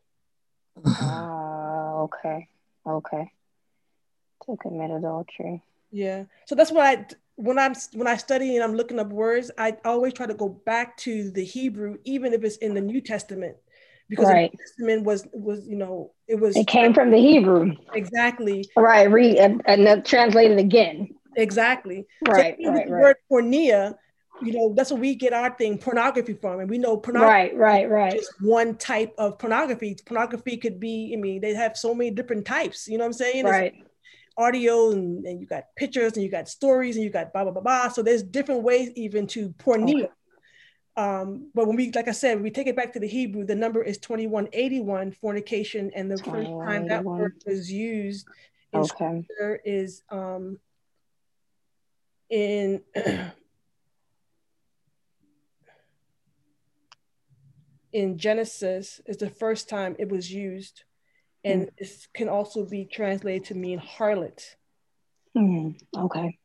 Ah, 0.86 1.94
okay. 2.02 2.50
Okay. 2.86 3.32
To 4.48 4.56
commit 4.58 4.92
adultery. 4.92 5.62
Yeah. 5.92 6.24
So 6.46 6.56
that's 6.56 6.72
why 6.72 6.92
I, 6.94 7.06
when 7.36 7.60
I'm 7.60 7.74
when 7.94 8.08
I 8.08 8.16
study 8.16 8.56
and 8.56 8.64
I'm 8.64 8.76
looking 8.76 8.98
up 9.00 9.08
words, 9.10 9.52
I 9.58 9.76
always 9.84 10.14
try 10.14 10.26
to 10.26 10.34
go 10.34 10.48
back 10.50 10.96
to 10.98 11.32
the 11.32 11.44
Hebrew, 11.44 11.98
even 12.06 12.34
if 12.34 12.44
it's 12.44 12.58
in 12.58 12.74
the 12.74 12.82
New 12.82 13.02
Testament, 13.02 13.58
because 14.10 14.30
Right. 14.30 14.50
the 14.52 14.58
New 14.58 14.64
Testament 14.64 15.04
was 15.04 15.28
was 15.34 15.68
you 15.68 15.76
know 15.76 16.12
it 16.28 16.36
was 16.40 16.56
It 16.56 16.68
came 16.68 16.94
from 16.94 17.12
the 17.12 17.18
Hebrew. 17.18 17.76
exactly 17.94 18.70
Right. 18.78 19.12
Read 19.12 19.38
and, 19.38 19.62
and 19.66 19.86
then 19.86 20.04
translate 20.04 20.52
it 20.52 20.60
again. 20.60 21.10
exactly 21.36 22.08
Right, 22.26 22.58
so 22.64 22.72
right, 22.72 22.88
the 22.88 22.94
right. 22.94 23.02
word 23.02 23.16
porneia, 23.30 23.96
you 24.42 24.54
know 24.54 24.74
that's 24.76 24.92
where 24.92 25.02
we 25.02 25.14
get 25.16 25.34
our 25.34 25.54
thing 25.56 25.78
pornography 25.78 26.34
from, 26.34 26.62
and 26.62 26.70
we 26.70 26.78
know 26.78 26.96
pornography 26.98 27.56
Right, 27.58 27.58
right, 27.58 27.90
right. 27.90 28.14
just 28.14 28.32
one 28.42 28.76
type 28.78 29.14
of 29.18 29.38
pornography. 29.40 29.98
Pornography 30.06 30.58
could 30.58 30.80
be, 30.80 31.12
I 31.14 31.20
mean, 31.20 31.42
they 31.42 31.54
have 31.54 31.78
so 31.78 31.94
many 31.94 32.12
different 32.12 32.46
types. 32.46 32.88
You 32.88 32.98
know 32.98 33.04
what 33.04 33.08
I'm 33.10 33.14
saying? 33.14 33.46
It's 33.46 33.50
Right. 33.52 33.74
Audio 34.38 34.92
and, 34.92 35.26
and 35.26 35.42
you 35.42 35.48
got 35.48 35.64
pictures 35.76 36.14
and 36.14 36.24
you 36.24 36.30
got 36.30 36.48
stories 36.48 36.96
and 36.96 37.04
you 37.04 37.10
got 37.10 37.34
blah 37.34 37.44
blah 37.44 37.52
blah 37.52 37.62
blah. 37.62 37.88
So 37.90 38.04
there's 38.04 38.24
different 38.24 38.64
ways 38.64 38.92
even 38.96 39.28
to 39.28 39.50
porneia. 39.50 40.10
Um, 40.96 41.52
but 41.54 41.68
when 41.68 41.76
we, 41.76 41.92
like 41.92 42.08
I 42.08 42.12
said, 42.12 42.42
we 42.42 42.50
take 42.50 42.66
it 42.66 42.76
back 42.76 42.94
to 42.94 43.00
the 43.00 43.08
Hebrew, 43.08 43.46
the 43.46 43.54
number 43.54 43.84
is 43.84 44.00
2181, 44.00 45.12
fornication, 45.12 45.92
and 45.94 46.10
the 46.12 46.18
first 46.18 46.50
time 46.66 46.88
that 46.88 47.04
word 47.04 47.34
was 47.46 47.72
used 47.72 48.26
in 48.74 48.84
Okay. 48.84 49.24
scripture 49.24 49.62
is 49.64 50.02
um, 50.10 50.58
in 52.32 52.82
in 57.94 58.18
Genesis 58.18 59.00
is 59.06 59.18
the 59.18 59.30
first 59.30 59.70
time 59.70 59.96
it 60.00 60.10
was 60.10 60.32
used, 60.32 60.84
and 61.48 61.72
it 61.78 62.08
can 62.14 62.30
also 62.30 62.66
be 62.66 62.86
translated 62.86 63.46
to 63.46 63.56
mean 63.56 63.80
harlot. 63.80 64.44
Hmm. 65.36 65.72
Okay. 65.96 66.38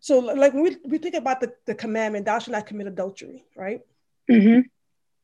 So, 0.00 0.18
like 0.18 0.54
when 0.54 0.62
we, 0.62 0.76
we 0.84 0.98
think 0.98 1.14
about 1.14 1.40
the, 1.40 1.52
the 1.66 1.74
commandment, 1.74 2.24
thou 2.24 2.38
shalt 2.38 2.52
not 2.52 2.66
commit 2.66 2.86
adultery, 2.86 3.44
right? 3.54 3.80
Mm-hmm. 4.30 4.60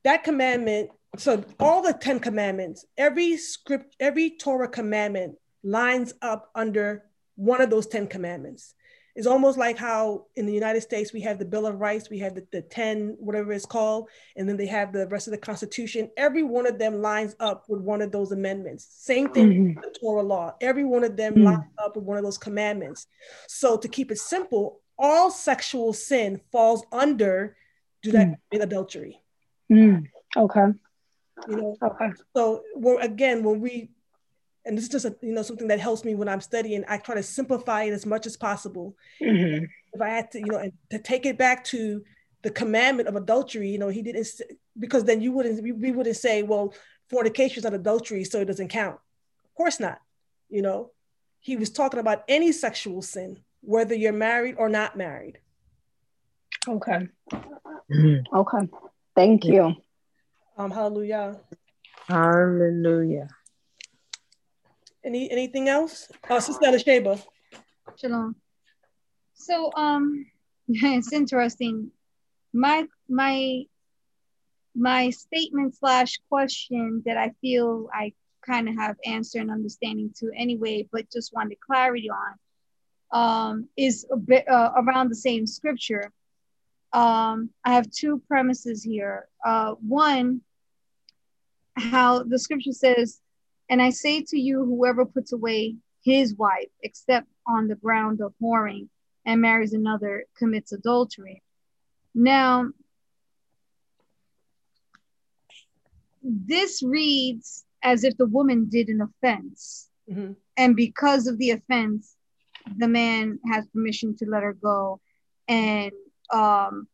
That 0.05 0.23
commandment, 0.23 0.91
so 1.17 1.43
all 1.59 1.83
the 1.83 1.95
10 1.95 2.21
commandments, 2.21 2.85
every 2.97 3.39
script, 3.39 3.97
every 3.99 4.37
Torah 4.37 4.69
commandment 4.69 5.37
lines 5.65 6.13
up 6.21 6.51
under 6.55 7.05
one 7.37 7.63
of 7.63 7.71
those 7.71 7.87
10 7.87 8.07
commandments. 8.09 8.75
It's 9.17 9.27
almost 9.27 9.57
like 9.57 9.79
how 9.79 10.27
in 10.37 10.45
the 10.45 10.53
United 10.53 10.83
States 10.83 11.11
we 11.15 11.23
have 11.23 11.39
the 11.39 11.45
Bill 11.47 11.67
of 11.67 11.81
Rights, 11.81 12.11
we 12.11 12.19
have 12.19 12.35
the, 12.35 12.47
the 12.53 12.61
10, 12.61 13.17
whatever 13.19 13.51
it's 13.51 13.65
called, 13.65 14.11
and 14.37 14.47
then 14.47 14.59
they 14.59 14.67
have 14.67 14.93
the 14.93 15.07
rest 15.09 15.27
of 15.27 15.31
the 15.31 15.39
Constitution. 15.39 16.11
Every 16.19 16.43
one 16.43 16.67
of 16.67 16.79
them 16.79 17.01
lines 17.01 17.35
up 17.41 17.65
with 17.67 17.81
one 17.81 18.03
of 18.03 18.13
those 18.13 18.33
amendments. 18.33 18.87
Same 18.91 19.31
thing 19.31 19.49
Mhm. 19.49 19.75
with 19.77 19.85
the 19.95 19.99
Torah 19.99 20.23
law. 20.23 20.55
Every 20.61 20.85
one 20.85 21.03
of 21.03 21.17
them 21.17 21.35
Mm. 21.35 21.45
lines 21.45 21.65
up 21.79 21.97
with 21.97 22.05
one 22.05 22.19
of 22.19 22.25
those 22.25 22.37
commandments. 22.37 23.07
So 23.49 23.79
to 23.79 23.89
keep 23.89 24.11
it 24.13 24.19
simple, 24.19 24.83
all 24.99 25.31
sexual 25.31 25.95
sin 25.95 26.39
falls 26.53 26.85
under 26.93 27.57
do 28.03 28.13
that 28.13 28.29
Mm. 28.53 28.63
adultery. 28.63 29.23
Mm. 29.73 30.07
Okay. 30.37 30.67
You 31.49 31.57
know, 31.57 31.77
Okay. 31.83 32.11
so 32.37 32.63
well, 32.75 32.99
again, 32.99 33.43
when 33.45 33.61
we, 33.61 33.91
and 34.67 34.77
this 34.77 34.85
is 34.85 34.91
just 34.91 35.05
a, 35.05 35.17
you 35.23 35.33
know 35.33 35.43
something 35.43 35.69
that 35.69 35.81
helps 35.81 36.05
me 36.05 36.15
when 36.15 36.29
I'm 36.29 36.41
studying, 36.41 36.85
I 36.89 36.99
try 36.99 37.15
to 37.15 37.23
simplify 37.23 37.85
it 37.85 37.93
as 37.93 38.05
much 38.05 38.27
as 38.27 38.37
possible. 38.37 38.97
hmm 39.21 39.65
If 39.93 40.01
I 40.01 40.09
had 40.09 40.31
to, 40.33 40.41
you 40.41 40.47
know, 40.47 40.59
and 40.59 40.73
to 40.91 40.99
take 40.99 41.25
it 41.25 41.39
back 41.39 41.65
to 41.67 42.03
the 42.43 42.51
commandment 42.51 43.09
of 43.09 43.17
adultery, 43.17 43.71
you 43.71 43.79
know, 43.79 43.89
he 43.89 44.03
didn't 44.03 44.29
because 44.79 45.05
then 45.05 45.21
you 45.21 45.33
wouldn't 45.33 45.63
we, 45.63 45.73
we 45.73 45.93
wouldn't 45.93 46.17
say, 46.17 46.43
well, 46.43 46.75
fornication 47.09 47.59
is 47.59 47.65
not 47.65 47.75
adultery, 47.75 48.25
so 48.25 48.41
it 48.41 48.47
doesn't 48.47 48.69
count. 48.69 48.99
Of 49.45 49.55
course 49.55 49.81
not. 49.81 50.01
You 50.51 50.63
know, 50.63 50.91
he 51.41 51.57
was 51.57 51.71
talking 51.71 52.01
about 52.01 52.25
any 52.29 52.53
sexual 52.53 53.03
sin, 53.03 53.39
whether 53.63 53.95
you're 53.95 54.13
married 54.13 54.57
or 54.59 54.69
not 54.69 54.97
married. 54.97 55.39
Okay. 56.69 57.09
Mhm. 57.91 58.25
Okay. 58.35 58.69
Thank 59.15 59.45
you. 59.45 59.77
Um, 60.59 60.71
hallelujah. 60.71 61.41
Hallelujah. 62.09 63.29
Any 65.07 65.31
anything 65.31 65.69
else? 65.69 66.09
Oh, 66.29 66.41
Sister 66.41 66.77
Sheba. 66.81 67.17
Shalom. 67.97 68.35
So 69.35 69.71
um 69.77 70.27
it's 70.69 71.13
interesting. 71.13 71.93
My 72.53 72.89
my 73.09 73.63
my 74.75 75.11
statement 75.11 75.77
slash 75.77 76.19
question 76.29 77.05
that 77.07 77.17
I 77.17 77.31
feel 77.41 77.89
I 77.95 78.15
kind 78.45 78.69
of 78.69 78.75
have 78.77 78.97
answer 79.05 79.39
and 79.39 79.51
understanding 79.51 80.13
to 80.19 80.33
anyway, 80.37 80.89
but 80.91 81.11
just 81.13 81.33
wanted 81.33 81.59
clarity 81.61 82.11
on 82.11 82.33
um 83.13 83.69
is 83.77 84.05
a 84.11 84.17
bit 84.17 84.49
uh, 84.49 84.73
around 84.77 85.09
the 85.09 85.15
same 85.15 85.47
scripture. 85.47 86.11
Um 86.93 87.51
I 87.65 87.75
have 87.75 87.89
two 87.93 88.21
premises 88.27 88.83
here. 88.83 89.29
Uh 89.45 89.75
one 89.75 90.41
how 91.77 92.25
the 92.25 92.41
scripture 92.41 92.73
says 92.73 93.21
And 93.69 93.83
I 93.83 93.91
say 93.91 94.23
to 94.29 94.39
you, 94.39 94.65
whoever 94.65 95.05
puts 95.05 95.33
away 95.33 95.77
his 96.05 96.35
wife, 96.37 96.69
except 96.83 97.27
on 97.47 97.69
the 97.69 97.75
ground 97.75 98.21
of 98.21 98.33
whoring, 98.41 98.89
and 99.25 99.41
marries 99.41 99.73
another, 99.73 100.25
commits 100.39 100.73
adultery. 100.73 101.43
Now, 102.15 102.71
this 106.23 106.83
reads 106.83 107.65
as 107.83 108.05
if 108.05 108.17
the 108.17 108.27
woman 108.27 108.69
did 108.69 108.89
an 108.89 109.01
offense. 109.01 109.89
Mm-hmm. 110.11 110.33
And 110.57 110.77
because 110.77 111.27
of 111.27 111.39
the 111.39 111.51
offense, 111.51 112.17
the 112.79 112.89
man 112.89 113.39
has 113.53 113.67
permission 113.67 114.17
to 114.17 114.27
let 114.27 114.43
her 114.43 114.55
go. 114.55 115.01
And 115.49 115.93
um, 116.33 116.89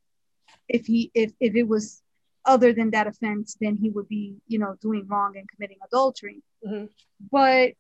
if 0.69 0.87
he 0.87 1.11
if, 1.15 1.33
if 1.41 1.55
it 1.55 1.65
was 1.65 2.02
other 2.45 2.73
than 2.73 2.91
that 2.91 3.07
offense, 3.07 3.57
then 3.61 3.77
he 3.77 3.91
would 3.91 4.09
be, 4.09 4.37
you 4.49 4.59
know, 4.59 4.77
doing 4.81 5.07
wrong 5.07 5.37
and 5.37 5.49
committing 5.49 5.79
adultery. 5.87 6.43
Mm-hmm. 6.67 6.87
But 7.31 7.73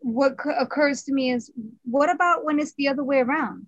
what 0.00 0.36
occurs 0.58 1.04
to 1.04 1.12
me 1.12 1.30
is 1.30 1.50
what 1.84 2.10
about 2.10 2.44
when 2.44 2.58
it's 2.58 2.74
the 2.74 2.88
other 2.88 3.04
way 3.04 3.18
around? 3.20 3.66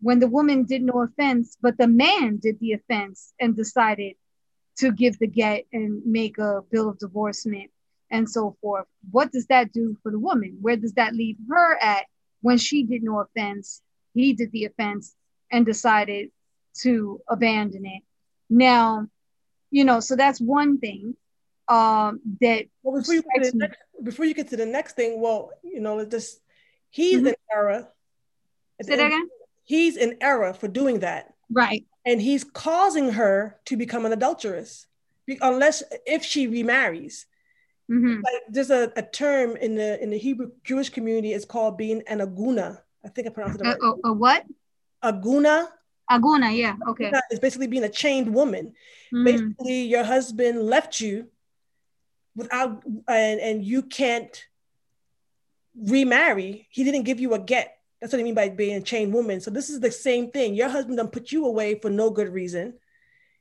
When 0.00 0.18
the 0.18 0.28
woman 0.28 0.64
did 0.64 0.82
no 0.82 1.02
offense, 1.02 1.56
but 1.60 1.76
the 1.76 1.88
man 1.88 2.38
did 2.38 2.58
the 2.60 2.72
offense 2.72 3.32
and 3.40 3.54
decided 3.54 4.14
to 4.78 4.92
give 4.92 5.18
the 5.18 5.26
get 5.26 5.66
and 5.72 6.02
make 6.06 6.38
a 6.38 6.62
bill 6.70 6.88
of 6.88 6.98
divorcement 6.98 7.70
and 8.10 8.28
so 8.28 8.56
forth. 8.60 8.86
What 9.10 9.32
does 9.32 9.46
that 9.48 9.72
do 9.72 9.96
for 10.02 10.10
the 10.10 10.18
woman? 10.18 10.58
Where 10.60 10.76
does 10.76 10.94
that 10.94 11.14
leave 11.14 11.36
her 11.50 11.76
at 11.82 12.06
when 12.40 12.58
she 12.58 12.84
did 12.84 13.02
no 13.02 13.20
offense? 13.20 13.82
He 14.14 14.32
did 14.32 14.52
the 14.52 14.64
offense 14.64 15.14
and 15.50 15.66
decided 15.66 16.30
to 16.80 17.20
abandon 17.28 17.84
it. 17.84 18.02
Now, 18.48 19.08
you 19.70 19.84
know, 19.84 20.00
so 20.00 20.16
that's 20.16 20.40
one 20.40 20.78
thing 20.78 21.16
um, 21.68 22.20
that. 22.40 22.66
Well, 22.82 23.00
before 23.00 23.14
you, 23.14 23.22
get 23.34 23.44
to 23.44 23.50
the 23.52 23.58
next, 23.58 23.78
before 24.02 24.24
you 24.24 24.34
get 24.34 24.48
to 24.48 24.56
the 24.56 24.66
next 24.66 24.96
thing, 24.96 25.20
well, 25.20 25.50
you 25.62 25.80
know, 25.80 26.04
just 26.04 26.40
he's 26.90 27.18
mm-hmm. 27.18 27.28
in 27.28 27.34
error. 27.54 27.88
Say 28.82 28.96
that 28.96 29.06
again. 29.06 29.28
He's 29.64 29.96
in 29.96 30.16
error 30.20 30.54
for 30.54 30.68
doing 30.68 31.00
that. 31.00 31.34
Right. 31.50 31.84
And 32.06 32.22
he's 32.22 32.44
causing 32.44 33.12
her 33.12 33.60
to 33.66 33.76
become 33.76 34.06
an 34.06 34.12
adulteress, 34.12 34.86
unless 35.40 35.82
if 36.06 36.24
she 36.24 36.46
remarries. 36.46 37.26
Mm-hmm. 37.90 38.20
Like 38.22 38.42
there's 38.48 38.70
a, 38.70 38.92
a 38.96 39.02
term 39.02 39.56
in 39.56 39.74
the 39.74 40.02
in 40.02 40.10
the 40.10 40.18
Hebrew 40.18 40.52
Jewish 40.64 40.90
community. 40.90 41.32
It's 41.32 41.44
called 41.44 41.76
being 41.78 42.02
an 42.06 42.20
aguna. 42.20 42.80
I 43.04 43.08
think 43.08 43.26
I 43.26 43.30
pronounced 43.30 43.60
it 43.60 43.64
right. 43.64 43.76
A, 43.80 43.86
a, 43.86 44.10
a 44.10 44.12
what? 44.12 44.44
Aguna. 45.02 45.68
Aguna, 46.10 46.56
yeah, 46.56 46.76
okay. 46.88 47.12
It's 47.30 47.40
basically 47.40 47.66
being 47.66 47.84
a 47.84 47.88
chained 47.88 48.32
woman. 48.32 48.74
Mm. 49.12 49.24
Basically, 49.24 49.82
your 49.82 50.04
husband 50.04 50.62
left 50.62 51.00
you 51.00 51.28
without, 52.34 52.82
and, 53.06 53.40
and 53.40 53.64
you 53.64 53.82
can't 53.82 54.46
remarry. 55.76 56.66
He 56.70 56.84
didn't 56.84 57.02
give 57.02 57.20
you 57.20 57.34
a 57.34 57.38
get. 57.38 57.78
That's 58.00 58.12
what 58.12 58.20
I 58.20 58.22
mean 58.22 58.34
by 58.34 58.48
being 58.48 58.76
a 58.76 58.80
chained 58.80 59.12
woman. 59.12 59.40
So 59.40 59.50
this 59.50 59.68
is 59.68 59.80
the 59.80 59.90
same 59.90 60.30
thing. 60.30 60.54
Your 60.54 60.68
husband 60.68 60.96
done 60.96 61.08
put 61.08 61.32
you 61.32 61.46
away 61.46 61.78
for 61.78 61.90
no 61.90 62.10
good 62.10 62.32
reason. 62.32 62.74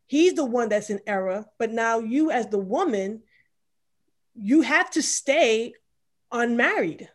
He's 0.08 0.34
the 0.34 0.46
one 0.46 0.70
that's 0.70 0.90
in 0.90 1.00
error, 1.06 1.46
but 1.60 1.72
now 1.72 2.00
you, 2.00 2.32
as 2.32 2.48
the 2.48 2.58
woman, 2.58 3.24
you 4.36 4.62
have 4.62 4.90
to 4.92 5.02
stay 5.02 5.74
unmarried 6.32 7.10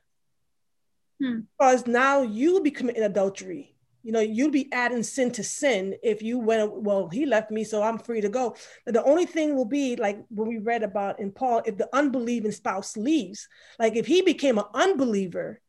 hmm. 1.21 1.41
because 1.59 1.87
now 1.87 2.23
you'll 2.23 2.63
be 2.63 2.71
committing 2.71 3.03
adultery 3.03 3.72
you 4.03 4.13
know, 4.13 4.21
you'd 4.21 4.53
be 4.53 4.73
adding 4.73 5.03
sin 5.03 5.31
to 5.33 5.45
sin 5.45 5.97
if 6.03 6.23
you 6.23 6.39
went, 6.39 6.73
well, 6.73 7.09
he 7.09 7.27
left 7.27 7.51
me, 7.51 7.65
so 7.65 7.83
I'm 7.83 7.99
free 7.99 8.21
to 8.21 8.29
go. 8.29 8.57
But 8.85 8.95
the 8.95 9.05
only 9.05 9.27
thing 9.27 9.55
will 9.55 9.65
be 9.65 9.97
like 9.97 10.19
when 10.29 10.49
we 10.49 10.59
read 10.59 10.83
about 10.83 11.21
in 11.21 11.31
Paul, 11.31 11.63
if 11.65 11.77
the 11.77 11.89
unbelieving 11.93 12.53
spouse 12.53 12.97
leaves, 12.97 13.49
like 13.79 13.97
if 13.97 14.07
he 14.07 14.23
became 14.23 14.59
an 14.59 14.65
unbeliever 14.75 15.61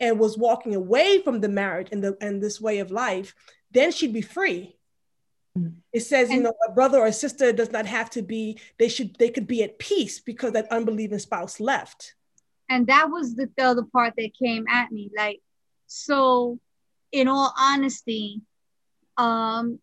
and 0.00 0.18
was 0.18 0.36
walking 0.36 0.74
away 0.74 1.22
from 1.22 1.40
the 1.40 1.48
marriage 1.48 1.88
and 1.92 2.02
the 2.02 2.16
and 2.20 2.42
this 2.42 2.60
way 2.60 2.80
of 2.80 2.90
life, 2.90 3.34
then 3.70 3.92
she'd 3.92 4.12
be 4.12 4.22
free. 4.22 4.76
It 5.92 6.00
says, 6.00 6.30
you 6.30 6.42
know, 6.42 6.52
a 6.68 6.72
brother 6.72 6.98
or 6.98 7.06
a 7.06 7.12
sister 7.12 7.50
does 7.50 7.72
not 7.72 7.86
have 7.86 8.10
to 8.10 8.22
be, 8.22 8.58
they 8.78 8.88
should, 8.88 9.16
they 9.16 9.30
could 9.30 9.46
be 9.46 9.62
at 9.62 9.78
peace 9.78 10.20
because 10.20 10.52
that 10.52 10.70
unbelieving 10.70 11.18
spouse 11.18 11.60
left. 11.60 12.14
And 12.68 12.86
that 12.88 13.08
was 13.10 13.34
the 13.34 13.48
other 13.58 13.84
part 13.84 14.12
that 14.18 14.32
came 14.38 14.66
at 14.68 14.92
me. 14.92 15.10
Like, 15.16 15.40
so 15.86 16.58
in 17.16 17.28
all 17.28 17.50
honesty, 17.58 18.42
um, 19.16 19.78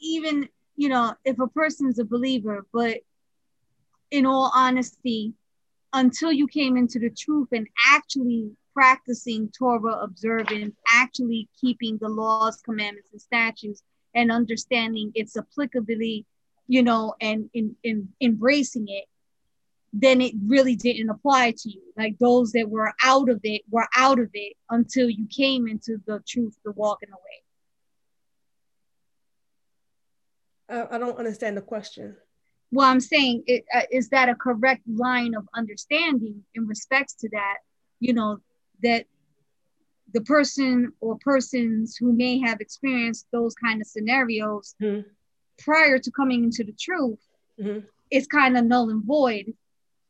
even 0.00 0.48
you 0.76 0.88
know, 0.88 1.14
if 1.24 1.40
a 1.40 1.48
person's 1.48 1.98
a 1.98 2.04
believer, 2.04 2.64
but 2.72 2.98
in 4.12 4.24
all 4.24 4.52
honesty, 4.54 5.32
until 5.92 6.30
you 6.30 6.46
came 6.46 6.76
into 6.76 7.00
the 7.00 7.10
truth 7.10 7.48
and 7.50 7.66
actually 7.88 8.52
practicing 8.72 9.50
Torah 9.58 10.00
observance, 10.02 10.76
actually 10.94 11.48
keeping 11.60 11.98
the 12.00 12.08
laws, 12.08 12.60
commandments, 12.60 13.08
and 13.10 13.20
statutes, 13.20 13.82
and 14.14 14.30
understanding 14.30 15.10
its 15.14 15.36
applicability, 15.36 16.24
you 16.68 16.84
know, 16.84 17.14
and 17.20 17.50
in, 17.52 17.74
in 17.82 18.08
embracing 18.20 18.86
it, 18.86 19.06
then 19.98 20.20
it 20.20 20.34
really 20.46 20.76
didn't 20.76 21.08
apply 21.08 21.52
to 21.56 21.70
you. 21.70 21.80
Like 21.96 22.18
those 22.18 22.52
that 22.52 22.68
were 22.68 22.92
out 23.02 23.30
of 23.30 23.40
it 23.44 23.62
were 23.70 23.88
out 23.96 24.18
of 24.18 24.28
it 24.34 24.52
until 24.68 25.08
you 25.08 25.26
came 25.26 25.66
into 25.66 25.98
the 26.06 26.22
truth, 26.26 26.54
the 26.64 26.72
walking 26.72 27.08
away. 27.08 27.42
I, 30.68 30.96
I 30.96 30.98
don't 30.98 31.16
understand 31.16 31.56
the 31.56 31.62
question. 31.62 32.14
Well, 32.70 32.86
I'm 32.86 33.00
saying, 33.00 33.44
it, 33.46 33.64
uh, 33.72 33.82
is 33.90 34.10
that 34.10 34.28
a 34.28 34.34
correct 34.34 34.82
line 34.86 35.34
of 35.34 35.48
understanding 35.54 36.42
in 36.54 36.66
respects 36.66 37.14
to 37.20 37.30
that? 37.30 37.58
You 38.00 38.12
know, 38.12 38.38
that 38.82 39.06
the 40.12 40.20
person 40.20 40.92
or 41.00 41.16
persons 41.18 41.96
who 41.96 42.12
may 42.12 42.38
have 42.40 42.60
experienced 42.60 43.26
those 43.32 43.54
kind 43.54 43.80
of 43.80 43.86
scenarios 43.86 44.74
mm-hmm. 44.82 45.08
prior 45.58 45.98
to 45.98 46.10
coming 46.10 46.44
into 46.44 46.64
the 46.64 46.74
truth, 46.78 47.20
mm-hmm. 47.58 47.86
it's 48.10 48.26
kind 48.26 48.58
of 48.58 48.66
null 48.66 48.90
and 48.90 49.04
void 49.04 49.54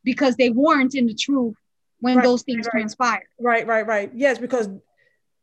because 0.06 0.36
they 0.36 0.50
weren't 0.50 0.94
in 0.94 1.04
the 1.06 1.14
truth 1.14 1.56
when 1.98 2.16
right, 2.16 2.24
those 2.24 2.42
things 2.42 2.64
right, 2.66 2.70
transpired. 2.70 3.26
Right, 3.38 3.66
right, 3.66 3.86
right. 3.86 4.10
Yes, 4.14 4.38
because 4.38 4.68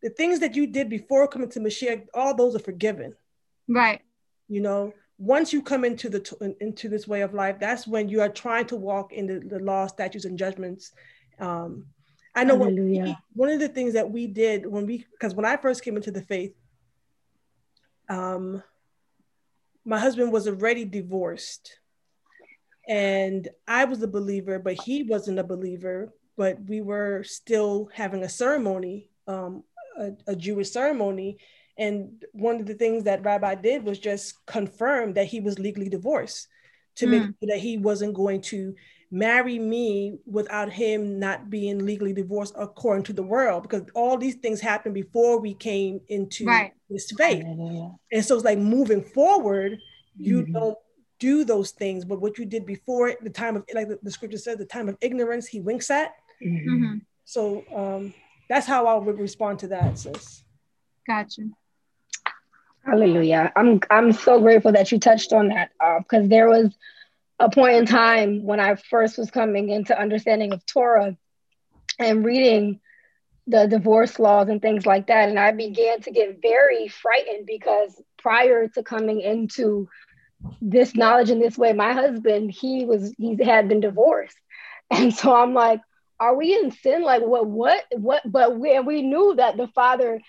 the 0.02 0.10
things 0.10 0.40
that 0.40 0.56
you 0.56 0.66
did 0.66 0.90
before 0.90 1.28
coming 1.28 1.50
to 1.50 1.60
Mashiach, 1.60 2.08
all 2.14 2.34
those 2.34 2.56
are 2.56 2.60
forgiven. 2.60 3.14
Right. 3.68 4.02
You 4.48 4.62
know, 4.62 4.94
once 5.18 5.52
you 5.52 5.62
come 5.62 5.84
into 5.84 6.10
the 6.10 6.56
into 6.62 6.88
this 6.88 7.08
way 7.08 7.22
of 7.22 7.34
life, 7.34 7.60
that's 7.60 7.86
when 7.86 8.08
you 8.08 8.22
are 8.22 8.30
trying 8.30 8.66
to 8.68 8.78
walk 8.78 9.12
in 9.12 9.28
the, 9.28 9.40
the 9.40 9.60
law, 9.60 9.86
statutes, 9.86 10.26
and 10.26 10.40
judgments. 10.40 10.94
Um, 11.40 11.88
I 12.34 12.46
know 12.46 12.56
we, 12.56 13.16
one 13.34 13.50
of 13.50 13.60
the 13.60 13.68
things 13.68 13.94
that 13.94 14.10
we 14.10 14.28
did 14.28 14.66
when 14.66 14.86
we 14.88 15.06
because 15.12 15.36
when 15.36 15.46
I 15.46 15.58
first 15.58 15.84
came 15.84 15.98
into 15.98 16.12
the 16.12 16.22
faith, 16.22 16.54
um, 18.10 18.64
my 19.84 20.00
husband 20.00 20.32
was 20.32 20.48
already 20.48 20.86
divorced 20.86 21.80
and 22.88 23.48
I 23.68 23.86
was 23.86 24.02
a 24.04 24.08
believer, 24.08 24.60
but 24.60 24.82
he 24.84 25.04
wasn't 25.04 25.40
a 25.40 25.44
believer. 25.44 26.14
But 26.36 26.58
we 26.68 26.82
were 26.82 27.24
still 27.24 27.90
having 27.94 28.24
a 28.24 28.30
ceremony, 28.30 29.10
um, 29.28 29.64
a, 29.98 30.12
a 30.28 30.36
Jewish 30.36 30.72
ceremony. 30.72 31.38
And 31.78 32.24
one 32.32 32.60
of 32.60 32.66
the 32.66 32.74
things 32.74 33.04
that 33.04 33.24
Rabbi 33.24 33.56
did 33.56 33.84
was 33.84 34.00
just 34.00 34.44
confirm 34.46 35.14
that 35.14 35.28
he 35.28 35.40
was 35.40 35.60
legally 35.60 35.90
divorced 35.90 36.48
to 36.96 37.06
mm. 37.06 37.10
make 37.12 37.22
sure 37.22 37.50
that 37.50 37.60
he 37.60 37.78
wasn't 37.78 38.16
going 38.16 38.42
to 38.42 38.76
marry 39.14 39.60
me 39.60 40.18
without 40.26 40.72
him 40.72 41.20
not 41.20 41.48
being 41.48 41.86
legally 41.86 42.14
divorced 42.14 42.56
according 42.58 43.04
to 43.04 43.14
the 43.14 43.22
world 43.22 43.62
because 43.62 43.84
all 43.94 44.18
these 44.18 44.36
things 44.36 44.60
happened 44.60 44.96
before 44.96 45.40
we 45.40 45.54
came 45.54 46.02
into 46.08 46.46
right. 46.46 46.72
this 46.90 47.12
faith 47.16 47.44
and 47.44 48.26
so 48.26 48.34
it's 48.34 48.44
like 48.44 48.58
moving 48.58 49.04
forward 49.04 49.78
you 50.18 50.42
mm-hmm. 50.42 50.54
don't 50.54 50.78
do 51.20 51.44
those 51.44 51.72
things, 51.72 52.06
but 52.06 52.22
what 52.22 52.38
you 52.38 52.46
did 52.46 52.66
before 52.66 53.14
the 53.22 53.30
time 53.30 53.56
of, 53.56 53.66
like 53.74 53.88
the, 53.88 54.00
the 54.04 54.12
scripture 54.12 54.38
says, 54.38 54.58
the 54.58 54.66
time 54.66 54.90
of 54.90 54.98
ignorance, 55.02 55.48
he 55.48 55.60
winks 55.60 55.90
at. 55.90 56.16
Mm-hmm. 56.44 56.98
So 57.26 57.64
um, 57.74 58.14
that's 58.50 58.68
how 58.68 58.88
I 58.88 58.96
would 58.96 59.20
respond 59.20 59.60
to 59.60 59.68
that, 59.68 59.98
sis. 59.98 60.44
Gotcha. 61.08 61.44
Hallelujah. 62.86 63.52
I'm 63.56 63.80
I'm 63.90 64.12
so 64.12 64.42
grateful 64.42 64.74
that 64.74 64.92
you 64.92 65.00
touched 65.00 65.32
on 65.32 65.48
that 65.50 65.72
because 66.00 66.26
uh, 66.26 66.28
there 66.28 66.50
was 66.50 66.76
a 67.40 67.50
point 67.50 67.76
in 67.76 67.86
time 67.86 68.44
when 68.44 68.60
I 68.60 68.76
first 68.76 69.18
was 69.18 69.32
coming 69.32 69.70
into 69.70 69.98
understanding 70.00 70.52
of 70.52 70.66
Torah 70.66 71.16
and 71.98 72.26
reading 72.26 72.82
the 73.48 73.68
divorce 73.68 74.20
laws 74.20 74.50
and 74.50 74.62
things 74.62 74.86
like 74.86 75.08
that. 75.08 75.30
And 75.30 75.40
I 75.40 75.52
began 75.52 76.02
to 76.02 76.12
get 76.12 76.42
very 76.42 76.88
frightened 76.88 77.46
because 77.46 78.02
prior 78.18 78.68
to 78.70 78.84
coming 78.84 79.22
into 79.22 79.88
this 80.62 80.96
knowledge 80.96 81.30
in 81.30 81.40
this 81.40 81.58
way. 81.58 81.74
My 81.74 81.94
husband, 81.94 82.52
he 82.52 82.86
was 82.86 83.14
he 83.18 83.38
had 83.44 83.68
been 83.68 83.80
divorced, 83.80 84.38
and 84.92 85.14
so 85.14 85.36
I'm 85.36 85.54
like, 85.54 85.82
are 86.20 86.36
we 86.36 86.54
in 86.54 86.72
sin? 86.72 87.04
Like 87.04 87.22
what 87.22 87.46
what 87.46 87.84
what? 87.92 88.22
But 88.26 88.60
we 88.60 88.80
we 88.80 89.02
knew 89.02 89.36
that 89.36 89.58
the 89.58 89.68
father 89.68 90.22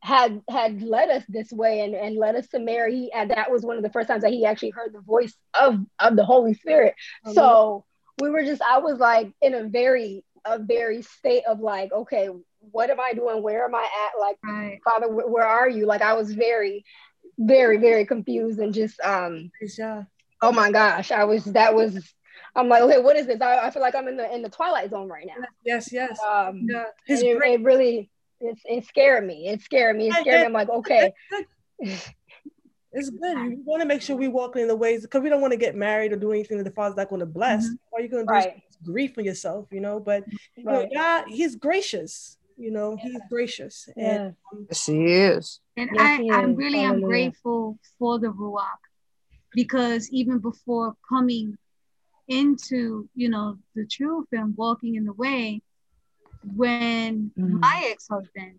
had 0.00 0.42
had 0.50 0.82
led 0.82 1.08
us 1.08 1.24
this 1.28 1.50
way 1.50 1.80
and, 1.80 1.94
and 1.94 2.16
led 2.16 2.36
us 2.36 2.46
to 2.48 2.58
marry. 2.58 3.10
And 3.14 3.30
that 3.30 3.50
was 3.50 3.62
one 3.62 3.78
of 3.78 3.82
the 3.82 3.90
first 3.90 4.08
times 4.08 4.22
that 4.22 4.32
he 4.32 4.44
actually 4.44 4.70
heard 4.70 4.92
the 4.92 5.00
voice 5.00 5.34
of, 5.58 5.78
of 5.98 6.16
the 6.16 6.26
Holy 6.26 6.52
Spirit. 6.52 6.94
Mm-hmm. 7.24 7.34
So 7.34 7.86
we 8.20 8.28
were 8.28 8.44
just 8.44 8.60
I 8.60 8.78
was 8.78 8.98
like 8.98 9.32
in 9.40 9.54
a 9.54 9.64
very 9.64 10.22
a 10.44 10.58
very 10.58 11.00
state 11.00 11.44
of 11.48 11.60
like, 11.60 11.90
okay, 11.90 12.28
what 12.70 12.90
am 12.90 13.00
I 13.00 13.12
doing? 13.14 13.42
Where 13.42 13.64
am 13.64 13.74
I 13.74 13.82
at? 13.82 14.20
Like, 14.20 14.36
Right. 14.44 14.78
Father, 14.84 15.06
wh- 15.06 15.30
where 15.30 15.46
are 15.46 15.68
you? 15.68 15.86
Like 15.86 16.02
I 16.02 16.14
was 16.14 16.32
very, 16.32 16.84
very, 17.38 17.78
very 17.78 18.06
confused 18.06 18.58
and 18.58 18.72
just 18.74 19.00
um 19.00 19.50
Yah. 19.78 20.02
oh 20.42 20.52
my 20.52 20.70
gosh, 20.70 21.10
I 21.10 21.24
was 21.24 21.44
that 21.44 21.74
was 21.74 22.14
I'm 22.56 22.68
like, 22.68 22.82
okay, 22.82 23.00
what 23.00 23.16
is 23.16 23.26
this? 23.26 23.40
I, 23.40 23.66
I 23.66 23.70
feel 23.70 23.82
like 23.82 23.94
I'm 23.94 24.08
in 24.08 24.16
the 24.16 24.32
in 24.32 24.42
the 24.42 24.48
twilight 24.48 24.90
zone 24.90 25.08
right 25.08 25.26
now. 25.26 25.44
Yes, 25.64 25.92
yes. 25.92 26.18
Um 26.28 26.66
Yeah. 26.68 26.84
His 27.06 27.22
it, 27.22 27.36
grace. 27.38 27.58
it 27.60 27.62
really 27.62 28.10
it, 28.40 28.58
it 28.64 28.86
scared 28.86 29.26
me. 29.26 29.48
It 29.48 29.62
scared 29.62 29.96
me. 29.96 30.08
It 30.08 30.14
Yeah, 30.14 30.20
scared 30.20 30.40
me. 30.40 30.46
I'm 30.46 30.52
like, 30.52 30.68
okay. 30.68 31.12
It's 32.96 33.10
good. 33.10 33.36
You 33.36 33.60
want 33.64 33.82
to 33.82 33.88
make 33.88 34.02
sure 34.02 34.14
we 34.14 34.28
walk 34.28 34.54
in 34.54 34.68
the 34.68 34.76
ways 34.76 35.02
because 35.02 35.20
we 35.20 35.28
don't 35.28 35.40
want 35.40 35.50
to 35.50 35.56
get 35.56 35.74
married 35.74 36.12
or 36.12 36.16
do 36.16 36.30
anything 36.30 36.58
that 36.58 36.64
the 36.64 36.70
Father's 36.70 36.96
not 36.96 37.08
going 37.08 37.18
to 37.18 37.26
bless. 37.26 37.68
All 37.90 37.98
you're 37.98 38.08
going 38.08 38.22
to 38.22 38.28
do 38.28 38.32
Right. 38.32 38.62
is 38.68 38.76
grief 38.84 39.18
on 39.18 39.24
yourself, 39.24 39.66
you 39.72 39.80
know. 39.80 39.98
But 39.98 40.22
you 40.56 40.62
know, 40.62 40.86
God, 40.94 41.24
He's 41.26 41.56
gracious. 41.56 42.38
You 42.56 42.70
know, 42.70 42.96
He's 42.96 43.20
gracious. 43.28 43.88
And 43.96 44.06
Yeah. 44.06 44.30
um, 44.52 44.66
Yes, 44.68 44.86
he 44.86 45.12
is. 45.14 45.60
And 45.76 45.90
Yes, 45.92 45.98
I, 46.00 46.16
he 46.22 46.30
I 46.30 46.44
is. 46.44 46.56
really 46.56 46.80
am 46.80 47.00
grateful 47.02 47.78
for 47.98 48.18
the 48.18 48.28
Ruach 48.28 48.82
because 49.52 50.08
even 50.10 50.38
before 50.38 50.94
coming 51.08 51.58
into, 52.28 53.08
you 53.14 53.28
know, 53.28 53.58
the 53.74 53.86
truth 53.86 54.26
and 54.32 54.56
walking 54.56 54.94
in 54.94 55.04
the 55.04 55.12
way, 55.12 55.60
when 56.56 57.30
Mm-hmm. 57.38 57.56
Mhm. 57.56 57.60
my 57.60 57.82
ex-husband 57.86 58.58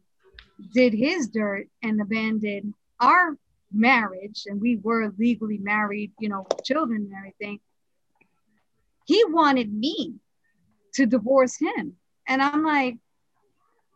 did 0.73 0.93
his 0.93 1.27
dirt 1.29 1.67
and 1.81 1.99
abandoned 2.01 2.73
our 2.99 3.37
marriage 3.71 4.43
and 4.47 4.61
we 4.61 4.77
were 4.77 5.11
legally 5.17 5.57
married, 5.57 6.11
you 6.19 6.29
know, 6.29 6.45
with 6.49 6.63
children 6.63 7.01
and 7.03 7.13
everything, 7.17 7.59
he 9.05 9.23
wanted 9.25 9.71
me 9.73 10.15
to 10.93 11.05
divorce 11.05 11.57
him. 11.57 11.97
And 12.27 12.41
I'm 12.41 12.63
like, 12.63 12.97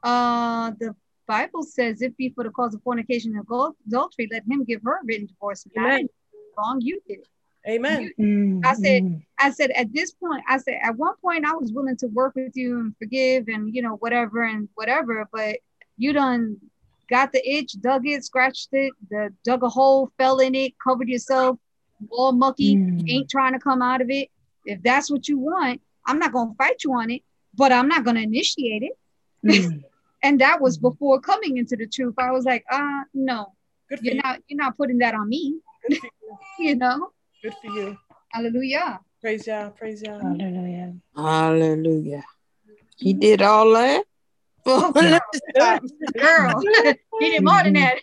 uh, 0.04 0.72
the 0.80 0.96
Bible 1.28 1.64
says, 1.64 2.02
if 2.02 2.16
be 2.18 2.30
for 2.30 2.44
the 2.44 2.50
cause 2.50 2.74
of 2.74 2.82
fornication 2.84 3.36
and 3.36 3.46
adultery, 3.88 4.28
let 4.32 4.44
him 4.50 4.64
give 4.64 4.82
her 4.84 4.98
a 4.98 5.06
written 5.06 5.28
divorce. 5.28 5.66
And 5.66 5.86
Amen. 5.86 5.98
didn't 6.00 6.12
wrong, 6.58 6.82
you 6.82 7.02
did. 7.08 7.20
it. 7.20 7.28
Amen. 7.70 8.12
Mm, 8.20 8.66
I 8.66 8.74
said. 8.74 9.24
I 9.42 9.52
said, 9.52 9.72
at 9.72 9.94
this 9.94 10.12
point, 10.12 10.44
I 10.50 10.58
said, 10.58 10.80
at 10.84 10.98
one 10.98 11.16
point, 11.22 11.46
I 11.46 11.54
was 11.54 11.72
willing 11.72 11.96
to 11.98 12.08
work 12.08 12.36
with 12.36 12.52
you 12.56 12.80
and 12.80 12.94
forgive 12.98 13.48
and, 13.48 13.74
you 13.74 13.82
know, 13.82 13.96
whatever 13.96 14.44
and 14.44 14.68
whatever, 14.76 15.26
but 15.32 15.60
you 15.96 16.12
done 16.12 16.58
got 17.10 17.32
the 17.32 17.50
itch, 17.50 17.72
dug 17.80 18.06
it, 18.06 18.26
scratched 18.26 18.68
it, 18.74 18.92
the, 19.10 19.34
dug 19.46 19.64
a 19.64 19.70
hole, 19.70 20.12
fell 20.18 20.40
in 20.40 20.56
it, 20.56 20.74
covered 20.86 21.08
yourself, 21.08 21.58
all 22.12 22.34
mucky, 22.34 22.76
Mm. 22.76 23.10
ain't 23.10 23.30
trying 23.30 23.54
to 23.54 23.60
come 23.60 23.82
out 23.82 24.02
of 24.02 24.10
it. 24.10 24.30
If 24.66 24.84
that's 24.84 25.10
what 25.10 25.30
you 25.30 25.40
want, 25.40 25.82
I'm 26.06 26.20
not 26.20 26.34
going 26.34 26.50
to 26.50 26.56
fight 26.56 26.84
you 26.84 26.94
on 26.94 27.10
it, 27.10 27.24
but 27.56 27.72
I'm 27.72 27.88
not 27.88 28.04
going 28.04 28.18
to 28.18 28.24
initiate 28.24 28.84
it. 28.84 28.98
Mm. 29.46 29.84
And 30.22 30.42
that 30.42 30.60
was 30.60 30.78
before 30.78 31.22
coming 31.22 31.56
into 31.56 31.78
the 31.78 31.88
truth. 31.88 32.16
I 32.18 32.32
was 32.32 32.44
like, 32.44 32.66
uh, 32.70 33.04
no, 33.14 33.54
Good 33.88 34.00
for 34.00 34.06
you're 34.06 34.16
you. 34.16 34.22
not, 34.22 34.40
you're 34.50 34.58
not 34.58 34.76
putting 34.76 34.98
that 34.98 35.14
on 35.16 35.30
me, 35.30 35.60
Good 35.88 35.98
for 35.98 36.08
you. 36.08 36.38
you 36.60 36.76
know? 36.76 37.12
Good 37.42 37.56
for 37.62 37.72
you. 37.72 37.98
Hallelujah. 38.34 39.00
Praise 39.22 39.48
Yah. 39.48 39.70
Praise 39.70 40.02
Yah. 40.02 40.20
Hallelujah. 40.20 40.94
Hallelujah. 41.16 42.24
He 42.98 43.14
did 43.14 43.42
all 43.42 43.72
that. 43.74 44.04
Girl, 44.66 44.92
he 47.20 47.30
did 47.30 47.44
more 47.44 47.64
than 47.64 47.74
that. 47.74 48.00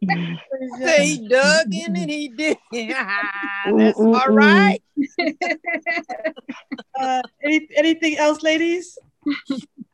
He 0.00 1.28
dug 1.28 1.66
in 1.72 1.96
and 1.96 2.10
he 2.10 2.28
did. 2.28 2.56
That's 2.72 4.00
all 4.00 4.28
right. 4.28 4.82
Uh, 6.98 7.22
any, 7.42 7.68
anything 7.76 8.16
else, 8.16 8.42
ladies? 8.42 8.98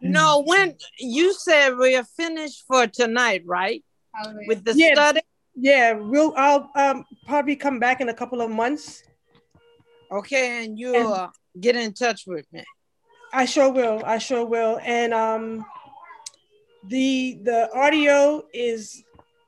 No, 0.02 0.42
when 0.46 0.76
you 0.98 1.34
said 1.34 1.76
we 1.76 1.96
are 1.96 2.04
finished 2.04 2.64
for 2.66 2.86
tonight, 2.86 3.42
right? 3.46 3.84
Hallelujah. 4.14 4.48
With 4.48 4.64
the 4.64 4.74
Yeah. 4.74 4.92
study. 4.94 5.20
Yeah, 5.54 5.92
we'll. 5.92 6.32
I'll 6.36 6.70
um 6.74 7.04
probably 7.26 7.56
come 7.56 7.78
back 7.78 8.00
in 8.00 8.08
a 8.08 8.14
couple 8.14 8.40
of 8.40 8.50
months. 8.50 9.02
Okay, 10.10 10.64
and 10.64 10.78
you'll 10.78 11.12
uh, 11.12 11.28
get 11.60 11.76
in 11.76 11.92
touch 11.92 12.24
with 12.26 12.46
me. 12.52 12.64
I 13.32 13.44
sure 13.44 13.70
will. 13.70 14.02
I 14.04 14.18
sure 14.18 14.44
will. 14.44 14.80
And 14.82 15.12
um, 15.12 15.64
the 16.88 17.38
the 17.42 17.68
audio 17.74 18.44
is 18.52 19.04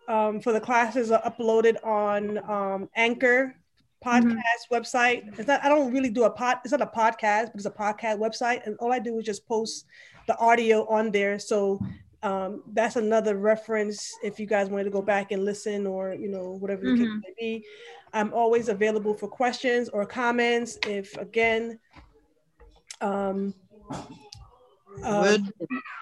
um, 0.09 0.41
for 0.41 0.53
the 0.53 0.61
classes 0.61 1.11
are 1.11 1.23
uploaded 1.23 1.85
on 1.85 2.39
um, 2.51 2.89
Anchor 2.95 3.57
podcast 4.05 4.63
website. 4.71 5.39
It's 5.39 5.47
not. 5.49 5.65
I 5.65 5.69
don't 5.69 5.93
really 5.93 6.11
do 6.11 6.25
a 6.25 6.31
pod. 6.31 6.59
It's 6.65 6.73
not 6.73 6.81
a 6.83 6.87
podcast, 6.87 7.47
but 7.47 7.57
it's 7.57 7.67
a 7.67 7.71
podcast 7.71 8.19
website, 8.19 8.67
and 8.67 8.77
all 8.81 8.93
I 8.93 8.99
do 8.99 9.19
is 9.19 9.25
just 9.25 9.47
post 9.47 9.87
the 10.27 10.37
audio 10.39 10.87
on 10.89 11.11
there. 11.11 11.39
So 11.39 11.81
um, 12.23 12.63
that's 12.73 12.97
another 12.97 13.37
reference 13.37 14.13
if 14.23 14.39
you 14.39 14.47
guys 14.47 14.69
wanted 14.69 14.85
to 14.85 14.91
go 14.91 15.03
back 15.03 15.33
and 15.33 15.45
listen, 15.45 15.87
or 15.87 16.15
you 16.15 16.29
know 16.29 16.57
whatever 16.61 16.83
the 16.83 16.97
case 16.97 17.07
Mhm. 17.09 17.21
may 17.23 17.35
be. 17.39 17.65
I'm 18.13 18.33
always 18.35 18.69
available 18.69 19.15
for 19.15 19.29
questions 19.29 19.89
or 19.89 20.05
comments. 20.07 20.79
If 20.87 21.17
again. 21.17 21.79
Um, 23.01 23.55
um, 25.03 25.53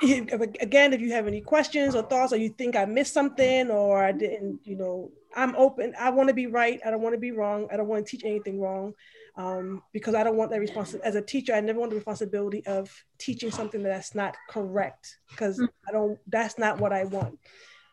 if- 0.03 0.41
again, 0.61 0.93
if 0.93 1.01
you 1.01 1.13
have 1.13 1.27
any 1.27 1.41
questions 1.41 1.95
or 1.95 2.03
thoughts, 2.03 2.33
or 2.33 2.37
you 2.37 2.51
think 2.51 2.77
I 2.77 2.85
missed 2.85 3.15
something, 3.15 3.71
or 3.71 4.03
I 4.05 4.13
didn't, 4.13 4.61
you 4.65 4.77
know, 4.77 5.11
I'm 5.37 5.55
open. 5.57 5.95
I 5.99 6.11
want 6.11 6.29
to 6.29 6.35
be 6.35 6.47
right. 6.47 6.81
I 6.85 6.91
don't 6.91 7.03
want 7.03 7.15
to 7.15 7.21
be 7.21 7.33
wrong. 7.33 7.69
I 7.73 7.77
don't 7.77 7.89
want 7.89 8.05
to 8.05 8.11
teach 8.11 8.25
anything 8.25 8.61
wrong, 8.61 8.95
um, 9.37 9.83
because 9.93 10.15
I 10.15 10.25
don't 10.25 10.37
want 10.37 10.51
that 10.51 10.61
responsibility. 10.61 11.09
As 11.09 11.15
a 11.15 11.23
teacher, 11.23 11.53
I 11.55 11.61
never 11.61 11.79
want 11.79 11.91
the 11.91 11.97
responsibility 11.97 12.67
of 12.67 12.93
teaching 13.19 13.51
something 13.51 13.83
that's 13.83 14.15
not 14.15 14.37
correct, 14.49 15.19
because 15.31 15.59
Mhm. 15.59 15.69
I 15.89 15.93
don't. 15.93 16.19
That's 16.27 16.59
not 16.59 16.79
what 16.81 16.93
I 16.93 17.05
want. 17.05 17.39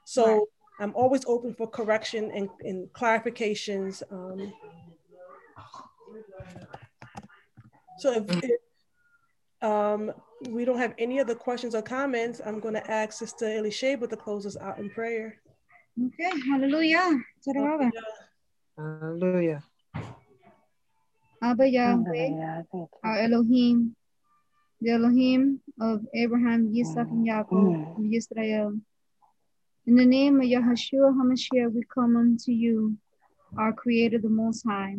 So 0.04 0.26
Right. 0.26 0.42
I'm 0.80 0.94
always 0.96 1.26
open 1.26 1.54
for 1.54 1.68
correction 1.68 2.32
and, 2.32 2.50
and 2.64 2.92
clarifications. 2.94 4.04
Um, 4.12 4.54
so 7.98 8.14
if, 8.14 8.24
if 8.44 8.62
um, 9.62 10.14
we 10.50 10.66
don't 10.66 10.78
have 10.78 10.94
any 11.00 11.20
other 11.20 11.34
questions 11.34 11.74
or 11.74 11.82
comments, 11.82 12.42
I'm 12.46 12.60
going 12.60 12.76
to 12.76 12.92
ask 12.92 13.18
Sister 13.18 13.46
Elisheba 13.48 14.08
to 14.08 14.16
close 14.16 14.46
us 14.46 14.56
out 14.58 14.78
in 14.78 14.90
prayer. 14.92 15.42
Okay, 16.06 16.30
hallelujah. 16.48 17.18
To 17.44 17.54
the 17.54 17.92
Hallelujah. 18.78 19.64
Abba 21.42 21.68
Yahweh, 21.68 22.04
Thank 22.06 22.72
you. 22.74 22.88
our 23.04 23.18
Elohim, 23.18 23.96
the 24.80 24.92
Elohim 24.92 25.60
of 25.82 26.06
Abraham, 26.14 26.72
Yitzhak, 26.72 27.10
and 27.10 27.26
Yaakov, 27.26 27.50
mm. 27.50 27.98
of 27.98 28.14
Israel. 28.14 28.80
In 29.88 29.96
the 29.96 30.06
name 30.06 30.40
of 30.40 30.44
Yahshua 30.44 31.16
HaMashiach, 31.18 31.74
we 31.74 31.82
come 31.92 32.16
unto 32.16 32.52
you, 32.52 32.96
our 33.58 33.74
Creator, 33.74 34.20
the 34.20 34.30
Most 34.30 34.64
High. 34.68 34.98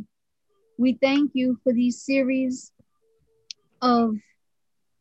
We 0.79 0.95
thank 0.95 1.31
you 1.35 1.59
for 1.63 1.73
these 1.73 2.03
series 2.03 2.73
of 3.83 4.17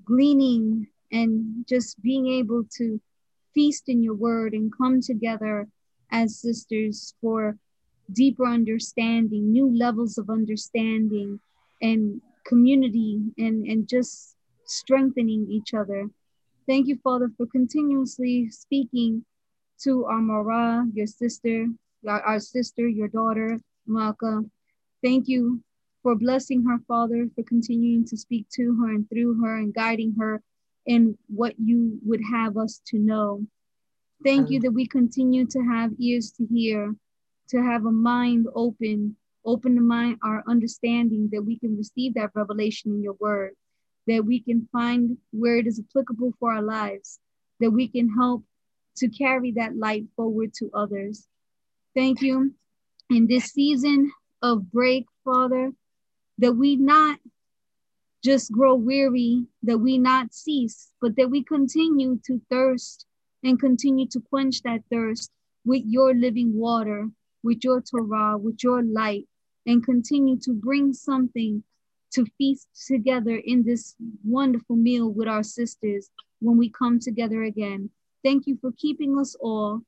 gleaning 0.04 0.88
and 1.12 1.66
just 1.68 2.00
being 2.04 2.28
able 2.28 2.66
to 2.78 3.02
feast 3.56 3.90
in 3.90 4.04
your 4.04 4.14
word 4.14 4.54
and 4.54 4.72
come 4.76 5.02
together 5.02 5.68
as 6.12 6.40
sisters 6.40 7.14
for 7.22 7.58
deeper 8.14 8.46
understanding, 8.46 9.52
new 9.52 9.76
levels 9.76 10.18
of 10.18 10.30
understanding 10.30 11.40
and 11.82 12.22
community 12.46 13.22
and, 13.38 13.66
and 13.68 13.88
just 13.88 14.36
strengthening 14.66 15.48
each 15.50 15.74
other. 15.74 16.10
Thank 16.68 16.88
you, 16.88 16.98
Father, 17.04 17.30
for 17.38 17.46
continuously 17.46 18.50
speaking 18.50 19.26
to 19.84 20.06
our 20.06 20.22
Mara, 20.22 20.86
your 20.94 21.08
sister, 21.08 21.68
our, 22.08 22.22
our 22.22 22.40
sister, 22.40 22.88
your 22.88 23.08
daughter, 23.08 23.60
Malka. 23.86 24.44
Thank 25.04 25.28
you 25.28 25.62
for 26.04 26.16
blessing 26.16 26.64
her, 26.66 26.80
Father, 26.88 27.28
for 27.36 27.44
continuing 27.44 28.06
to 28.06 28.18
speak 28.18 28.48
to 28.54 28.76
her 28.82 28.90
and 28.90 29.10
through 29.10 29.42
her 29.42 29.58
and 29.58 29.74
guiding 29.74 30.16
her 30.20 30.42
in 30.86 31.18
what 31.28 31.54
you 31.60 32.00
would 32.06 32.22
have 32.32 32.58
us 32.58 32.82
to 32.88 32.98
know. 32.98 33.46
Thank 34.24 34.50
you 34.50 34.60
that 34.62 34.72
we 34.72 34.88
continue 34.88 35.46
to 35.48 35.60
have 35.60 35.92
ears 36.00 36.32
to 36.38 36.46
hear, 36.46 36.96
to 37.50 37.64
have 37.64 37.86
a 37.86 37.92
mind 37.92 38.48
open, 38.56 39.16
open 39.46 39.76
the 39.76 39.82
mind, 39.82 40.18
our 40.24 40.44
understanding 40.48 41.30
that 41.32 41.44
we 41.44 41.58
can 41.60 41.78
receive 41.78 42.16
that 42.16 42.32
revelation 42.34 42.92
in 42.92 43.04
your 43.04 43.16
word, 43.20 43.54
that 44.08 44.26
we 44.26 44.42
can 44.42 44.68
find 44.72 45.18
where 45.32 45.58
it 45.58 45.68
is 45.68 45.80
applicable 45.80 46.34
for 46.40 46.54
our 46.54 46.62
lives, 46.62 47.20
that 47.60 47.72
we 47.72 47.88
can 47.88 48.10
help 48.10 48.44
to 48.98 49.08
carry 49.08 49.52
that 49.52 49.78
light 49.78 50.06
forward 50.16 50.54
to 50.56 50.70
others. 50.74 51.28
Thank 51.96 52.22
you 52.22 52.54
in 53.10 53.28
this 53.28 53.46
season 53.46 54.12
of 54.42 54.72
break, 54.72 55.06
Father, 55.24 55.72
that 56.40 56.54
we 56.54 56.76
not 56.76 57.20
just 58.24 58.52
grow 58.52 58.76
weary, 58.76 59.46
that 59.64 59.78
we 59.78 59.98
not 59.98 60.34
cease, 60.34 60.92
but 61.00 61.16
that 61.16 61.30
we 61.30 61.44
continue 61.44 62.20
to 62.26 62.42
thirst 62.50 63.07
and 63.44 63.60
continue 63.60 64.08
to 64.08 64.20
quench 64.20 64.62
that 64.64 64.82
thirst 64.92 65.32
with 65.66 65.84
your 65.86 66.14
living 66.14 66.58
water, 66.58 67.10
with 67.44 67.64
your 67.64 67.82
Torah, 67.82 68.38
with 68.38 68.64
your 68.64 68.84
light, 68.84 69.28
and 69.66 69.84
continue 69.84 70.38
to 70.40 70.54
bring 70.54 70.94
something 70.94 71.64
to 72.12 72.26
feast 72.38 72.68
together 72.88 73.36
in 73.46 73.64
this 73.64 73.96
wonderful 74.24 74.76
meal 74.76 75.12
with 75.12 75.28
our 75.28 75.44
sisters 75.44 76.10
when 76.40 76.58
we 76.58 76.70
come 76.70 77.00
together 77.00 77.44
again. 77.44 77.90
Thank 78.24 78.48
you 78.48 78.58
for 78.62 78.72
keeping 78.78 79.18
us 79.20 79.36
all 79.40 79.82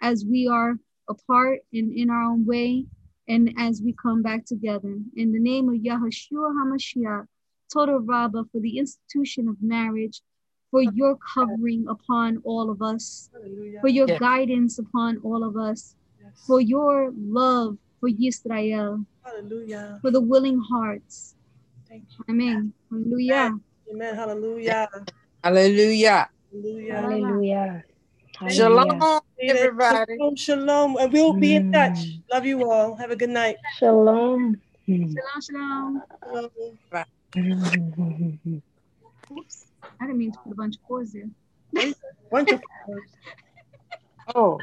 as 0.00 0.24
we 0.24 0.48
are 0.48 0.76
apart 1.08 1.60
and 1.72 1.92
in 1.92 2.10
our 2.10 2.22
own 2.22 2.44
way 2.44 2.86
and 3.28 3.54
as 3.58 3.80
we 3.82 3.94
come 4.00 4.22
back 4.22 4.44
together. 4.44 4.98
In 5.16 5.32
the 5.32 5.40
name 5.40 5.68
of 5.68 5.76
Yahushua 5.76 6.52
HaMashiach, 6.52 7.26
Todah 7.74 8.06
Rabbah, 8.06 8.44
for 8.52 8.60
the 8.60 8.78
institution 8.78 9.48
of 9.48 9.56
marriage, 9.62 10.20
for 10.72 10.82
your 10.82 11.16
covering 11.34 11.86
upon 11.86 12.38
all 12.44 12.70
of 12.70 12.80
us, 12.80 13.28
for 13.82 13.88
your 13.88 14.08
Yes. 14.08 14.18
guidance 14.18 14.78
upon 14.78 15.18
all 15.18 15.44
of 15.44 15.54
us, 15.56 15.94
Yes. 16.18 16.46
for 16.46 16.60
your 16.62 17.12
love 17.14 17.76
for 18.00 18.08
Yisrael, 18.08 19.04
Hallelujah. 19.22 19.98
for 20.00 20.10
the 20.10 20.20
willing 20.20 20.58
hearts. 20.58 21.36
Thank 21.88 22.04
you. 22.18 22.24
Amen. 22.30 22.72
Hallelujah. 22.90 23.60
Amen. 23.92 24.14
Hallelujah. 24.16 24.88
Hallelujah. 25.44 26.28
Hallelujah. 26.50 26.90
Hallelujah. 26.90 27.84
Shalom, 28.48 29.20
everybody. 29.40 30.16
Shalom, 30.16 30.36
shalom. 30.36 30.96
And 30.96 31.12
we'll 31.12 31.34
be 31.34 31.54
in 31.56 31.70
touch. 31.70 31.98
Love 32.32 32.46
you 32.46 32.70
all. 32.70 32.96
Have 32.96 33.10
a 33.10 33.16
good 33.16 33.28
night. 33.30 33.56
Shalom. 33.78 34.56
Shalom, 34.86 35.12
shalom. 35.42 36.02
Shalom. 37.34 38.62
Oops. 39.30 39.66
I 40.02 40.06
didn't 40.06 40.18
mean 40.18 40.32
to 40.32 40.38
put 40.40 40.52
a 40.52 40.56
bunch 40.56 40.74
of 40.76 40.82
chords 40.82 41.12
there. 41.12 41.94
Wonderful. 42.32 42.60
Oh, 44.34 44.58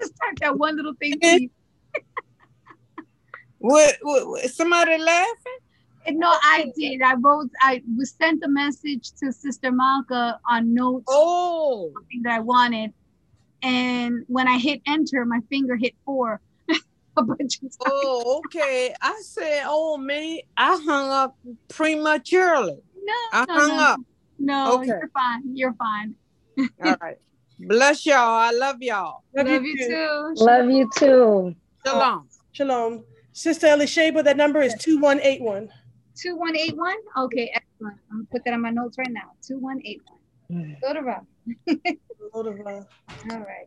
Just 0.00 0.14
type 0.20 0.36
that 0.40 0.58
one 0.58 0.74
little 0.76 0.94
thing. 0.94 1.18
please. 1.20 1.50
what, 3.58 3.96
what, 4.02 4.26
what- 4.26 4.50
somebody 4.50 4.98
laughing? 4.98 5.58
No, 6.10 6.28
I 6.28 6.72
did. 6.74 7.02
I 7.02 7.14
wrote, 7.14 7.50
I 7.60 7.82
was 7.96 8.14
sent 8.20 8.42
a 8.42 8.48
message 8.48 9.12
to 9.20 9.30
Sister 9.30 9.70
Malka 9.70 10.40
on 10.48 10.72
notes 10.72 11.04
Oh, 11.06 11.92
something 11.94 12.22
that 12.22 12.32
I 12.32 12.40
wanted. 12.40 12.92
And 13.62 14.24
when 14.26 14.48
I 14.48 14.58
hit 14.58 14.80
enter, 14.86 15.24
my 15.26 15.40
finger 15.50 15.76
hit 15.76 15.94
four 16.06 16.40
bunch 17.14 17.60
of 17.62 17.70
oh, 17.86 18.40
okay. 18.46 18.94
I 19.02 19.20
said, 19.22 19.64
oh 19.66 19.98
me, 19.98 20.44
I 20.56 20.80
hung 20.82 21.10
up 21.10 21.36
prematurely. 21.68 22.78
No, 23.04 23.14
I 23.32 23.44
no, 23.46 23.54
hung 23.54 23.68
no, 23.68 23.82
up. 23.82 24.00
No, 24.38 24.74
Okay. 24.74 24.86
you're 24.86 25.10
fine. 25.12 25.42
You're 25.56 25.74
fine. 25.74 26.14
All 26.82 26.96
right. 27.00 27.16
Bless 27.58 28.06
y'all. 28.06 28.16
I 28.18 28.50
love 28.52 28.76
y'all. 28.80 29.24
Love, 29.34 29.46
Love 29.48 29.62
you 29.64 29.70
you 29.70 29.76
too. 29.78 29.88
too. 29.88 30.44
Love 30.44 30.70
you 30.70 30.90
too. 30.96 31.54
Shalom. 31.84 32.28
Shalom. 32.52 33.04
Sister 33.32 33.66
Elisheba, 33.68 34.22
that 34.24 34.36
number 34.36 34.60
is 34.62 34.74
2181. 34.74 35.68
2181? 36.20 36.96
Okay, 37.24 37.50
excellent. 37.54 37.98
I'm 38.10 38.18
gonna 38.18 38.28
put 38.30 38.44
that 38.44 38.54
on 38.54 38.62
my 38.62 38.70
notes 38.70 38.96
right 38.98 39.10
now. 39.10 39.30
2181. 39.46 40.18
Mm. 40.50 40.80
Go 40.80 40.92
to 40.94 41.02
Rob. 41.02 41.26
Lord 42.34 42.46
of, 42.46 42.60
uh, 42.66 42.70
All 43.32 43.38
right. 43.38 43.66